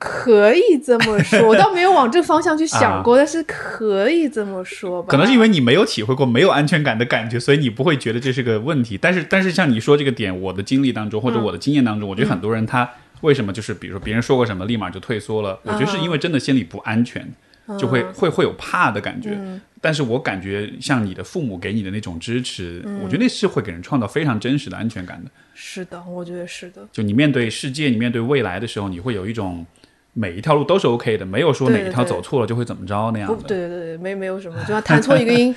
[0.01, 5.09] 可以这么说， 我倒没有往这方向去想过，但是可以这么说吧。
[5.11, 8.97] 可能是因为你没有体会过没有安全感的感觉，所以你不会觉得这是个问题。
[8.97, 12.91] 但是，但是像你说这个点，我的经历当中或者我的经验当中，我觉得很多人他
[13.21, 15.61] 为什么就是比如说别人说过什么，立马就退缩了？
[15.65, 17.31] 我觉得是因为真的心里不安全，
[17.79, 19.39] 就会会会有怕的感觉。
[19.83, 25.31] 但是我感觉像你的父母给你的那种支持，我觉得那是会给人创造非常真实的安全感的。
[25.55, 26.89] 是的，我觉得是的。
[26.91, 29.67] 就你面对世界，你面对未来的时候，你会有一种。
[30.13, 33.43] 每一条路都是 OK 的，没有说哪一条走错了就会怎么着那样的。
[33.47, 35.55] 对对对，没没有什么，就要弹错一个音，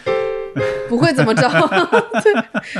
[0.88, 1.49] 不会怎么着。
[2.23, 2.34] 对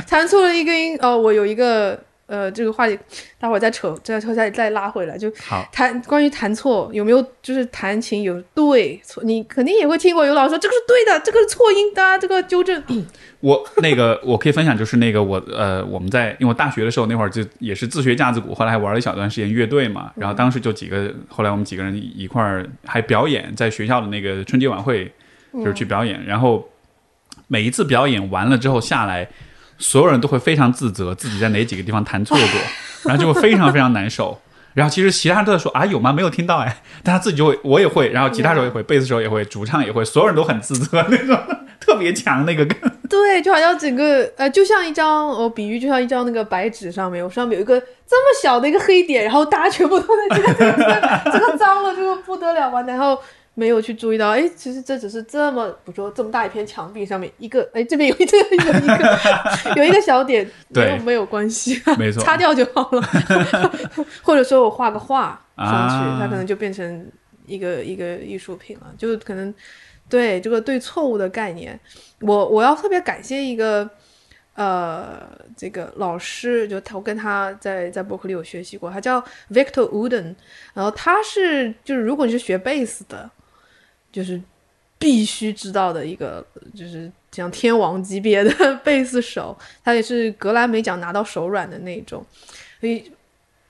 [0.06, 1.98] 弹错了一个音，哦，我有一个
[2.34, 2.98] 呃，这个话题，
[3.38, 5.30] 待会儿再扯，再再再拉回来，就
[5.70, 12.82] 弹关于弹错有没有，就是弹琴有对错，你肯定也会听过有老师说这个是对的，这个是错音的，这个纠正。
[13.38, 20.10] 我那个我可以分享，就是那个我呃，我们在因为我大学的时候那会儿就也是自学架子鼓，后来还玩了一小段时间乐队嘛。
[20.16, 25.12] 然后当时就几个，后来我们几个人一块儿还表演，在学校的那个春节晚会，
[25.52, 26.24] 就是去表演。
[26.24, 26.66] 然后
[27.46, 29.28] 每一次表演完了之后下来，
[29.78, 32.60] 所有人都会非常自责自己在哪几个地方弹错过，
[33.08, 34.40] 然后就会非常非常难受。
[34.74, 36.12] 然后其实其他人都在说啊有吗？
[36.12, 41.38] 没有听到哎， 但他自己就会我也会，然后吉他手也会，贝斯手也会，主唱也会，所有人都很自责 那种。
[41.80, 42.74] 特别强那个歌，
[43.10, 53.18] 对，就好像整个呃，就像一张我比喻，就像一张那个白纸上面，我上面有一个这么小的一个黑点，然后大家全部都在这个这个这个脏了，这个不得了完，然后
[53.54, 63.02] 没有去注意到，哎，其实这只是这么，比如说这么大一片墙壁上面一个，哎，这边有一个有一个 有一个小点，没有，没有关系，没错，擦掉就好了，
[64.22, 67.06] 或者说我画个画上去，它可能就变成
[67.46, 69.52] 一个一个艺术品了，就可能。
[70.06, 71.80] 对这个对错误的概念，
[72.20, 73.88] 我我要特别感谢一个，
[74.54, 75.26] 呃，
[75.56, 79.18] 这个老师就他，我跟他在在伯克利有学习过，他叫
[79.50, 80.34] Victor Wooden，
[80.74, 83.28] 然后他是就是如果你是学贝斯的，
[84.14, 84.40] 就是
[84.98, 92.24] 必须知道的一个，就是像天王级别的 贝斯手，他也是格莱美奖拿到手软的那种，
[92.80, 93.10] 所以。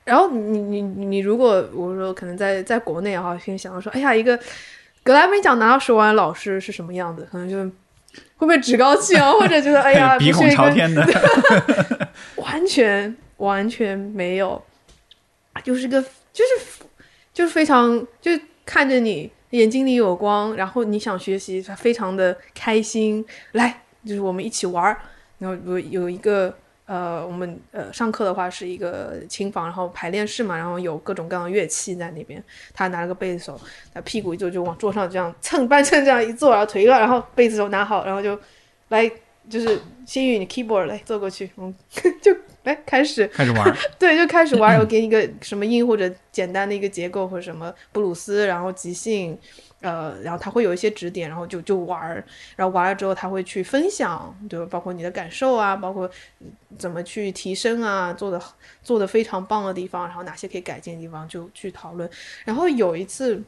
[0.04, 4.38] 然后你你你如果我说可能在在国内啊，先想到说，哎呀，一个
[5.02, 7.26] 格莱美奖拿到手软的老师是什么样子？
[7.32, 7.70] 可能就会
[8.36, 11.02] 不会趾高气昂，或者觉得哎呀， 鼻孔朝天的，
[12.36, 14.62] 完全完全没有，
[15.62, 16.84] 就是个就是
[17.32, 18.30] 就是非常就
[18.66, 24.98] 看着你眼睛里有光，然后你想学习，他非常的开心，来就是我们一起玩儿，
[25.38, 26.54] 然后有有一个。
[26.86, 32.44] 呃，我们呃上课的话是一个琴房，然后排练室嘛，然后有各种各样的乐器在那边。
[32.74, 33.58] 他拿了个贝斯手，
[33.94, 38.38] 他屁股一坐就往桌上这样蹭半蹭这样一坐，然后腿一然后贝斯手拿好，然后就
[38.88, 39.10] 来
[39.48, 41.74] 就是心宇你 keyboard 来坐过去，嗯，
[42.20, 49.38] 就来开始开始玩， 对，就开始玩， 我给你一个什么音或者简单的一个结构或者什么布鲁斯，然后即兴。
[49.80, 52.24] 呃，然后他会有一些指点，然后就就玩儿，
[52.56, 56.10] 然后玩了之后他会去分享，就包括你的感受啊，包括
[56.78, 58.40] 怎么去提升啊，做的
[58.82, 62.08] 做的非常棒的地方，然后哪些可以改进的地方就去讨论。
[62.46, 63.42] 然后有一次，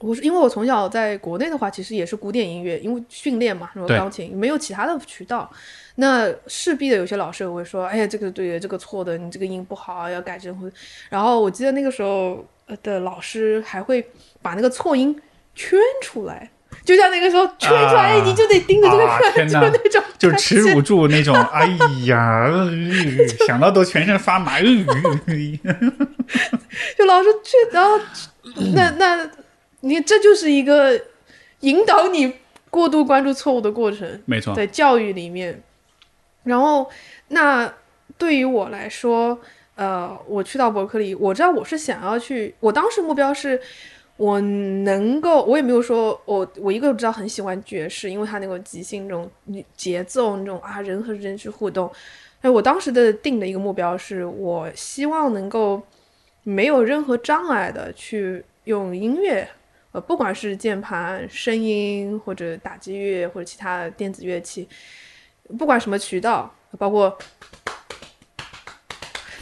[0.00, 5.50] 我是因为我从小在国内的话，其实也是古典音乐，因为训练嘛，什么钢琴没有其他的渠道，
[5.96, 10.72] 那势必的有些老师会说，哎呀，这个对的，这个错的，你这个音不好，要改正。
[11.08, 12.44] 然后我记得那个时候
[12.82, 14.04] 的老师还会
[14.42, 15.16] 把那个错音。
[15.52, 16.48] 圈出来，
[16.84, 21.34] 就像那个时候圈出来，你就得盯着这个看，就那种，就耻辱柱那种。
[21.52, 21.66] 哎
[22.06, 22.48] 呀，
[23.46, 24.58] 想到都全身发麻。
[24.60, 24.66] 就
[27.04, 27.98] 老师去，然后
[28.72, 29.30] 那那，
[29.80, 31.00] 你这就是一个
[31.60, 32.34] 引导你
[32.70, 34.20] 过度关注错误的过程。
[34.26, 35.62] 没错，在教育里面，
[36.44, 36.88] 然后
[37.28, 37.72] 那
[38.16, 39.38] 对于我来说，
[39.74, 43.60] 呃，我去到伯克利，我知道我是想要去，我当时目标是。
[44.16, 49.30] 我能够，我也没有说，我我一个知道很喜欢爵士，因为他那个即兴那种
[49.74, 51.90] 节奏，那种啊人和人去互动。
[52.42, 55.80] 哎，我当时的定的一个目标是，我希望能够
[56.42, 59.48] 没有任何障碍的去用音乐，
[59.92, 64.68] 呃，不管是键盘、声音或者打击乐或者其他电子乐器，
[65.58, 67.18] 不管什么渠道，包括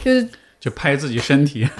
[0.03, 0.27] 就是
[0.59, 1.67] 就拍自己身体。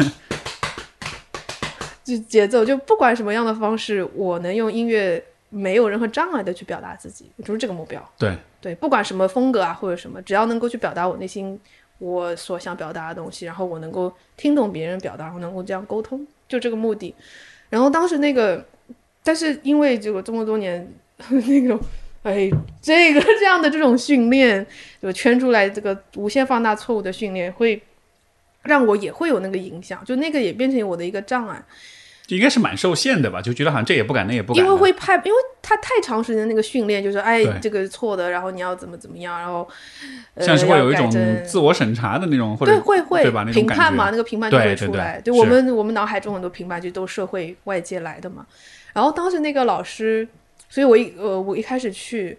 [2.03, 8.03] 就节奏，就不管什么样的方式，我能用音乐没有任何障碍的去表达自己，就是这个目标。
[8.17, 11.59] 对对，不管什么风格啊或者什么，只要能够去表达我内心
[11.99, 17.13] 我所想表达的东西，然后我能够听懂别人表达，然后能够这样沟通，就这个目的。
[17.69, 18.65] 然后当时那个，
[19.23, 20.91] 但是因为这个这么多年
[21.29, 21.79] 那种，
[22.23, 22.49] 哎，
[22.81, 24.65] 这个这样的这种训练，
[25.01, 27.81] 就圈出来这个无限放大错误的训练，会
[28.63, 31.63] 让我也会有那个影响，就那个也变成我的一个障碍。
[32.29, 34.63] 就应该是蛮受限的吧，就觉得好像这也不敢，那也不敢。
[34.63, 39.67] 因为会怕，因为他太长时间那个训练，就是哎，这个错的，然后你要怎么怎么样，然后
[40.37, 41.09] 像是会有一种
[41.43, 43.43] 自我审查的那种，或者对会会对吧？
[43.45, 45.19] 评判嘛，那个评判就会出来。
[45.19, 48.45] 对我们我们脑海中很多评判就都社会外界来的嘛。
[48.93, 50.27] 然后当时那个老师，
[50.69, 52.37] 所以我一呃我一开始去，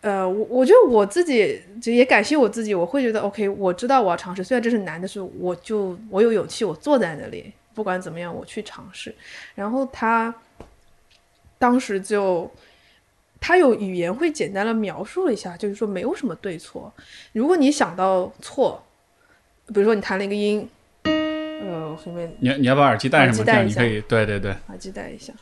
[0.00, 7.52] 呃我我觉得我自己也感谢我自己，我会觉得 OK，我知道我要尝试，虽然这是难的是，我就我有勇气，我坐在那里。
[7.74, 9.14] 不管怎么样，我去尝试。
[9.54, 10.34] 然后他
[11.58, 12.50] 当时就，
[13.40, 16.92] 他有语言会简单的描述了一下，就是说没有什么对错。
[17.32, 18.82] 如果你想到错，
[19.68, 20.68] 比如说你弹了一个音，
[21.04, 23.44] 呃，后面你你要把耳机戴上吗？
[23.44, 25.32] 这样你可以，对对对，耳机戴一下。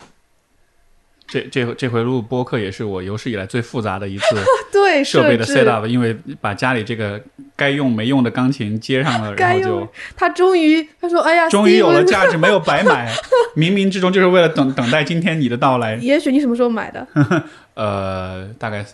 [1.31, 4.25] 这这这回录播客也是我有史以来最复杂的一次
[4.73, 7.21] 对设备的 set up，因为把家里这个
[7.55, 13.13] 该用没用的钢琴接上了，然后就他终于他说哎呀，终于有了价值，没有白买，
[13.57, 15.95] 冥冥之中就是为了等等待今天你的到来。
[15.97, 17.07] 也许你什么时候买的？
[17.75, 18.85] 呃，大概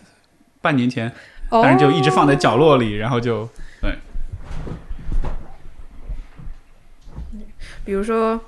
[0.61, 1.11] 半年前，
[1.51, 3.49] 但是就一直放在角落里，然后就
[3.81, 3.95] 对。
[7.85, 8.39] 比如说。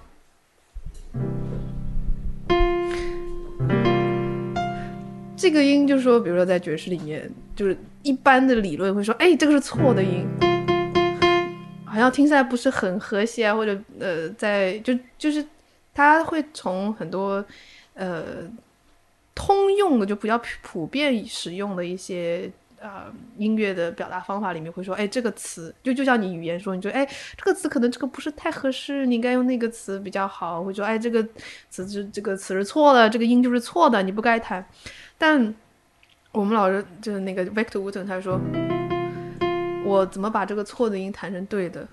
[5.39, 10.27] 这个音就是说，比如说在爵士里面，就是一般的理论会说，哎，这个是错的音，
[11.85, 15.47] 好像听起来不是很和谐啊，或者呃，在就就是
[15.95, 17.45] 他会从很多
[17.95, 18.25] 呃
[19.33, 31.27] 通用的就比较普遍使用的一些呃音乐的表达方法里面会说，哎，这个词就就像你语言说，你觉得哎这个词可能这个不是太合适，你应该用那个词比较好，会说哎这个
[31.71, 34.65] 词是这个词是错的，这个音就是错的，你不该弹。
[35.17, 35.55] 但
[36.33, 38.41] 我们老师就是那个 Victor Wooten，他说
[39.85, 41.87] 我怎么把这个错的音弹成对的。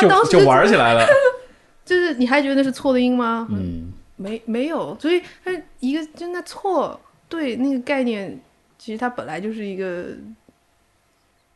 [0.00, 1.06] 他他当时就就玩起来了。
[1.84, 3.48] 就是你还觉得那是错的音吗？
[3.50, 5.50] 嗯，没没有，所以它
[5.80, 8.40] 一个就那错对那个概念，
[8.78, 10.04] 其实它本来就是一个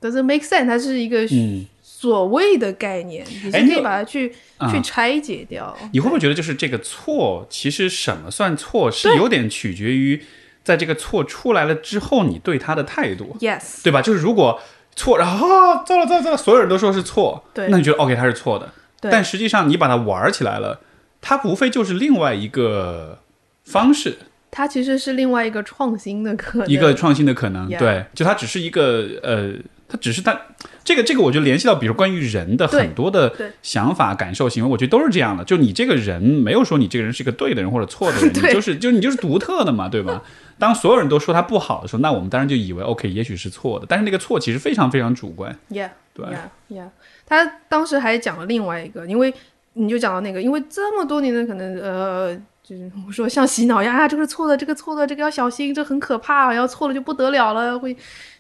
[0.01, 5.77] ，doesn't make sense，它是一个嗯所谓的概念，你是可以把它去、啊去拆解掉。
[5.93, 10.21] 你会不会觉得就是这个错，其实什么算错，是有点取决于
[10.65, 14.03] 在这个错出来了之后，你对他的态度，Yes，对吧？
[14.03, 14.61] 就是如果
[14.97, 18.69] 错，然后啊，糟了糟了糟了，所有人都说是错，对那你觉得 OK，他是错的。
[19.01, 20.81] 对但实际上你把它玩起来了，
[21.21, 23.19] 它无非就是另外一个
[23.65, 24.17] 方式，
[24.51, 26.69] 它其实是另外一个创新的可能。
[26.69, 27.69] 一个创新的可能。
[27.69, 29.53] 对，就它只是一个呃，
[29.89, 30.41] 它只是它
[30.85, 35.45] 这个这个，我就联系到，比如关于人的很多的想法、感受、行为，我觉得都是这样的。
[35.45, 40.23] 就你这个人没有说你这个人是一个对的人或者错的人， 你就是就是你就是独特的嘛，对吧？
[40.59, 45.57] 当所有人都说他不好的时候，那我们当然就以为 OK，也许是错的，但是那个错其实非常非常主观。
[45.71, 46.89] Yeah，对 Yeah, yeah。
[47.27, 49.33] 他当时还讲了另外一个，因为
[49.73, 57.93] 你就讲到那个，因为这么多年的可能呃，就是我说像洗脑一样啊，这个是错的，这个错的，这个要小心，这很可怕，要错了就不得了了，会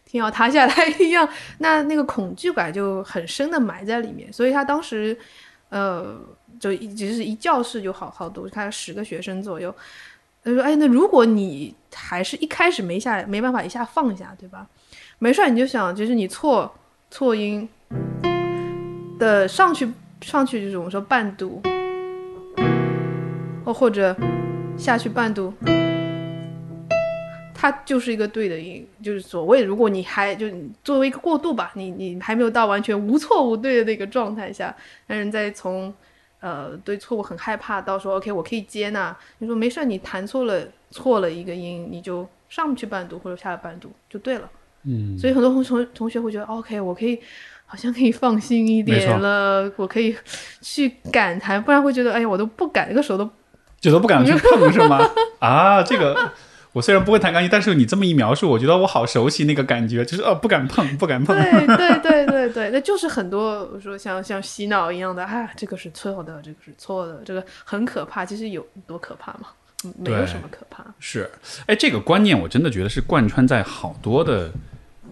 [0.05, 1.29] 天要塌下来一样。
[1.59, 5.17] 那那个恐惧感就很深的埋在里面，所以他当时
[5.71, 6.17] 呃，
[6.61, 9.75] 就一只是一教室就好好多，他十个学生左右。
[10.45, 14.67] 他说：“哎，那如果你还是一开始没下没办法一下放下，对吧？
[15.19, 16.73] 没事儿，你就想，就是你错
[17.11, 17.67] 错音
[19.19, 19.89] 的上去
[20.21, 21.63] 上去就是我们说半度，
[23.65, 24.15] 哦或者
[24.77, 25.55] 下去半度，
[27.55, 30.47] 它就是一个对的音，就是所谓如果你还就
[30.83, 34.75] 作为一个过渡吧，你你还没有到完全无错无对的那个状态下，
[35.07, 35.95] 让人在从
[36.45, 44.51] 呃对错误很害怕到时候 OK 我可以接纳，你说没事儿，你弹错了错了一个音，你就上去半度或者下了半度就对了。
[44.83, 47.19] 嗯，所以很多同同同学会觉得，OK，我可以
[47.65, 50.15] 好像可以放心一点了，我可以
[50.61, 53.27] 去敢弹，不然会觉得，哎呀，我都不敢，那个手都
[53.81, 55.01] 就都不敢去碰是吗？
[55.41, 56.31] 啊，这个
[56.75, 61.35] 我虽然不会弹钢琴，但是你这么一描述，我觉得我好熟悉那个感觉，就是哦，不敢碰，不敢碰。
[61.35, 68.25] 对对 对对对，那就是很多我说像像洗脑一样的，啊，这个是错的，这个是错的，这个很可怕。
[68.27, 69.47] 其实有多可怕吗？
[69.85, 70.83] 嗯没有什么可怕。
[70.99, 71.31] 是，
[71.67, 74.51] 哎，这个观念我真的觉得是贯穿在好多的，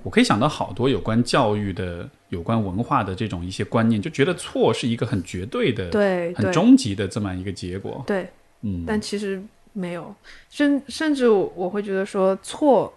[0.02, 8.02] 我可以想到好多有关教育的、有关文化的这种一些观念，就觉得错是一个很绝对的、很对很终极的这么一个结果。
[8.06, 8.26] 对，
[8.62, 9.42] 嗯，但其实
[9.72, 10.14] 没有，
[10.50, 12.92] 甚甚至我我会觉得说错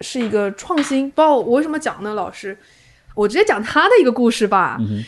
[0.00, 1.10] 是一个创新。
[1.10, 2.14] 不知道我为什么讲呢？
[2.14, 2.56] 老师，
[3.14, 5.02] 我直接讲他的一个故事吧，嗯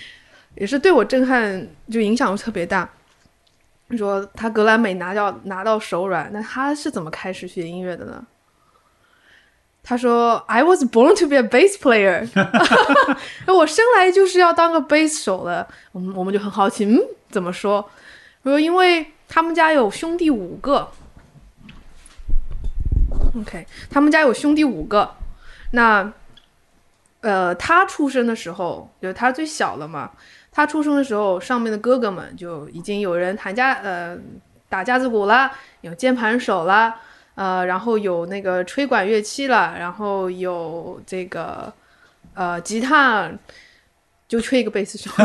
[0.55, 2.89] 也是对我震撼，就影响特别大。
[3.97, 8.25] 说他格莱美拿到拿到手软，那他是怎么开始学音乐的呢？
[9.89, 12.27] 他说：“I was born to be a bass player，
[13.47, 16.99] 我生来就是要当个 bass 手的。”我们我们就很好奇，嗯，
[17.31, 17.89] 怎么说？
[18.43, 20.91] 说因为他们家有兄弟五个
[23.39, 25.15] ，OK，他们家有兄弟五个，
[25.73, 26.13] 那
[27.21, 30.13] 呃，他出生的时候，就他最小了嘛。
[30.53, 34.17] 他出生的时候，上面的哥哥们就已经有人弹架呃
[34.71, 35.51] 打架子鼓啦，
[35.83, 36.97] 有键盘手啦，
[37.35, 41.71] 呃，然后有那个吹管乐器了，然后有这个
[42.33, 43.31] 呃吉他，
[44.27, 45.11] 就缺一个贝斯手。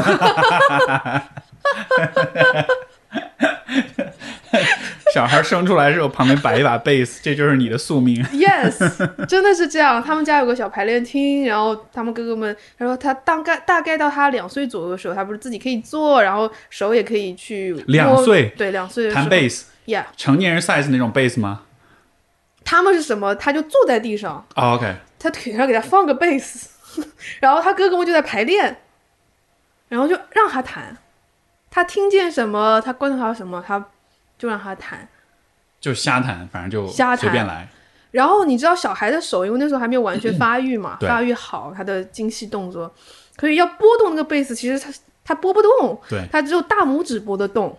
[5.14, 8.24] 小孩生出来之后，旁边摆一把贝斯，这就是你的宿命。
[8.26, 10.02] Yes，真的是这样。
[10.02, 21.64] 他们家有个小排练厅，然后他们哥哥们，他说他大概大概到他两岁左右的时候，他不是自己可以坐，然后手也可以去两岁对，两岁的时候弹贝斯，，Yeah，成年人 size 那种贝斯吗、
[22.64, 23.36] 他们是什么？
[23.36, 26.70] 他就坐在地上，哦、？OK，他腿上给他放个贝斯，
[27.42, 28.78] 然后他哥哥们就在排练，
[29.90, 30.98] 然后就让他弹，
[31.72, 33.84] 他听见什么，他观察到什么，他
[34.38, 35.08] 就让他弹。
[35.80, 37.68] 就瞎弹，反正就瞎弹随便来。
[38.12, 42.94] 然后你知道小孩的手，因为那时候还没有完全发育嘛，发育好，他的精细动作，
[43.38, 44.94] 可以要拨动那个贝斯，其实他
[45.24, 47.76] 他拨不动，对他只有大拇指拨得动，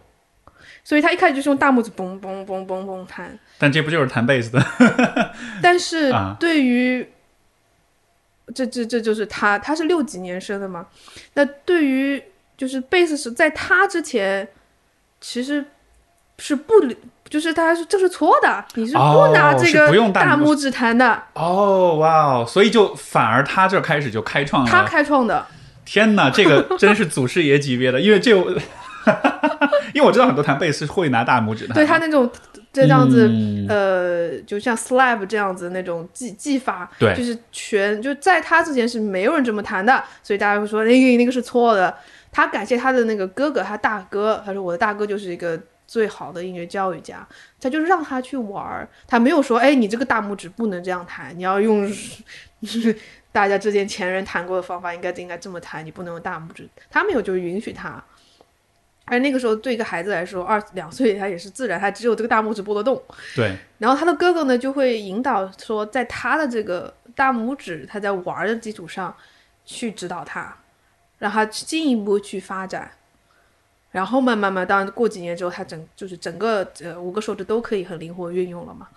[0.82, 3.38] 所以他一开始就是用大拇指嘣嘣嘣嘣嘣弹。
[3.58, 4.64] 但这不就是弹贝斯的？
[5.62, 7.06] 但是啊对于、
[8.54, 10.86] 这这这就是他，他是六几年生的嘛，
[11.34, 12.20] 那对于
[12.56, 14.48] 就是贝斯是在他之前，
[15.20, 15.64] 其实
[16.38, 16.96] 是不理。
[17.30, 22.44] 就是他是这是错的，你是哦不拿这个大拇大拇指弹的，哦，哇哦！
[22.46, 24.70] 所以就反而他这开始就开创了。
[24.70, 25.46] 他开创的。
[25.86, 28.32] 天哪，这个真是祖师爷级别的，因为这
[29.94, 31.74] 因为我知道很多弹贝斯会拿大拇指弹。
[31.74, 32.30] 对他那种
[32.70, 41.96] 这样子，嗯呃，就像 slab 这样子那种技技法，对就是全就在他之前是没有人这么弹的，所以大家会说那个那个是错的。
[42.32, 47.24] 他感谢他的那个哥哥，他大哥，他说我的大哥就是一个最好的音乐教育家，
[47.60, 52.96] 他就是让他去玩儿，他没有说，哎，你这个大拇指不能这样弹，你要用就 是
[53.30, 58.02] 大家之前前人弹过的方法，应该应该这么弹，你不能用大拇指，他没有就是允许他。
[59.04, 63.02] 而那个时候对一个孩子来说，二两岁他也是自然，他只有这个大拇指拨得动。
[63.34, 69.14] 对，然后他的哥哥呢就会引导说，在他的这个大拇指他在玩的基础上
[69.64, 70.56] 去指导他，
[71.22, 72.90] 让他进一步去发展。
[73.92, 78.88] 然后慢慢慢，当然过几年之后，他整就是整个呃五个手指都可以很灵活运用了嘛。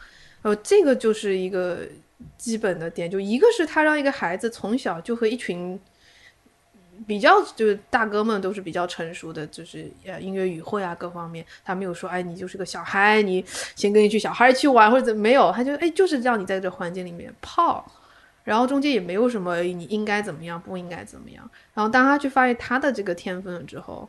[0.42, 1.80] 呃，这个就是一个
[2.38, 5.78] 基本的点，就一个是他让一个孩子从小就和一群
[7.06, 13.44] 比较就是大哥们都是比较成熟的，就是呃音乐语会啊各方面，他没有说哎你就是个小孩，你
[13.76, 17.86] 先跟一群小孩去玩或者怎么没有，他就哎就是让你在这环境里面泡，
[18.46, 24.08] 然后中间也没有什么你应该怎么样不应该怎么样，然后当他去发现他的这个天分了之后，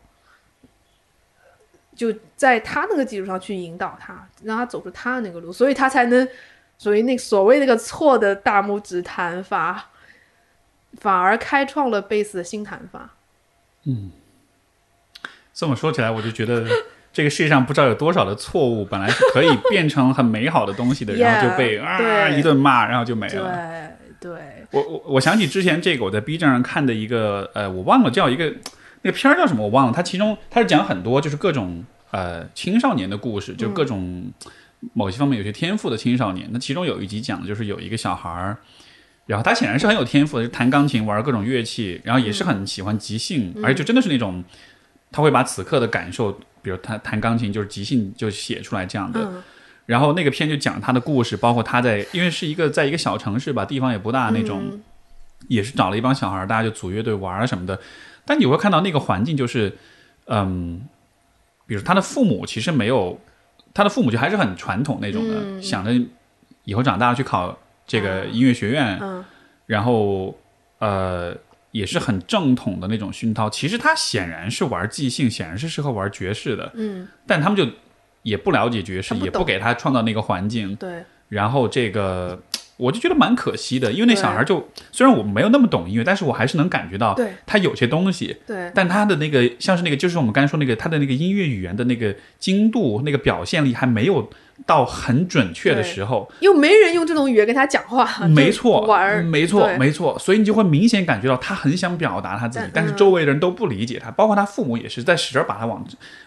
[1.96, 6.28] 就在他那个基础上去引导他，让他走出他的那个路，所以他才能，
[6.78, 9.90] 所以那所谓那个错的大拇指弹法，
[11.00, 13.14] 反而开创了贝斯的新弹法。
[13.84, 14.12] 嗯
[15.54, 16.66] 这么说起来，我就觉得
[17.10, 23.90] 这个世界上不知道有多少的错误，本来是可以变成很美好的东西的， 然后就被啊一顿骂，然后就没了。
[24.20, 28.44] 对对，我我我想起之前这个我在 B 站上看的一个呃，我忘了叫一个
[29.02, 29.92] 那个片儿叫什么，我忘了。
[29.92, 34.32] 它其中它是讲很多就是各种呃青少年的故事，就各种
[34.94, 36.48] 某些方面有些天赋的青少年。
[36.50, 38.56] 那其中有一集讲的就是有一个小孩儿，
[39.26, 44.42] 然后他显然是很有天赋的，就弹钢琴、玩各种乐器，然后也是很喜欢即兴，而且就真的是那种
[45.12, 46.32] 他会把此刻的感受，
[46.62, 49.20] 比如他弹钢琴就是即兴就写出来这样的。
[49.22, 49.42] 嗯
[49.86, 54.82] 然后那个片就讲他的故事，包括他在，因为是一个在一个小城市吧，地方也不大那种，嗯
[55.48, 57.78] 也是找了一帮小孩，大家就组乐队玩啊什么的。
[58.24, 59.76] 但你会看到那个环境就是，
[60.26, 60.80] 嗯，
[61.66, 63.20] 比如他的父母其实没有，
[63.72, 65.92] 他的父母就还是很传统那种的，嗯想着
[66.64, 67.56] 以后长大了去考
[67.86, 69.24] 这个音乐学院，嗯
[69.66, 70.36] 然后
[70.78, 71.32] 呃
[71.70, 73.48] 也是很正统的那种熏陶。
[73.48, 77.70] 其实他显然是玩即兴，显然是适合玩爵士的，嗯，但他们就
[78.26, 80.74] 也不了解爵士，不也不给他创造那个环境。
[80.74, 82.36] 对，然后这个
[82.76, 88.36] 我就觉得蛮可惜的，因为那小孩就虽然我没有那么懂音乐，但是我还是能感觉到他有些东西。
[88.46, 94.28] 对，但他的那个像是那个，就是我们刚才说那个他的那个音乐语言的那个精度、那个表现力还没有
[94.66, 105.82] 到很准确的时候，又没人用这种语言跟他讲话， 没错，玩儿，没错，没错，所以你就会明显感觉到他很想表达他自己但，是嗯周围的人都不理解他，包括他父母也是在使劲把他往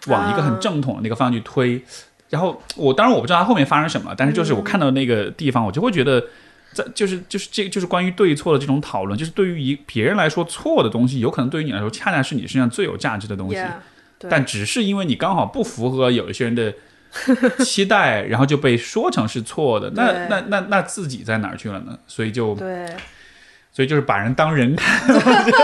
[0.07, 1.83] 往一个很正统的那个方向去推。
[2.29, 6.23] 然后我当然我不知道他后面发生什么，但是就是我看到那个地方，我就会觉得。
[6.71, 13.59] 在就是就是这个就是关于对错的这种讨论，就是对于一别人来说错的东西，有可能对于你来说恰恰是你身上最有价值的东西。
[14.29, 16.71] 但只是因为你刚好不符合有一些人的
[17.65, 21.97] 期待，然后就被说成是错的，那那那那自己在哪儿去了呢？
[22.05, 22.85] 所以就对，
[23.79, 25.07] 所以就是把人当人看，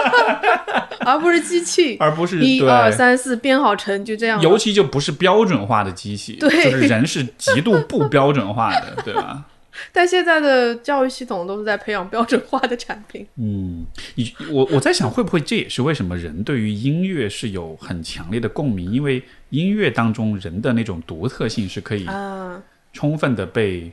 [1.05, 9.43] 而不是机器，而不是一对二三四编好成就这样，尤其就不是标准化的机器，对就是人是极度不标准化的， 对吧？
[9.91, 13.27] 但现在的教育系统都是在培养标准化的产品。
[13.35, 13.85] 嗯，
[14.15, 18.89] 你我我在想，会不会这也是为什么人对于音乐是有很强烈的共鸣？
[18.93, 22.63] 因为音乐当中人的那种独特性是可以啊，
[22.93, 23.91] 充分的被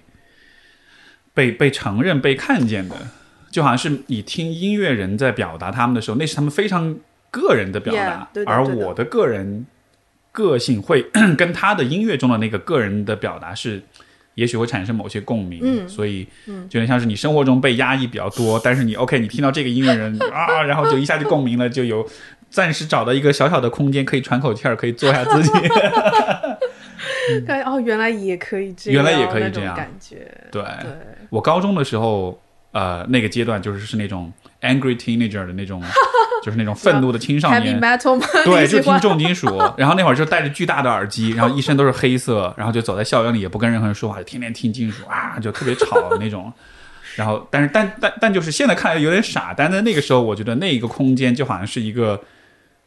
[1.35, 2.95] 被被承认、被看见的，
[3.53, 6.97] 就好像是你听音乐人在表达他们的时候，那是他们非常
[7.31, 9.67] 个人的表达 Yeah，对的而我的个人
[10.33, 11.03] 个性会
[11.39, 13.83] 跟他的音乐中的那个个人的表达是。
[14.35, 22.09] 也许会产生某些共鸣，嗯所以就有点像是你生活中被压抑比较多，但是你 OK，你听到这个音乐人啊，然后就一下就共鸣了，就有
[22.49, 25.51] 暂时找到一个小小的空间可以喘口气儿，可以做下自己。
[27.47, 30.27] 感觉哦，原来也可以这样，嗯原来也可以这样感觉。
[30.51, 30.91] 对，对，
[31.29, 32.41] 我高中的时候，
[32.73, 34.33] 呃，那个阶段就是是那种
[34.63, 35.83] angry teenager 的那种，
[36.43, 37.79] 就是那种愤怒的青少年。
[38.45, 46.53] 对，就听重金属， 然后那会儿就戴着巨大的耳机，然后一身都是黑色，然后就走在校园里，也不跟任何人说话，就天天听金属啊，就特别吵那种。
[47.15, 52.19] 然后，但是但但但就是现在看来有点傻，但在那个时候，我觉得那一个空间就好像是一个，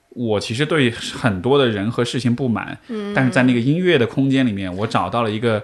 [0.09, 5.63] 我其实对很多的人和事情不满，嗯，但是在那个音乐的空间里面，我找到了一个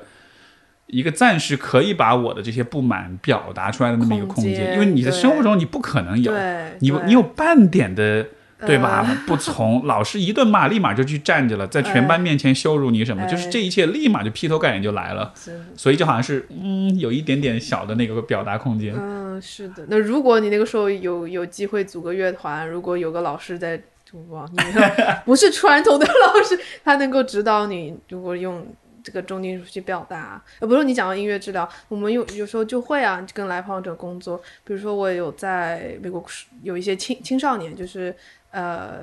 [0.91, 6.31] 一个暂时可以把我的这些不满表达出来的那么一个空间，因为你的生活中你不可能有，
[6.79, 8.27] 你你有半点的
[8.59, 9.03] 对吧？
[9.25, 15.33] 不从，老师一顿骂，立马就去站着了，在全班面前羞辱你什么，哎就是这一切立马就劈头盖脸就来了，
[15.75, 18.93] 所以就好像是嗯，有一点点小的那个表达空间。
[18.95, 19.85] 嗯，是的。
[19.87, 23.81] 那如果你那个时候有有机会组个乐团，如果有个老师在，
[24.29, 24.57] 哇，你
[25.25, 28.63] 不是传统的老师，他能够指导你，如果用
[29.03, 36.23] 这个重金属去表达，呃，不是你讲到音乐治疗，我们有有时候就会啊，跟来访者工作，比如说我有在美国
[36.63, 38.15] 有一些青青少年，就是
[38.51, 39.01] 呃。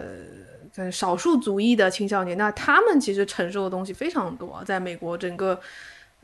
[0.77, 5.59] 可能少数族裔的青少年，那他们其实承受的东西非常多，在美国整个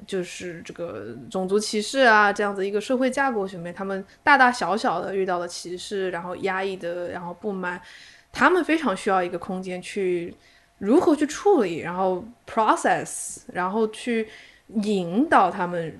[0.06, 7.80] 就是这个种族歧视啊，这样子一个社会架构里面，他们大大小小的遇到的歧视，然后压抑的，然后不满，
[8.30, 10.32] 他们非常需要一个空间去
[10.78, 14.28] 如何去处理，然后 process，然后去
[14.82, 15.98] 引导他们，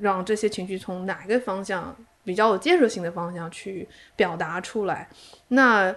[0.00, 5.08] 让这些情绪从哪个方向比较有建设性的方向去表达出来。
[5.48, 5.94] 那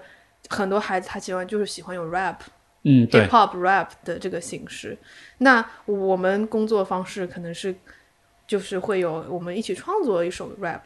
[0.50, 2.38] 很多孩子他喜欢就是喜欢有 rap。
[2.88, 4.96] 嗯，对 hip，hop rap 的这个形式。
[5.40, 7.76] 那我们工作方式可能是，
[8.46, 10.82] 就是会有我们一起创作一首 rap，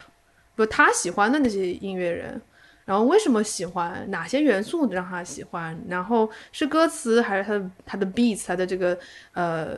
[0.56, 2.42] 比如他喜欢的那些音乐人，
[2.90, 8.98] 然后为什么喜欢，哪些元素让他喜欢，然后是歌词还是他的他的 beats，他的这个
[9.34, 9.78] 呃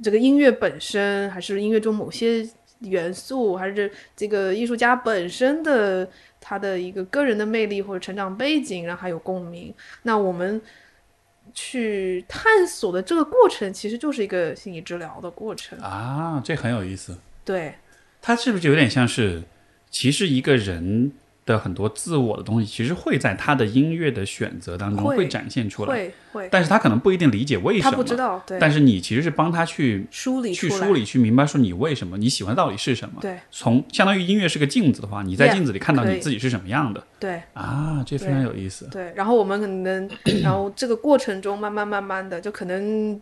[0.00, 6.08] 这个音乐本身，还是音乐中某些元素，还是这这个艺术家本身的
[6.40, 9.74] 他的一个个人的魅力或者成长背景让他有共鸣。
[10.04, 10.62] 那我们
[11.52, 15.76] 去探索的这个过程，其实就是一个心理治疗的过程。
[15.80, 17.18] 啊，这很有意思。
[17.44, 17.74] 对，
[18.22, 19.42] 它是不是有点像是，
[19.90, 21.10] 其实一个人
[21.46, 33.20] 的很多自我的东西，其实会在他的音乐的选择当中会会展现出来，会会，但是他可能不一定理解为什么，他不知道，对，但是你其实是帮他去梳理去梳理，去明白说你为什么你喜欢的到底是什么。
[33.22, 38.88] 对从相当于音乐是个镜子的话，你在镜子里看到你自己是什么样的对啊，这非常有意思。
[38.90, 39.12] 对。
[39.14, 40.10] 然后我们可能，
[40.42, 43.20] 然后这个过程中慢慢慢慢的，就可能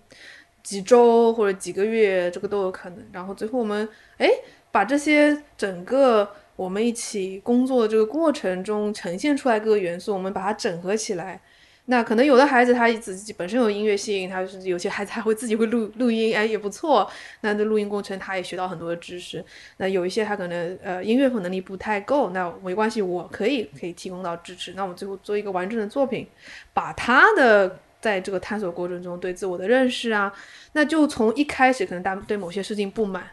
[0.62, 2.98] 几周或者几个月，这个都有可能。
[3.12, 3.86] 然后最后我们
[4.16, 4.28] 哎，
[4.72, 11.40] 把这些整个我们一起工作的这个过程中呈现出来各个元素，我们把它整合起来。
[11.86, 17.06] 那可能有的孩子他自己本身有音乐性，他是有些孩子还会自己会录录音，哎也不错。
[17.42, 19.44] 那这录音过程他也学到很多的知识。
[19.76, 24.72] 那有一些他可能呃音乐能力不太够，那没关系，我可以可以提供到支持。
[24.72, 26.26] 那我们最后做一个完整的作品，
[26.72, 30.32] 把他的在这个探索过程中对自我的认识啊，
[30.72, 33.24] 那就从一开始可能大家对某些事情不满，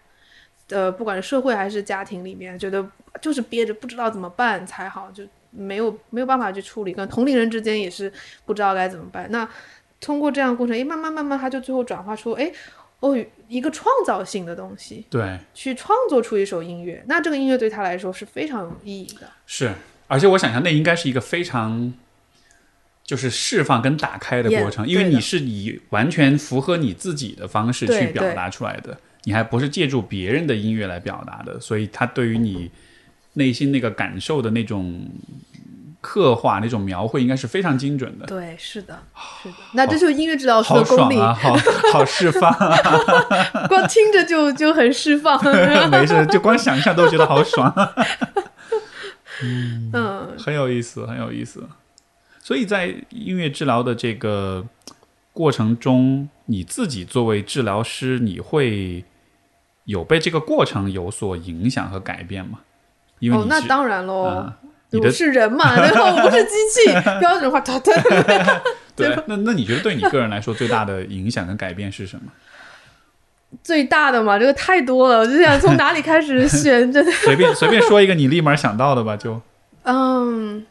[0.72, 2.86] 呃，不管是社会还是家庭里面，觉得
[3.22, 8.12] 就是憋着不知道怎么办才好，就没有没有办法去处理，跟同龄人之间也是
[8.46, 9.28] 不知道该怎么办。
[9.30, 9.48] 那
[10.00, 12.52] 通过这样的过程，哎，慢慢慢慢，他就最后转化出，哎，
[13.00, 13.18] 哦，
[13.48, 17.04] 一个创造性的东西，对，去创作出一首音乐。
[17.08, 19.28] 那这个音乐对他来说是非常有意义的。
[19.46, 19.74] 是，
[20.08, 21.94] 而且我想象那应该是一个非常。
[23.04, 32.72] 就是释放跟打开的过程 Yeah，因为你是以完全符合你自己的方式去表达出来的，你还不是借助别人的音乐来表达的，所以它对于你
[33.34, 35.08] 内心那个感受的那种
[36.02, 38.26] 刻画、那种描绘，应该是非常精准的。
[38.26, 38.98] 对，是的，
[39.44, 39.56] 是的。
[39.74, 41.56] 那这就是音乐治疗师好的功力，爽啊，好
[41.94, 42.76] 好释放啊！
[43.70, 45.40] 光听着就就很释放。
[45.92, 47.72] 没事，就光想象都觉得好爽，
[49.94, 51.70] 嗯，很有意思，很有意思。
[52.42, 54.66] 所以在音乐治疗的这个
[55.32, 59.06] 过程中，你自己作为治疗师，你会
[59.86, 62.60] 有被这个过程有所影响和改变吗？
[63.20, 64.24] 因为哦，那当然喽。
[64.24, 64.58] 啊
[64.94, 66.04] 你的我是人嘛，然后？
[66.18, 66.92] 我不是机器，
[67.22, 67.94] 标准化，它它
[68.94, 72.24] 对，那那你觉得对你个人来说最大的影响跟改变是什么？
[73.64, 77.10] 最大的嘛，这个太多了，我就想从哪里开始选，真的。
[77.10, 79.42] 随便随便说一个你立马想到的吧，就
[79.84, 80.66] 嗯，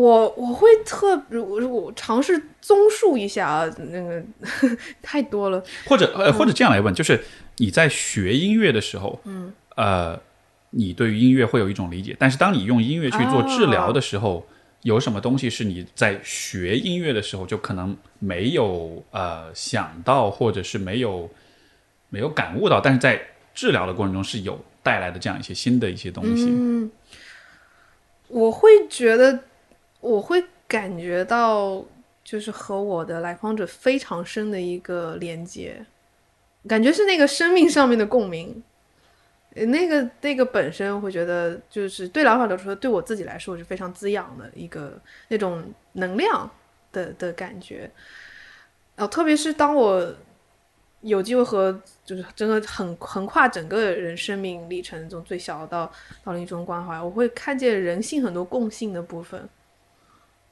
[0.00, 4.22] 我我会特，我我尝试综述一下啊，那个
[5.02, 5.62] 太多了。
[5.86, 7.22] 或者呃，或者这样来问，就是
[7.58, 10.18] 你在学音乐的时候，嗯，呃，
[10.70, 14.46] 你对于音乐会有一种理解，但是当你用音乐去做治疗的时候，
[14.82, 21.28] 有什么东西是你在学音乐的时候就可能没有呃想到，或者是没有
[22.08, 23.20] 没有感悟到，但是在
[23.54, 26.46] 治疗的过程中是有带来的这样一些新的一些东西。
[26.48, 26.90] 嗯，
[28.28, 29.40] 我会觉得，
[30.00, 31.84] 我会感觉到，
[32.24, 35.84] 就是和我的来访者非常深的一个连接，
[36.66, 38.62] 感觉是那个生命上面的共鸣。
[39.52, 44.96] 那个那个本身会觉得，就是对来访者说，对我自己来说是非常滋养的一个
[45.26, 45.64] 那种
[45.94, 46.48] 能量
[46.92, 47.90] 的的感觉。
[48.94, 50.14] 然后特别是当我
[51.00, 55.90] 有机会和就是真的很横跨整个人生命历程，从最小到
[56.22, 59.48] 到临终关怀，我会看见人性很多共性的部分，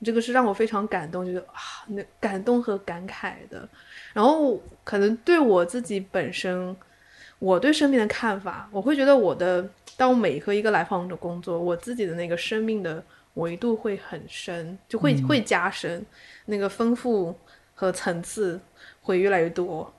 [0.05, 3.69] 这个是让我非常感动，就是啊，那感动和感慨的。
[4.13, 6.77] 然后可能对我自己本身，
[7.39, 13.03] 我对生命的看法，我会觉得我的，当我每和一个来访者工作，我自己的那个生命的
[13.35, 16.05] 维度会很深，就会会加深，
[16.47, 17.37] 那个丰富
[17.75, 18.61] 和层次
[19.03, 19.93] 会越来越多。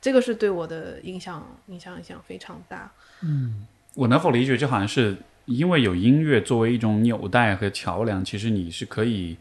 [0.00, 2.90] 这个是对我的影响，影响影响非常大。
[3.20, 5.16] 嗯我能否理解，就好像是
[5.46, 9.36] 因为有音乐作为一种纽带和桥梁，其实你是可以，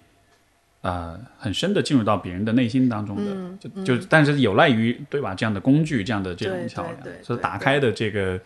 [0.82, 8.40] 呃，很深的进入到别人的内心当中的，嗯就就但是有赖于对吧这样的工具，这样的这种桥梁对对，所以打开的这个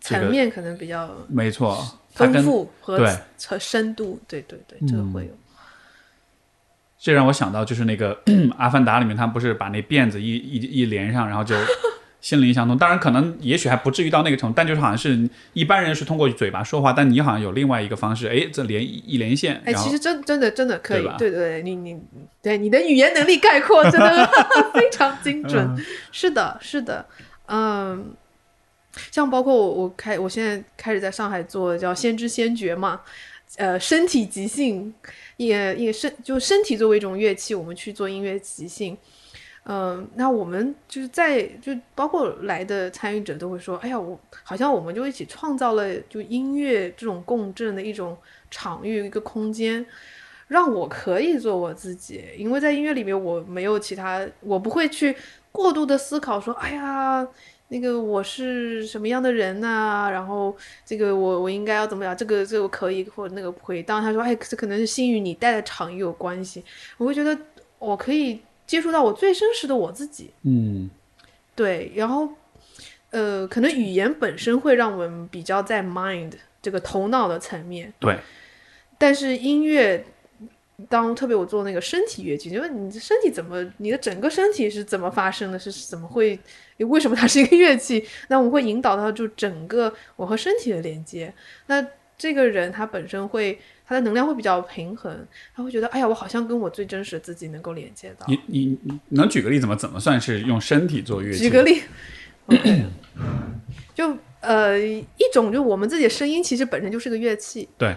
[0.00, 1.76] 这个层面可能比较没错，
[2.14, 5.30] 它丰跟富和对和深度，对对对，这个会有。
[6.98, 8.18] 这让我想到就是那个
[8.56, 11.54] 《阿凡达》里面，他不是把那辫子一一一连上，然后就
[12.24, 12.78] 心灵相通。
[12.78, 22.00] 当然，可能也许还不至于到那个程度，但就是好像是一般人是通过嘴巴说话，但你好像有另外一个方式，哎，这连一一连线，哎，其实真真的真的可以对，对对对，你你
[22.40, 24.26] 对你的语言能力概括真的
[24.72, 25.62] 非常精准。
[25.76, 27.04] 嗯是的，是的，
[27.46, 28.14] 嗯，
[29.10, 33.02] 像包括我我开我现在开始在上海做叫先知先觉嘛，
[33.58, 34.94] 呃，身体即兴
[35.36, 38.96] 也也身就身体作为一种乐器，我们去做音乐即兴。
[39.66, 48.14] 嗯，那我们就是在就包括来的参与者都会说，哎呀，我好像我们就一起创造了就音乐这种共振的一种
[48.50, 49.84] 场域一个空间，
[50.48, 55.16] 让我可以做我自己，因为在音乐里面我没有其他，我不会去
[55.50, 57.26] 过度的思考说，哎呀，
[57.68, 60.54] 那个我是什么样的人呐、然后
[60.84, 63.82] 这个我我应该要怎么样，这个这个可以或者那个不可以。
[63.82, 66.62] 当他说，哎，这可能是心与你带的场域有关系，
[66.98, 67.34] 我会觉得
[67.78, 70.30] 我可以接触到我最真实的我自己。
[70.42, 70.90] 嗯
[71.54, 72.28] 对，然后
[73.10, 78.18] 呃，可能语言本身会让我们比较在 mind 这个头脑的层面，对，
[78.98, 80.04] 但是音乐，
[80.88, 86.36] 当特别我做那个身体乐器，就是你的身体怎么，你的整个身体是怎么发生的，是怎么会，
[86.78, 88.04] 为什么它是一个乐器？
[88.26, 91.32] 那我们会引导到就整个我和身体的连接。
[91.66, 91.86] 那
[92.18, 98.26] 这个人他本身会，他的能量会比较平衡，他会觉得，哎呀，我好像跟我最真实的自己能够连接到。
[98.26, 99.76] 你你你能举个例子吗？
[99.76, 101.44] 怎么算是用身体做乐器？
[101.44, 101.82] 举个例
[103.94, 107.68] 就呃一种，就我们自己的声音其实本身就是个乐器。
[107.78, 107.94] 对，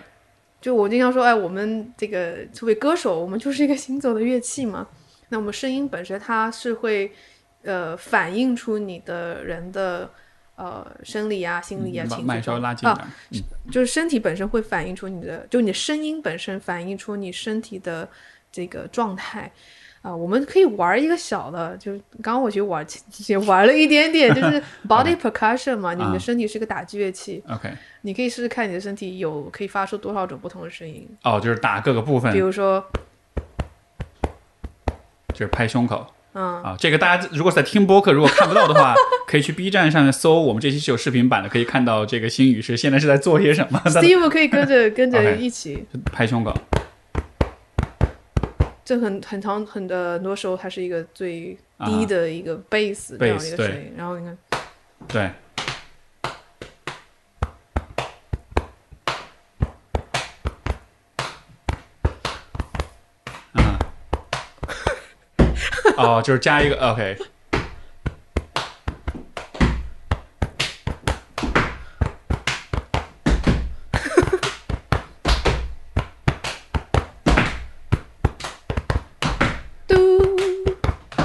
[0.59, 4.88] 就我经常说，哎，我们这个作为歌手，我们就是一个行走的乐器嘛。
[5.30, 7.11] 那我们声音本身它是会
[7.64, 10.09] 呃反映出你的人的
[10.58, 13.44] 呃生理啊、心理啊、嗯情绪啊，点。
[13.72, 18.08] 就是身体本身会反映出你的，就你的声音本身反映出你身体的
[18.52, 19.50] 这个状态。
[20.04, 22.86] 啊、我们可以玩一个小的，就是刚刚我去玩，
[23.28, 27.70] 也玩了一点点，就是 body percussion 嘛，你啊的身体是个打击乐器，OK，
[28.04, 32.82] 你可以试试看你的身体有可以发出多少种不同的声音，哦，就是打各个部分比，如说，
[35.34, 36.08] 就是拍胸口。
[36.38, 38.93] 嗯，啊，这个大家如果在听播客，如果看不到的话，
[39.26, 46.53] 可以去 B 站上搜，我们这期是有视频版的，可以看到这个星宇是现在是在做些什么，在 Steve 可以跟着 跟着一起，拍胸口。
[48.85, 54.38] 这很很长很的很多时候它是一个最啊低的一个 base 这样的一个声音，然后你看，
[55.07, 55.22] 对，
[63.53, 63.80] 啊，
[65.98, 67.18] 哦，就是加一个 OK，
[79.88, 79.95] 嘟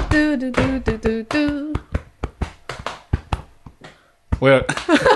[0.09, 1.73] 嘟嘟嘟嘟嘟嘟，
[4.39, 4.59] 我也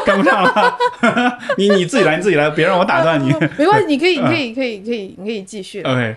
[0.05, 0.77] 跟不上了，
[1.57, 3.33] 你你自己来，你自己来，别让我打断你。
[3.57, 6.15] 没关系，你可以，你可以，可以，可以，你可以继续，OK，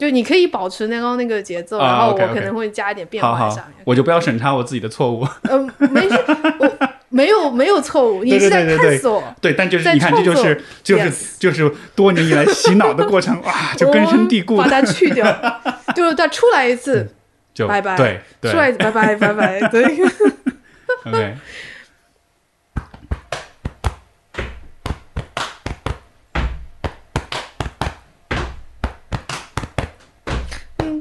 [0.00, 5.26] 就你可以保持那刚刚那个节奏，啊然后我可能会加一点变化在上面。，我就不要审查我自己的错误。
[5.42, 6.14] 嗯，没事，
[6.58, 6.78] 我
[7.10, 9.22] 没有没有错误，你是在探索。
[9.42, 15.26] 对，但就是你看，这就是就是就是多年以来洗脑的过程，哇，就根深蒂固把，它去掉，
[15.94, 17.06] 就是它出来一次，
[17.52, 19.84] 就拜拜对对出来拜拜拜拜，对。
[21.06, 21.34] OK，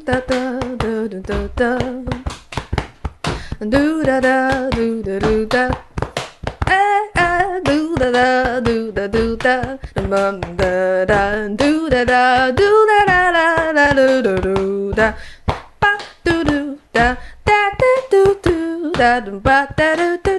[0.09, 1.77] da da da da da da
[3.59, 5.69] do da da do da do da
[6.65, 12.03] eh eh do da da do da do da da mum da da do da
[12.05, 15.13] da do da da da da do do do da
[15.79, 15.91] ba
[16.25, 17.15] do do da
[17.45, 20.38] da da do do da da ba da do do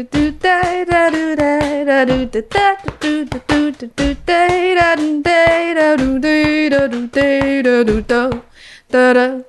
[0.00, 5.30] 嘟嘟哒哒嘟哒哒嘟哒哒嘟嘟嘟嘟嘟嘟哒哒嘟哒
[5.74, 6.28] 哒嘟哒
[6.70, 7.20] 哒嘟哒
[7.60, 8.30] 哒嘟哒
[8.88, 9.42] 哒哒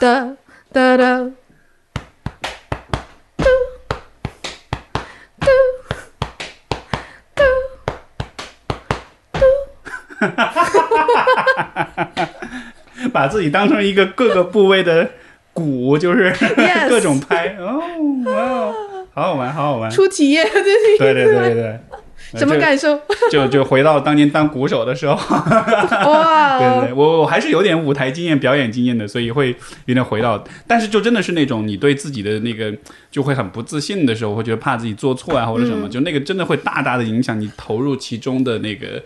[0.00, 0.36] 哒
[0.72, 1.30] 哒哒
[3.36, 3.44] 嘟
[5.38, 5.46] 嘟
[7.36, 7.38] 嘟
[9.30, 9.40] 嘟，
[13.12, 15.08] 把自己当成一个各个部位的
[15.52, 16.34] 鼓，就是
[16.90, 17.80] 各种拍哦。
[17.80, 18.74] Oh, wow.
[19.16, 19.90] 好好玩，好好玩。
[19.90, 20.46] 出体验，
[20.98, 21.80] 对对对对对。
[22.34, 23.00] 什么感受？
[23.32, 25.14] 就就回到当年当鼓手的时候。
[25.14, 26.58] 哇！
[26.60, 29.56] 对对，我我还是有点舞台经验、表演经验的，所以会
[29.86, 30.44] 有点回到。
[30.66, 32.74] 但是就真的是那种你对自己的那个
[33.10, 39.02] 就会很不自信的时候，会觉得怕自己做错啊或者什么，就那个真的会大大的影响你投入其中的那个。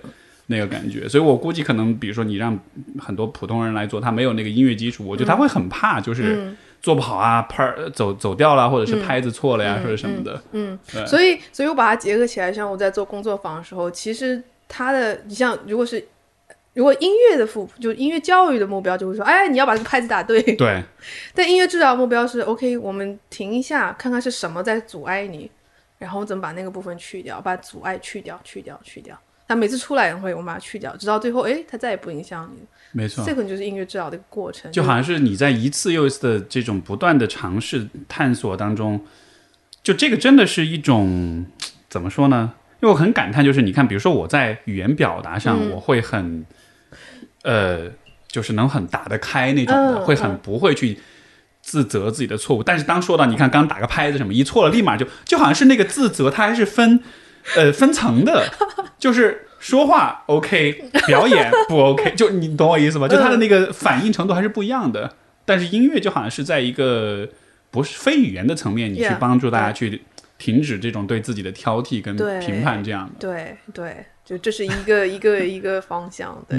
[0.52, 2.58] 那个感觉，所以我估计可能，比如说你让
[2.98, 10.42] 很多普通人来做，他没有那个音乐基础，我觉得他会很怕，就是做不好啊，拍走走掉了，或者是拍子错了呀，或者什么的。
[10.52, 16.02] 嗯，所以，所以我把它结合起来，像我在做工作坊的时候，其实它的，你像如果是
[16.72, 20.40] 如果音乐的副，就音乐教育的目标，就会说，哎，你要把这个拍子打对。
[20.54, 20.82] 对。
[21.34, 25.50] 但音乐治疗目标是，OK，我们停一下，看看是什么在阻碍你，
[25.98, 29.18] 然后怎么把那个部分去掉，把阻碍去掉，去掉，去掉。
[29.48, 32.62] 他每次出来也会，我们把它去掉，直到最后，哎，它再也不影响你。
[32.92, 34.70] 没错，这可能就是音乐治疗的一个过程。
[34.72, 39.00] 就好像是你在一次又一次的这种不断的尝试探索当中，
[39.82, 41.46] 就这个真的是一种
[41.88, 42.52] 怎么说呢？
[42.82, 46.44] 因为我很感叹，就是你看，比如说我在语言表达上，我会很
[47.42, 47.90] 呃，
[48.28, 50.98] 就是能很打得开那种的，会很不会去
[51.62, 52.62] 自责自己的错误。
[52.62, 57.02] 但是当说到你看刚打个拍子什么一错了，立马就就好像是那个自责，它还是分。
[57.56, 58.46] 呃，分层的，
[58.98, 63.06] 就是说话 OK， 表演不 OK，就你懂我意思吧？
[63.06, 65.14] 就他的那个反应程度还是不一样的。
[65.44, 67.28] 但是音乐就好像是在一个
[67.70, 70.02] 不是非语言的层面，你去帮助大家去
[70.38, 73.14] 停止这种对自己的挑剔跟评判这样的。
[73.18, 76.42] 对对，就这是一个一个一个方向。
[76.48, 76.58] 对，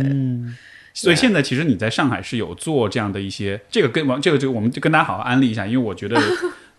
[0.94, 6.22] 所以现在其实你在上海是有做这样的一些，这个跟王这个就我们就跟大家好好安利一下，因为我觉得。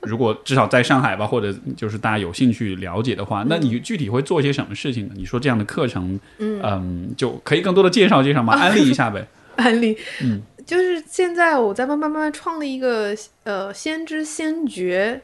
[0.03, 5.15] 如果至少在上海吧，或者就是大家有兴趣了解的话，那你具体会做一些什么事情呢？
[5.17, 8.55] 你说这样的课程，嗯，就可以更多的介绍介绍吗？
[8.59, 9.25] 安利一下呗。
[9.55, 13.15] 安利，嗯，就是现在我在慢慢慢慢创立一个
[13.45, 15.21] 呃先知先觉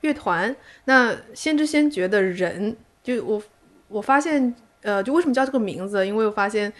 [0.00, 0.56] 乐团。
[0.86, 3.42] 那先知先觉的人，就我
[3.88, 6.06] 我发现，呃，就为什么叫这个名字？
[6.06, 6.72] 因为我发现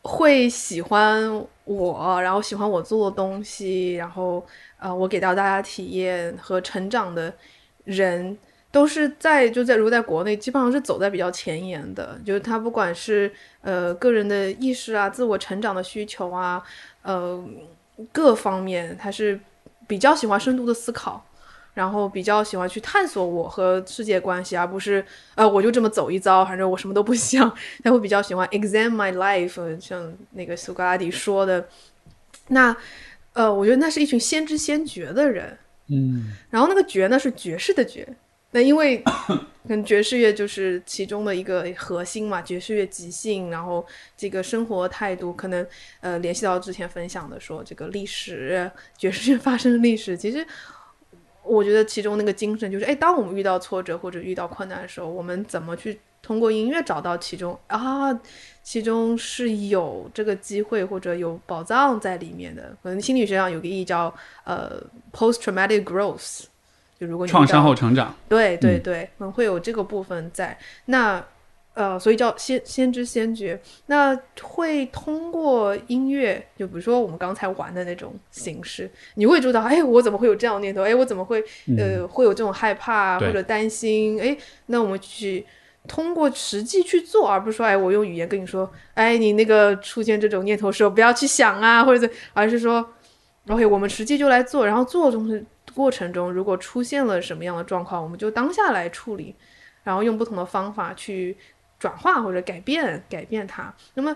[0.00, 4.46] 会喜欢我，然后喜欢我做的东西，然后。
[4.78, 7.32] 呃，我给到大家体验和成长的
[7.84, 8.36] 人，
[8.70, 12.20] 都是在就在如在国内，基本上是走在比较前沿的。
[12.24, 13.32] 就是他不管是
[13.62, 16.62] 呃个人的意识啊、自我成长的需求啊，
[17.02, 17.42] 呃
[18.12, 19.40] 各方面，他是
[19.86, 21.24] 比较喜欢深度的思考，
[21.72, 25.02] 然后比较喜欢去探索我和世界关系，而不是
[25.36, 27.50] 呃我就这么走一遭，反正我什么都不想。
[27.82, 31.66] 他会比较喜欢 examine my life，像那个苏格拉底说的
[32.48, 32.76] 那。
[33.36, 35.54] 呃，我觉得那是一群先知先觉的人，
[35.88, 38.08] 嗯，然后那个觉呢是爵士的爵，
[38.50, 39.04] 那因为
[39.68, 43.84] 跟爵士乐就是其中的一个核心嘛，爵士乐即兴，然后
[44.16, 45.66] 这个生活态度可能
[46.00, 50.46] 呃联系到之前分享的说这个历史爵士乐发生的历史，其实
[51.42, 58.18] 我觉得其中那个精神就是，哎，当我们遇到挫折或者遇到困难的时候，我们怎么去通过音乐找到其中啊？
[58.66, 64.12] 其中是有这个机会或者有宝藏在里面的，可能心理学上有个意义叫
[64.42, 64.82] 呃
[65.12, 66.46] post traumatic growth，
[66.98, 70.58] 就如果你创伤后成长，对对对，可能会有这个部分在。
[70.86, 71.24] 那
[71.74, 73.56] 呃，所以叫先先知先觉。
[73.86, 80.82] 那会通过音乐，就比如说我们刚才玩的那种形式，你会知道，哎，我怎么会有这样的念头？
[80.82, 81.40] 哎，我怎么会
[81.78, 84.20] 呃会有这种害怕或者担心？
[84.20, 84.36] 哎，
[84.66, 85.46] 那我们去。
[85.86, 92.86] 通过实际去做，而不是说，哎，我用语言跟你说，哎，你那个出现这种念头时候不要去想啊，或者，而是说
[93.48, 95.42] ，OK，我们实际就来做，然后做中的
[95.74, 99.34] 过程中，如果出现了什么样的状况，我们就当下来处理，
[99.84, 101.36] 然后用不同的方法去
[101.78, 103.72] 转化或者改变改变它。
[103.94, 104.14] 那么，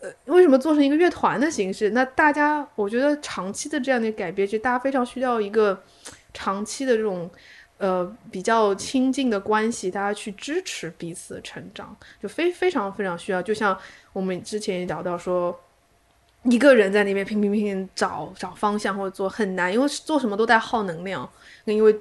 [0.00, 1.90] 呃，为什么做成一个乐团的形式？
[1.90, 5.82] 那大家，我觉得长期的这样的改变，就大家非常需要一个
[6.32, 7.30] 长期的这种。
[7.80, 13.40] 呃，比较亲近的关系，大家去支持彼此的成长，就非非常非常需要。
[13.40, 13.76] 就像
[14.12, 15.58] 我们之前也聊到说，
[16.42, 21.26] 一个人在那边拼拼拼找找方向或者做很难，因为做什么都在耗能量。
[21.64, 21.96] 因为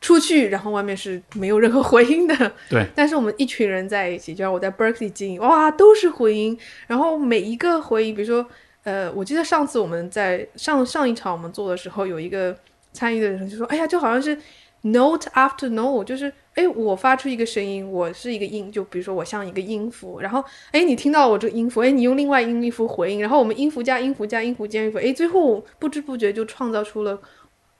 [0.00, 2.52] 出去，然后外面是没有任何回音的。
[2.68, 2.84] 对。
[2.96, 6.58] 但是我们一群人在一起，就像我在 Berkeley 经营，哇，都是回音。
[6.88, 8.44] 然后每一个回音，比如说，
[8.82, 12.56] 呃，我记得上次我们在上上一场我们做的时候，有一个
[12.92, 14.36] 参与的人就说：“哎呀，就好像是
[14.82, 27.20] note after note，就是哎，我发出一个声音，我是一个音，就比如说我像一个音符，然后哎，你听到我这个音符，哎，你用另外音符回应，然后我们音符加音符加音符加音符，哎，最后不知不觉就创造出了。”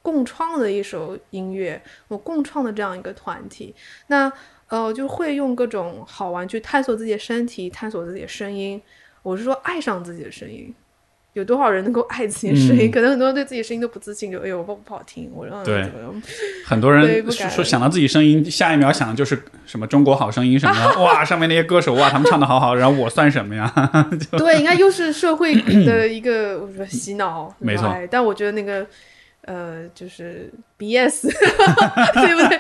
[0.07, 3.75] 共创的一首音乐，我共创的这样一个团体，
[4.07, 4.33] 那
[4.69, 8.81] 呃就会用各种好玩去探索自己的身体，探索自己的声音。
[9.25, 10.73] 我是说爱上自己的声音，
[11.37, 12.91] 有多少人能够爱自己的声音？
[12.91, 15.85] 可能很多人对自己声音都不自信，就哎呦不不好听，我让对
[16.65, 23.71] 很多人说想到自己声音，下一秒想的就是什么中国好声音什么哇，上面那些歌手哇，他们唱的好好，然后我算什么呀？
[24.33, 25.55] 对，应该又是社会
[25.85, 27.95] 的一个我说洗脑，没错。
[28.11, 28.87] 但我觉得那个。
[29.47, 32.59] 呃，就是 B S，对不对？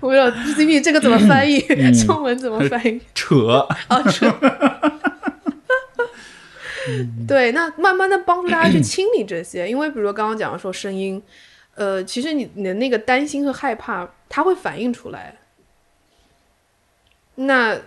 [0.00, 1.60] 我不知道 C P 这个怎么翻译，
[1.92, 2.98] 中文怎么翻译？
[3.14, 4.34] 扯啊扯。
[7.26, 11.22] 对，那慢慢的帮助大家去 清理这些，因为比如说刚刚讲的说声音，
[11.74, 15.36] 呃，其实你你的那个担心和害怕，它会反映出来。
[17.36, 17.78] 那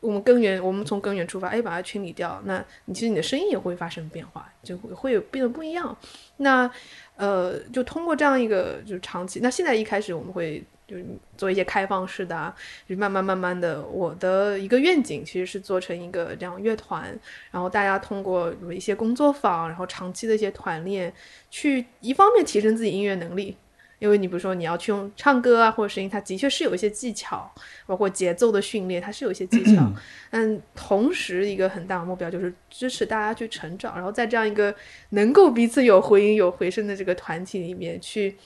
[0.00, 5.96] 我们根源，我们从根源出发，哎，把它清理掉，那你其实你的声音也会发生变化，就会会有变得不一样。
[6.38, 6.70] 那。
[7.18, 11.04] 呃，就通过这样一个就是长期，那现在一开始我们会就是
[11.36, 12.54] 做一些开放式的啊，
[12.88, 17.18] 就慢慢慢慢的，我的一个愿景其实是做成一个这样乐团，
[17.50, 21.12] 然后大家通过有一些工作坊，然后长期的一些团练，
[21.50, 23.56] 去一方面提升自己音乐能力。
[23.98, 27.50] 因为你比如说你要去用唱歌啊或者声音，它的确是有一些技巧，
[27.86, 29.90] 包括节奏的训练，它是有一些技巧。
[30.30, 34.72] 但， 同时一个很大的目标就是支持大家去成长，然后在这样一个
[35.10, 38.36] 能够彼此有回音有回声的这个团体里面，去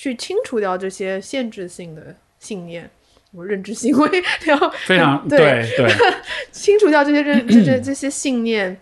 [0.00, 2.88] 去清除掉这些限制性的信念，
[3.32, 5.38] 我认知行为，然后 非常对
[5.76, 5.90] 对，
[6.50, 8.80] 清除掉这些认 这这这些信念，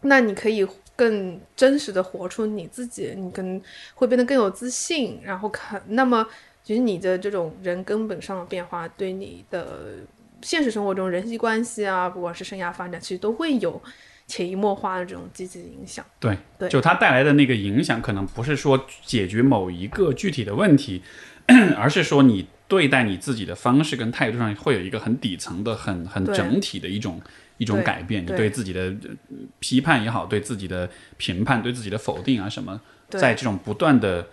[0.00, 0.66] 那你可以。
[0.98, 3.60] 更真实的活出你自己，你跟
[3.94, 6.26] 会变得更有自信，然后看，那么
[6.64, 9.90] 其实你的这种人根本上的变化，对你的
[10.40, 13.78] 现实生活中人际关系啊，不管是生涯发展，其实都会有
[14.26, 16.04] 潜移默化的这种积极的影响。
[16.20, 21.02] 对，对，就它带来的那个影响，可能不是说解决某一个具体的问题，
[21.76, 27.20] 而是说你对待你自己的方式跟态度上会有一个很底层的、很很整体的一种。
[27.58, 28.94] 一种改变，你对自己的
[29.60, 32.78] 批判也好，对自己的评判，对自己的否定啊什么，
[33.08, 34.28] 在这种不断的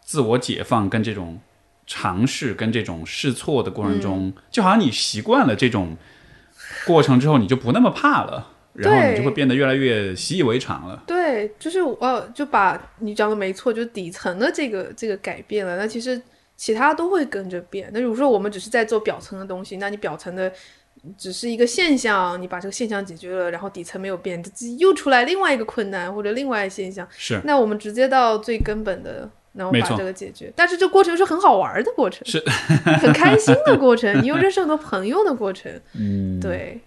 [0.00, 1.40] 自我解放跟这种
[1.88, 5.96] 尝试跟这种试错的过程中，就好像你习惯了这种
[6.86, 11.02] 过程之后，你就不那么怕了，然后你就会变得越来越习以为常了。
[11.06, 16.20] 对，就是呃，就把你讲的没错，就是底层的这个这个改变了，那其实
[16.56, 17.90] 其他都会跟着变。
[17.92, 20.52] 那如果说我们只是在做表层的东西，那你表层的。
[21.16, 24.42] 只是一个现象，你把这个现象解决了，然后底层没有变，
[24.78, 27.06] 又出来另外一个困难或者另外一现象。
[27.16, 30.52] 是，那我们直接到最根本的，然后把这个解决。
[30.56, 32.42] 但是这过程是很好玩的过程，是
[32.98, 35.70] 很开心的过程，你又认识很多朋友的过程。
[35.94, 36.80] 嗯，对，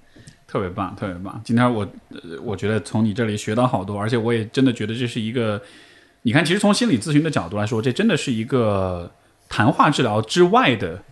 [0.50, 1.40] 特别棒，特别棒。
[1.46, 1.88] 今天我
[2.44, 5.62] 我觉得从你这里学到好多，而且我也真的觉得这是一个，
[6.24, 9.12] 你看，其实从心理咨询的角度来说，这真的是一个
[9.48, 11.04] 谈话治疗之外的。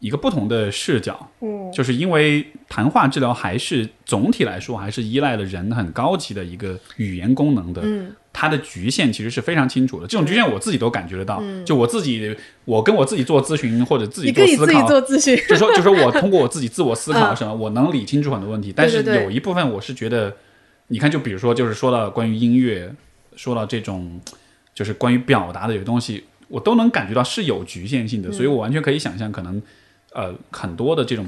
[0.00, 10.06] 一个不同的视角，嗯，就是因为谈话治疗还是总体来说还是依赖了人很高级的一个语言功能的，嗯，它的局限其实是非常清楚的。
[10.06, 18.72] 这种局限我自己都感觉得到，就我自己，我跟我自己做咨询或者自己做思考，做咨询，就说就说我通过我自己自我思考 什么，我能理清楚很多问题。
[18.72, 20.36] 但是有一部分我是觉得，
[20.86, 22.94] 你看，就比如说，就是说到关于音乐，
[23.34, 24.20] 说到这种
[24.72, 29.60] 就是关于表达的有东西，我都能感觉到是有局限性的，所以我完全可以想象可能。
[30.14, 31.24] 呃，很多的这种，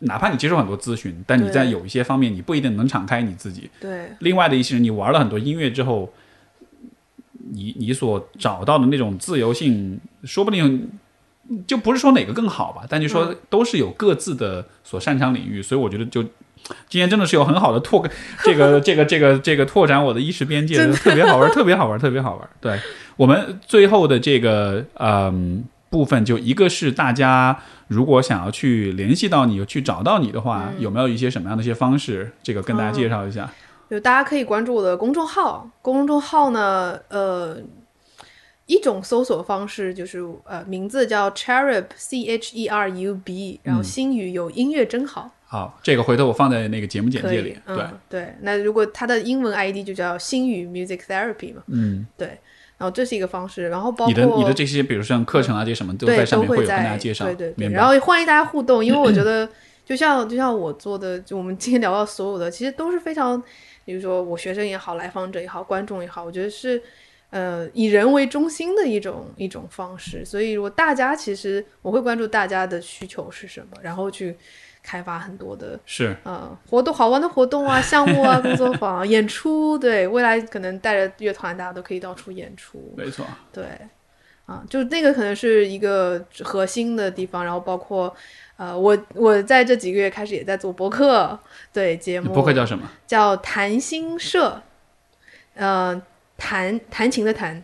[0.00, 3.68] 哪怕你接受很多咨询，但你在有一些方面，你不一定能敞开你自己。
[3.80, 6.12] 对，另外的一些人，你玩了很多音乐之后，
[7.52, 10.90] 你你所找到的那种自由性，说不定
[11.66, 15.62] 就不是说哪个更好吧，但就说都是有各自的所擅长领域。
[15.62, 16.22] 所以我觉得，就
[16.88, 18.06] 今天真的是有很好的拓
[18.44, 22.48] 这个这个这个这个拓展我的意识边界，特别好玩，特别好玩，特别好玩。
[22.60, 22.78] 对
[23.16, 27.58] 我们最后的这个嗯部分，就一个是大家。
[27.88, 32.30] 如果想要去联系到你，去找到你的话，有没有一些什么样的一些方式？
[32.40, 33.50] 这个跟大家介绍一下。
[33.90, 37.56] 就大家可以关注我的公众号，公众号呢，呃，
[38.66, 45.32] 一种搜索方式就是呃，名字叫 Cherub C H E R U B，然后星语有音乐真好。
[45.44, 47.58] 好，这个回头我放在那个节目简介里。
[47.66, 51.62] 对对，那如果它的英文 ID 就叫星语 Music Therapy 嘛。
[51.66, 52.38] 嗯，对。
[52.78, 59.46] 然后这是一个方式，然后包括你的你的这些，比如像课程啊，这些什么都对在上面都会会有跟大家介绍，对对对，然后欢迎大家互动，因为我觉得
[59.84, 63.42] 就像就像我做的，就我们今天聊到所有的，其实都是非常，
[63.90, 66.80] 比如说我学生也好，来访者也好，观众也好，我觉得是
[67.30, 70.24] 呃以人为中心的一种一种方式。
[70.24, 74.36] 所以如果大家其实我会关注大家的需求是什么，然后去
[74.80, 82.94] 开发很多的是呃活动好玩的活动啊、项目啊、 工作坊啊、演出，对未来可能带着乐团大家都可以到处演出。
[82.96, 83.64] 没错，对，
[84.46, 88.14] 啊，就那个可能是一个核心的地方，然后包括，
[88.56, 91.38] 呃，我我在这几个月开始也在做博客，
[91.72, 92.90] 对节目，博客叫什么？
[93.06, 94.60] 叫谈心社，
[95.54, 96.02] 呃，
[96.36, 97.62] 弹弹琴的弹，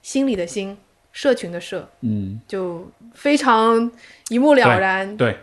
[0.00, 0.78] 心里的心，
[1.12, 3.90] 社群的社，嗯，就非常
[4.30, 5.14] 一目了然。
[5.18, 5.36] 对，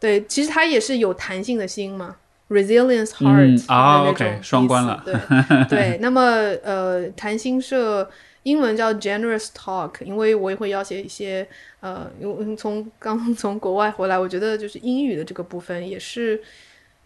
[0.00, 2.16] 对，其实它也是有弹性的心嘛
[2.48, 5.14] ，resilience 嗯 heart 啊 OK，双关了对
[5.68, 6.22] 对，那么
[6.62, 8.08] 呃，谈心社
[8.44, 11.46] 英文叫 generous talk，因为我也会要写一些
[11.80, 16.40] 呃，因为从刚从国外回来，我觉得就是英语的这个部分也是。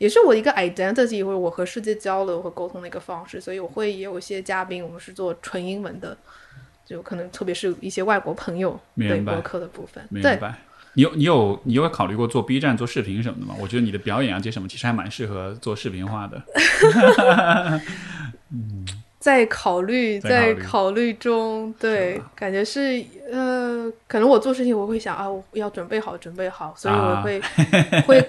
[0.02, 6.18] 也是我一个 identity 或者我和世界交流和沟通的一个方式，所以我会也有一些嘉宾，我们是做纯英文的，
[6.84, 10.58] 就可能特别是一些外国朋友对明白博客的部分，对，明白。
[10.94, 13.54] 你有你有你有考虑过做 B 站做视频什么的吗？
[13.60, 16.42] 我觉得你的表演啊这些什么其实还蛮适合做视频化的。
[19.22, 23.00] 在考虑，在在考虑中，对，感觉是
[23.30, 27.40] 呃，可能我做事情我会想啊，我要准备好，准备好，所以我啊会、
[28.04, 28.26] 会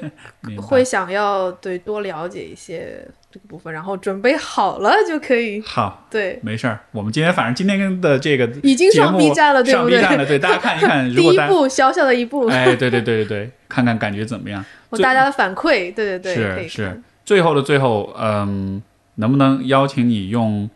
[0.62, 6.80] 会想要对多了解一些这个部分，然后准备好了就可以，好，对，没事儿。
[6.92, 10.18] 我们今天反正今天的这个已经上 B 站了，对不对上不 B 对？
[10.18, 11.10] 站了，对大家看一看。
[11.10, 14.64] 如第一步小小的一步，哎，对对对对对， 看看感觉怎么样？
[14.92, 17.02] 我大家的反馈，对对对，是是。
[17.26, 18.80] 最后的最后，嗯，
[19.16, 20.70] 能不能邀请你用？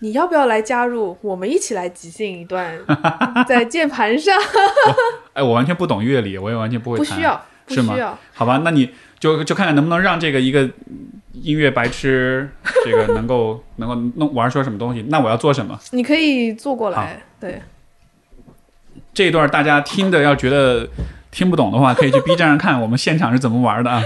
[0.00, 1.16] 你要不要来加入？
[1.22, 2.78] 我们一起来即兴一段，
[3.48, 4.38] 在键盘上，
[5.32, 7.06] 哎，我完全不懂乐理，我也完全不会弹。
[7.06, 8.18] 不需要，不是吗需要。
[8.34, 10.68] 好吧，那你就就看看能不能让这个一个
[11.32, 12.48] 音乐白痴，
[12.84, 15.02] 这个能够 能够弄玩出什么东西。
[15.08, 15.78] 那我要做什么？
[15.92, 17.62] 你可以坐过来，对。
[19.14, 20.86] 这一段大家听的要觉得
[21.30, 24.02] 听不懂的话，可以去 B 站上看我们现场是怎么玩的啊。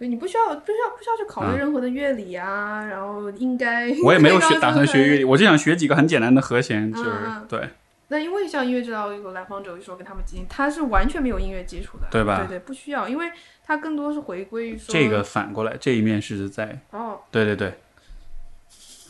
[0.00, 7.10] 对你不需要不需要不需要去考虑任何的乐理啊，然后应该我也没有学打算学乐理，我就想学几个很简单的和弦，就是、
[7.46, 7.68] 对。
[8.08, 12.38] 那因为像音乐治疗有来访者说跟他们进行，他是完全没有音乐基础的，对吧？
[12.38, 13.30] 对对，不需要，因为
[13.62, 17.74] 他更多是回归于说这个反过来这一面是在哦，对对对，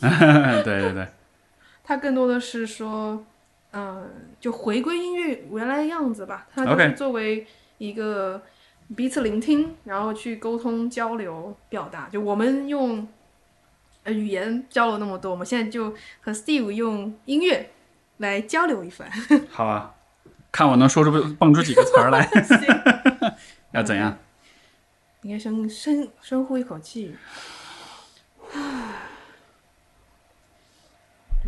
[0.01, 1.07] 对对 对，
[1.85, 3.25] 他更多的是说，
[3.71, 4.09] 嗯、
[4.41, 7.47] 就回归音乐原来的样子吧，他就是作为
[7.77, 8.43] 一个
[8.95, 13.07] 彼此聆听，然后去沟通交流表达，就我们用。
[14.03, 15.91] 呃，语言交流那么多，我们现在就
[16.21, 17.69] 和 Steve 用音乐
[18.17, 19.07] 来交流一番。
[19.51, 19.93] 好啊，
[20.51, 22.27] 看我能说出蹦出几个词儿来，
[23.73, 24.17] 要怎样？
[25.21, 27.15] 应该深深深呼一口气。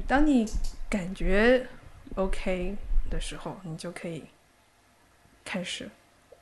[0.06, 0.46] 当你
[0.88, 1.68] 感觉
[2.14, 2.76] OK
[3.10, 4.26] 的时候，你就可以
[5.44, 5.90] 开始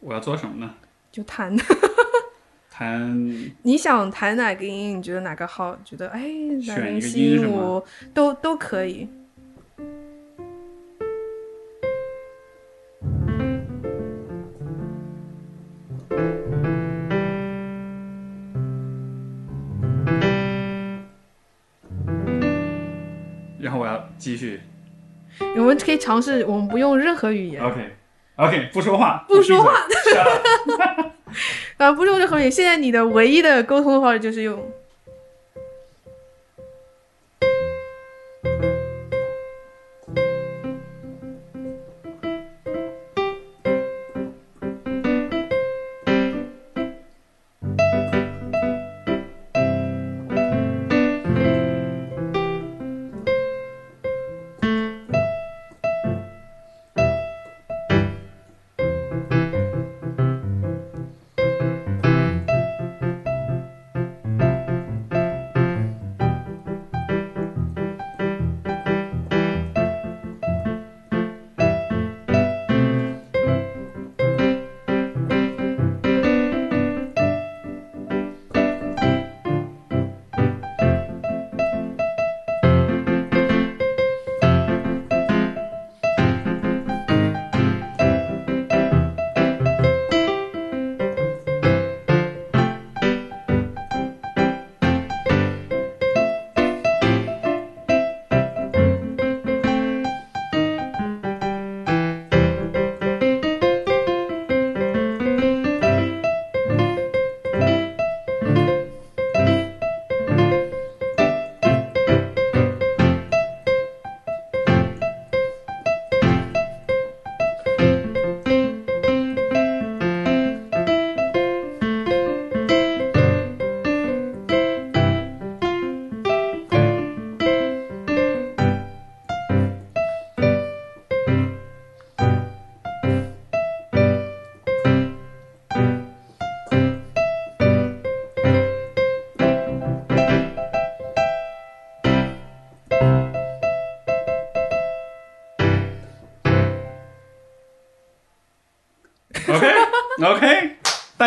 [0.01, 0.75] 我要做什么呢？
[1.11, 1.55] 就弹。
[2.73, 4.97] 弹你想弹哪个音？
[4.97, 5.77] 你觉得哪个好？
[5.85, 6.23] 觉得哎
[6.65, 9.07] 哪个吸引我，都都可以。
[23.59, 24.59] 然后我要继续。
[25.55, 27.95] 我们可以尝试，我们不用任何语言，OK
[28.41, 29.71] OK，不说话，不说话
[31.77, 32.51] 啊，不用任何语言。
[32.51, 34.59] 现在你的唯一的沟通的方式就是用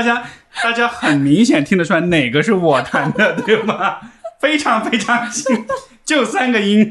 [0.04, 0.22] 家
[0.62, 3.98] 大家很明显听得出来哪个是我弹的， 对吗？
[4.38, 5.64] 非常非常轻，
[6.04, 6.88] 就三个音。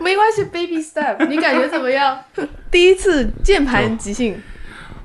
[0.00, 2.18] 没关系，baby step，你感觉怎么样？
[2.70, 4.40] 第一次键盘即兴，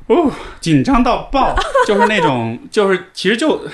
[0.08, 0.32] 哦，
[0.62, 3.68] 紧张到爆，就是那种，就是其实就，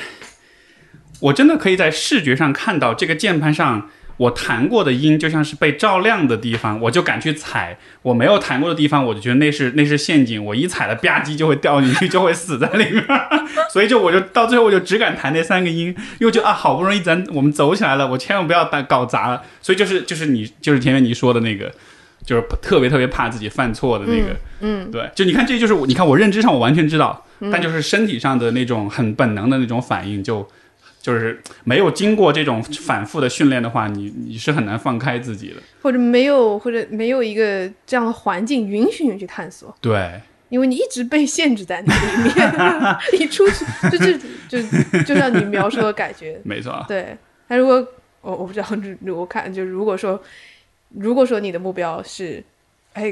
[1.19, 3.89] 我真的可以在视觉上看到这个键盘上
[4.23, 13.03] 我弹过的音，就像是被照亮的地方，我就敢去踩；我没有弹过的地方，我就觉得那是那是陷阱，我一踩了吧唧就会掉进去，就会死在里面。
[13.71, 19.41] 所以就我就到最后我就只敢弹那三个音，又觉得啊，好不容易咱我们走起来了，我千万不要打搞砸了。
[19.61, 21.71] 所以就是就是你就是田园你说的那个。
[22.25, 27.21] 就是特别特别怕自己犯错的那个，嗯，对，就你看，这就是，你看我认知上我完全知道，
[27.51, 30.47] 但就是身体上的那种很本能的那种反应，就
[31.11, 44.13] 是没有经过这种反复的训练的话，你你是很难放开自己的，或者没有或者没有一个这样的环境允许你去探索，对，因为你一直被限制在那里面， 你出去就就
[44.47, 47.17] 就就像你描述的感觉， 没错，对。
[47.47, 47.75] 那如果
[48.21, 48.67] 我我不知道，
[49.13, 50.21] 我看就如果说。
[50.95, 52.43] 如果说你的目标是，
[52.93, 53.11] 哎，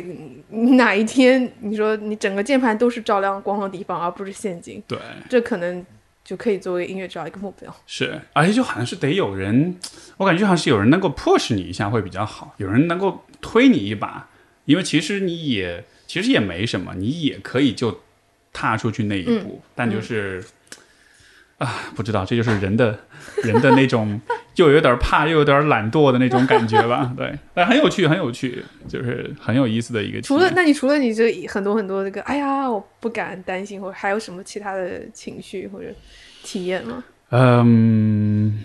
[0.50, 5.84] 哪一天你说你整个键盘都是照亮光的地方，而不是陷阱，对，这可能
[6.32, 7.76] 就可以作为音乐这样一个目标。
[7.86, 9.78] 是，而且就好像是得有人，
[10.16, 14.30] 我感觉就好像是有人能够 push 你一下会比较好，有人能够推你一把，
[14.64, 18.00] 因为其实你也其实也没什么，你也可以就
[18.54, 20.42] 踏出去那一步，但就是。
[21.58, 23.00] 啊，不知道，这就是人的，
[23.44, 24.20] 人的那种
[24.56, 27.12] 又有点怕又有点懒惰的那种感觉吧？
[27.18, 30.22] 对，但很有趣，很有趣，就是很有意思的一个。
[30.22, 35.88] 除了，那你除了你这很多很多这个，哎呀，我不敢担心，或者还有什么其他的情绪或者
[36.44, 37.04] 体验吗？
[37.30, 38.60] 嗯，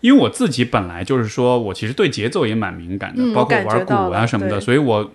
[0.00, 5.12] 因为我自己本来就是说我其实对节奏也蛮敏感的，包括玩鼓啊什么的，所以我。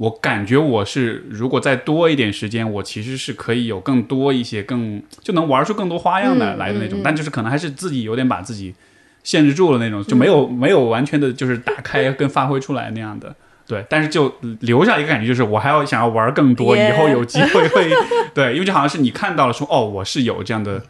[0.00, 7.02] 我感觉我是，如果再多一点时间，我其实是可以有更多一些，更就能玩出更多花样的来的那种。
[7.04, 8.74] 但就是可能还是自己有点把自己
[9.22, 13.36] 限制住了那种，就没有没有完全的就是打开跟发挥出来那样的。
[13.66, 17.90] 对，但是就留下一个感觉，就是我还要想要玩更多，以后有机会会
[18.32, 20.82] 对，因为就好像是你看到了说，哦，我是有这样的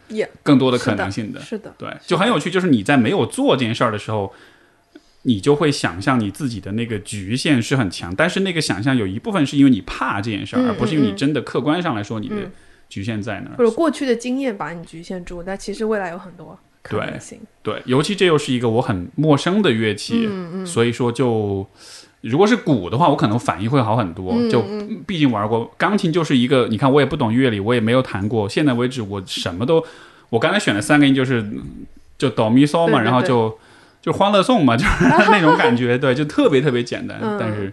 [0.45, 2.49] 更多的可能性的，是的，对，就很有趣。
[2.49, 4.33] 就是你在没有做这件事儿的时候。
[5.23, 12.37] 你就会想象你自己的那个局限是很强，但是那个想象有一部分是因为你怕这件事儿，而不是因为你真的客观上来说你的
[12.89, 15.43] 局限在那儿，或者过去的经验把你局限住。
[15.43, 17.39] 但其实未来有很多可能性。
[17.63, 20.27] 对，尤其这又是一个我很陌生的乐器，
[20.65, 21.67] 所以说就
[22.23, 24.33] 如果是鼓的话，我可能反应会好很多。
[24.49, 24.65] 就
[25.07, 29.85] 毕竟玩过钢琴，就是一个你看我也不懂乐理，我也没有弹过，现在为止我什么都，
[30.31, 31.47] 我刚才选了三个音就是
[32.17, 33.59] 就哆咪嗦嘛，然后就。
[34.03, 37.73] 就欢乐颂嘛， 就是那种感觉，对，就特别特别简单，但是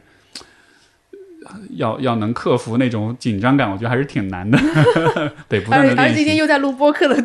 [1.77, 4.57] 要要能克服那种紧张感，我觉得还是挺难的，
[5.47, 6.01] 得不断的练习。
[6.01, 7.15] 而且今天又在录播客的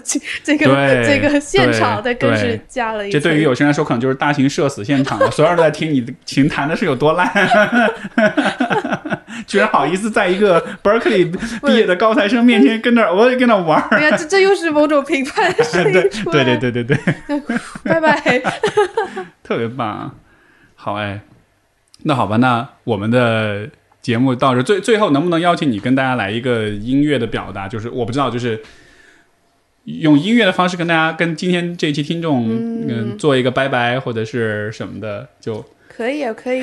[0.45, 0.67] 这个
[1.05, 3.11] 这个现场，再更是加了一。
[3.11, 7.29] 这对于有些人来说，可能就是大型社死现场了， 所有人都在听你的琴弹的是有多烂。
[9.47, 11.31] 居然好意思在一个 Berkeley
[11.67, 18.43] 毕业的高材生面前跟那我也跟那玩儿，哎呀，这这又是某种评判 的声音出来，对对对对对，拜拜，
[19.43, 20.19] 特别棒，
[20.75, 21.21] 好哎，
[22.05, 23.69] 那好吧，那我们的
[24.01, 27.69] 节目到这最最后能不能邀请你跟大家来一个音乐的表达？
[27.69, 28.61] 就是我不知道，就是
[29.85, 32.49] 用音乐的方式跟大家跟今天这一期听众
[32.89, 33.17] 嗯。
[33.19, 36.63] 做一个拜拜或者是什么的，就可以啊，可以。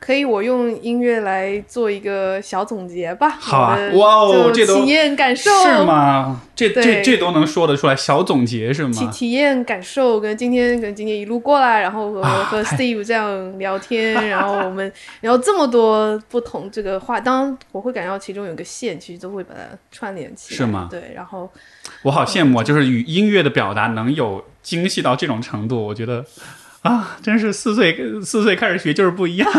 [0.00, 3.28] 可以，我用音乐来做一个小总结吧。
[3.28, 6.40] 好啊，哇哦，这体验感受是吗？
[6.54, 8.92] 这这这都能说得出来，小总结是吗？
[8.92, 19.60] 体体验感受跟今天跟今天一路过来，然后和和 Steve 这样聊天， 然后我们然后这么多不同这个话，当然我会感到其中有个线，其实都会把它
[19.90, 20.88] 串联起来，是吗？
[20.90, 21.50] 对，然后
[22.02, 26.24] 我好羡慕啊，就是与音乐的表达能有精细到这种程度，我觉得。
[26.82, 29.50] 啊，真是四岁四岁开始学就是不一样，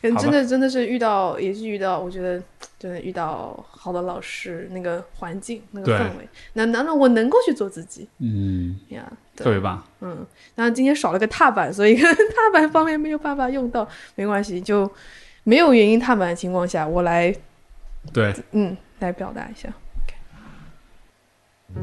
[0.00, 2.40] 真的真的是遇到也是遇到，我觉得
[2.78, 8.06] 真的遇到好的老师，那个环境那个氛围，那难道我能够去做自己？
[8.18, 9.82] 嗯呀，特别棒。
[10.00, 10.24] 嗯，
[10.54, 14.90] 然后今天少了个踏板，所以 踏板方面没有办法用到，没关系，就
[15.42, 17.34] 没有原因踏板的情况下，我来
[18.12, 19.68] 对，嗯，来表达一下。
[21.74, 21.80] 好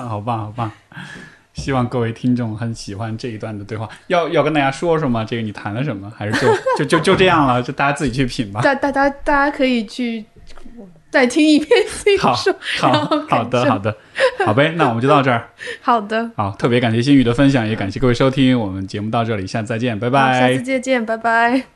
[0.00, 0.70] 棒，好棒，好棒！
[1.52, 3.88] 希望各位听众很喜欢这一段的对话。
[4.08, 5.24] 要要跟大家说说吗？
[5.24, 6.12] 这个你谈了什么？
[6.16, 6.48] 还是就
[6.78, 7.62] 就就就这样了？
[7.62, 8.60] 就大家自己去品吧。
[8.60, 10.24] 大大家大家可以去
[11.10, 12.52] 再听一遍自己好说。
[12.80, 12.92] 好
[13.28, 13.96] 好的，好的，
[14.44, 14.72] 好呗。
[14.76, 15.48] 那我们就到这儿。
[15.80, 18.58] 好的，好，特别感谢新宇的分享，也感谢各位收听。
[18.58, 20.62] 我们节目到这里，下次再见，拜拜，下次。
[20.64, 21.73] 再见，拜拜。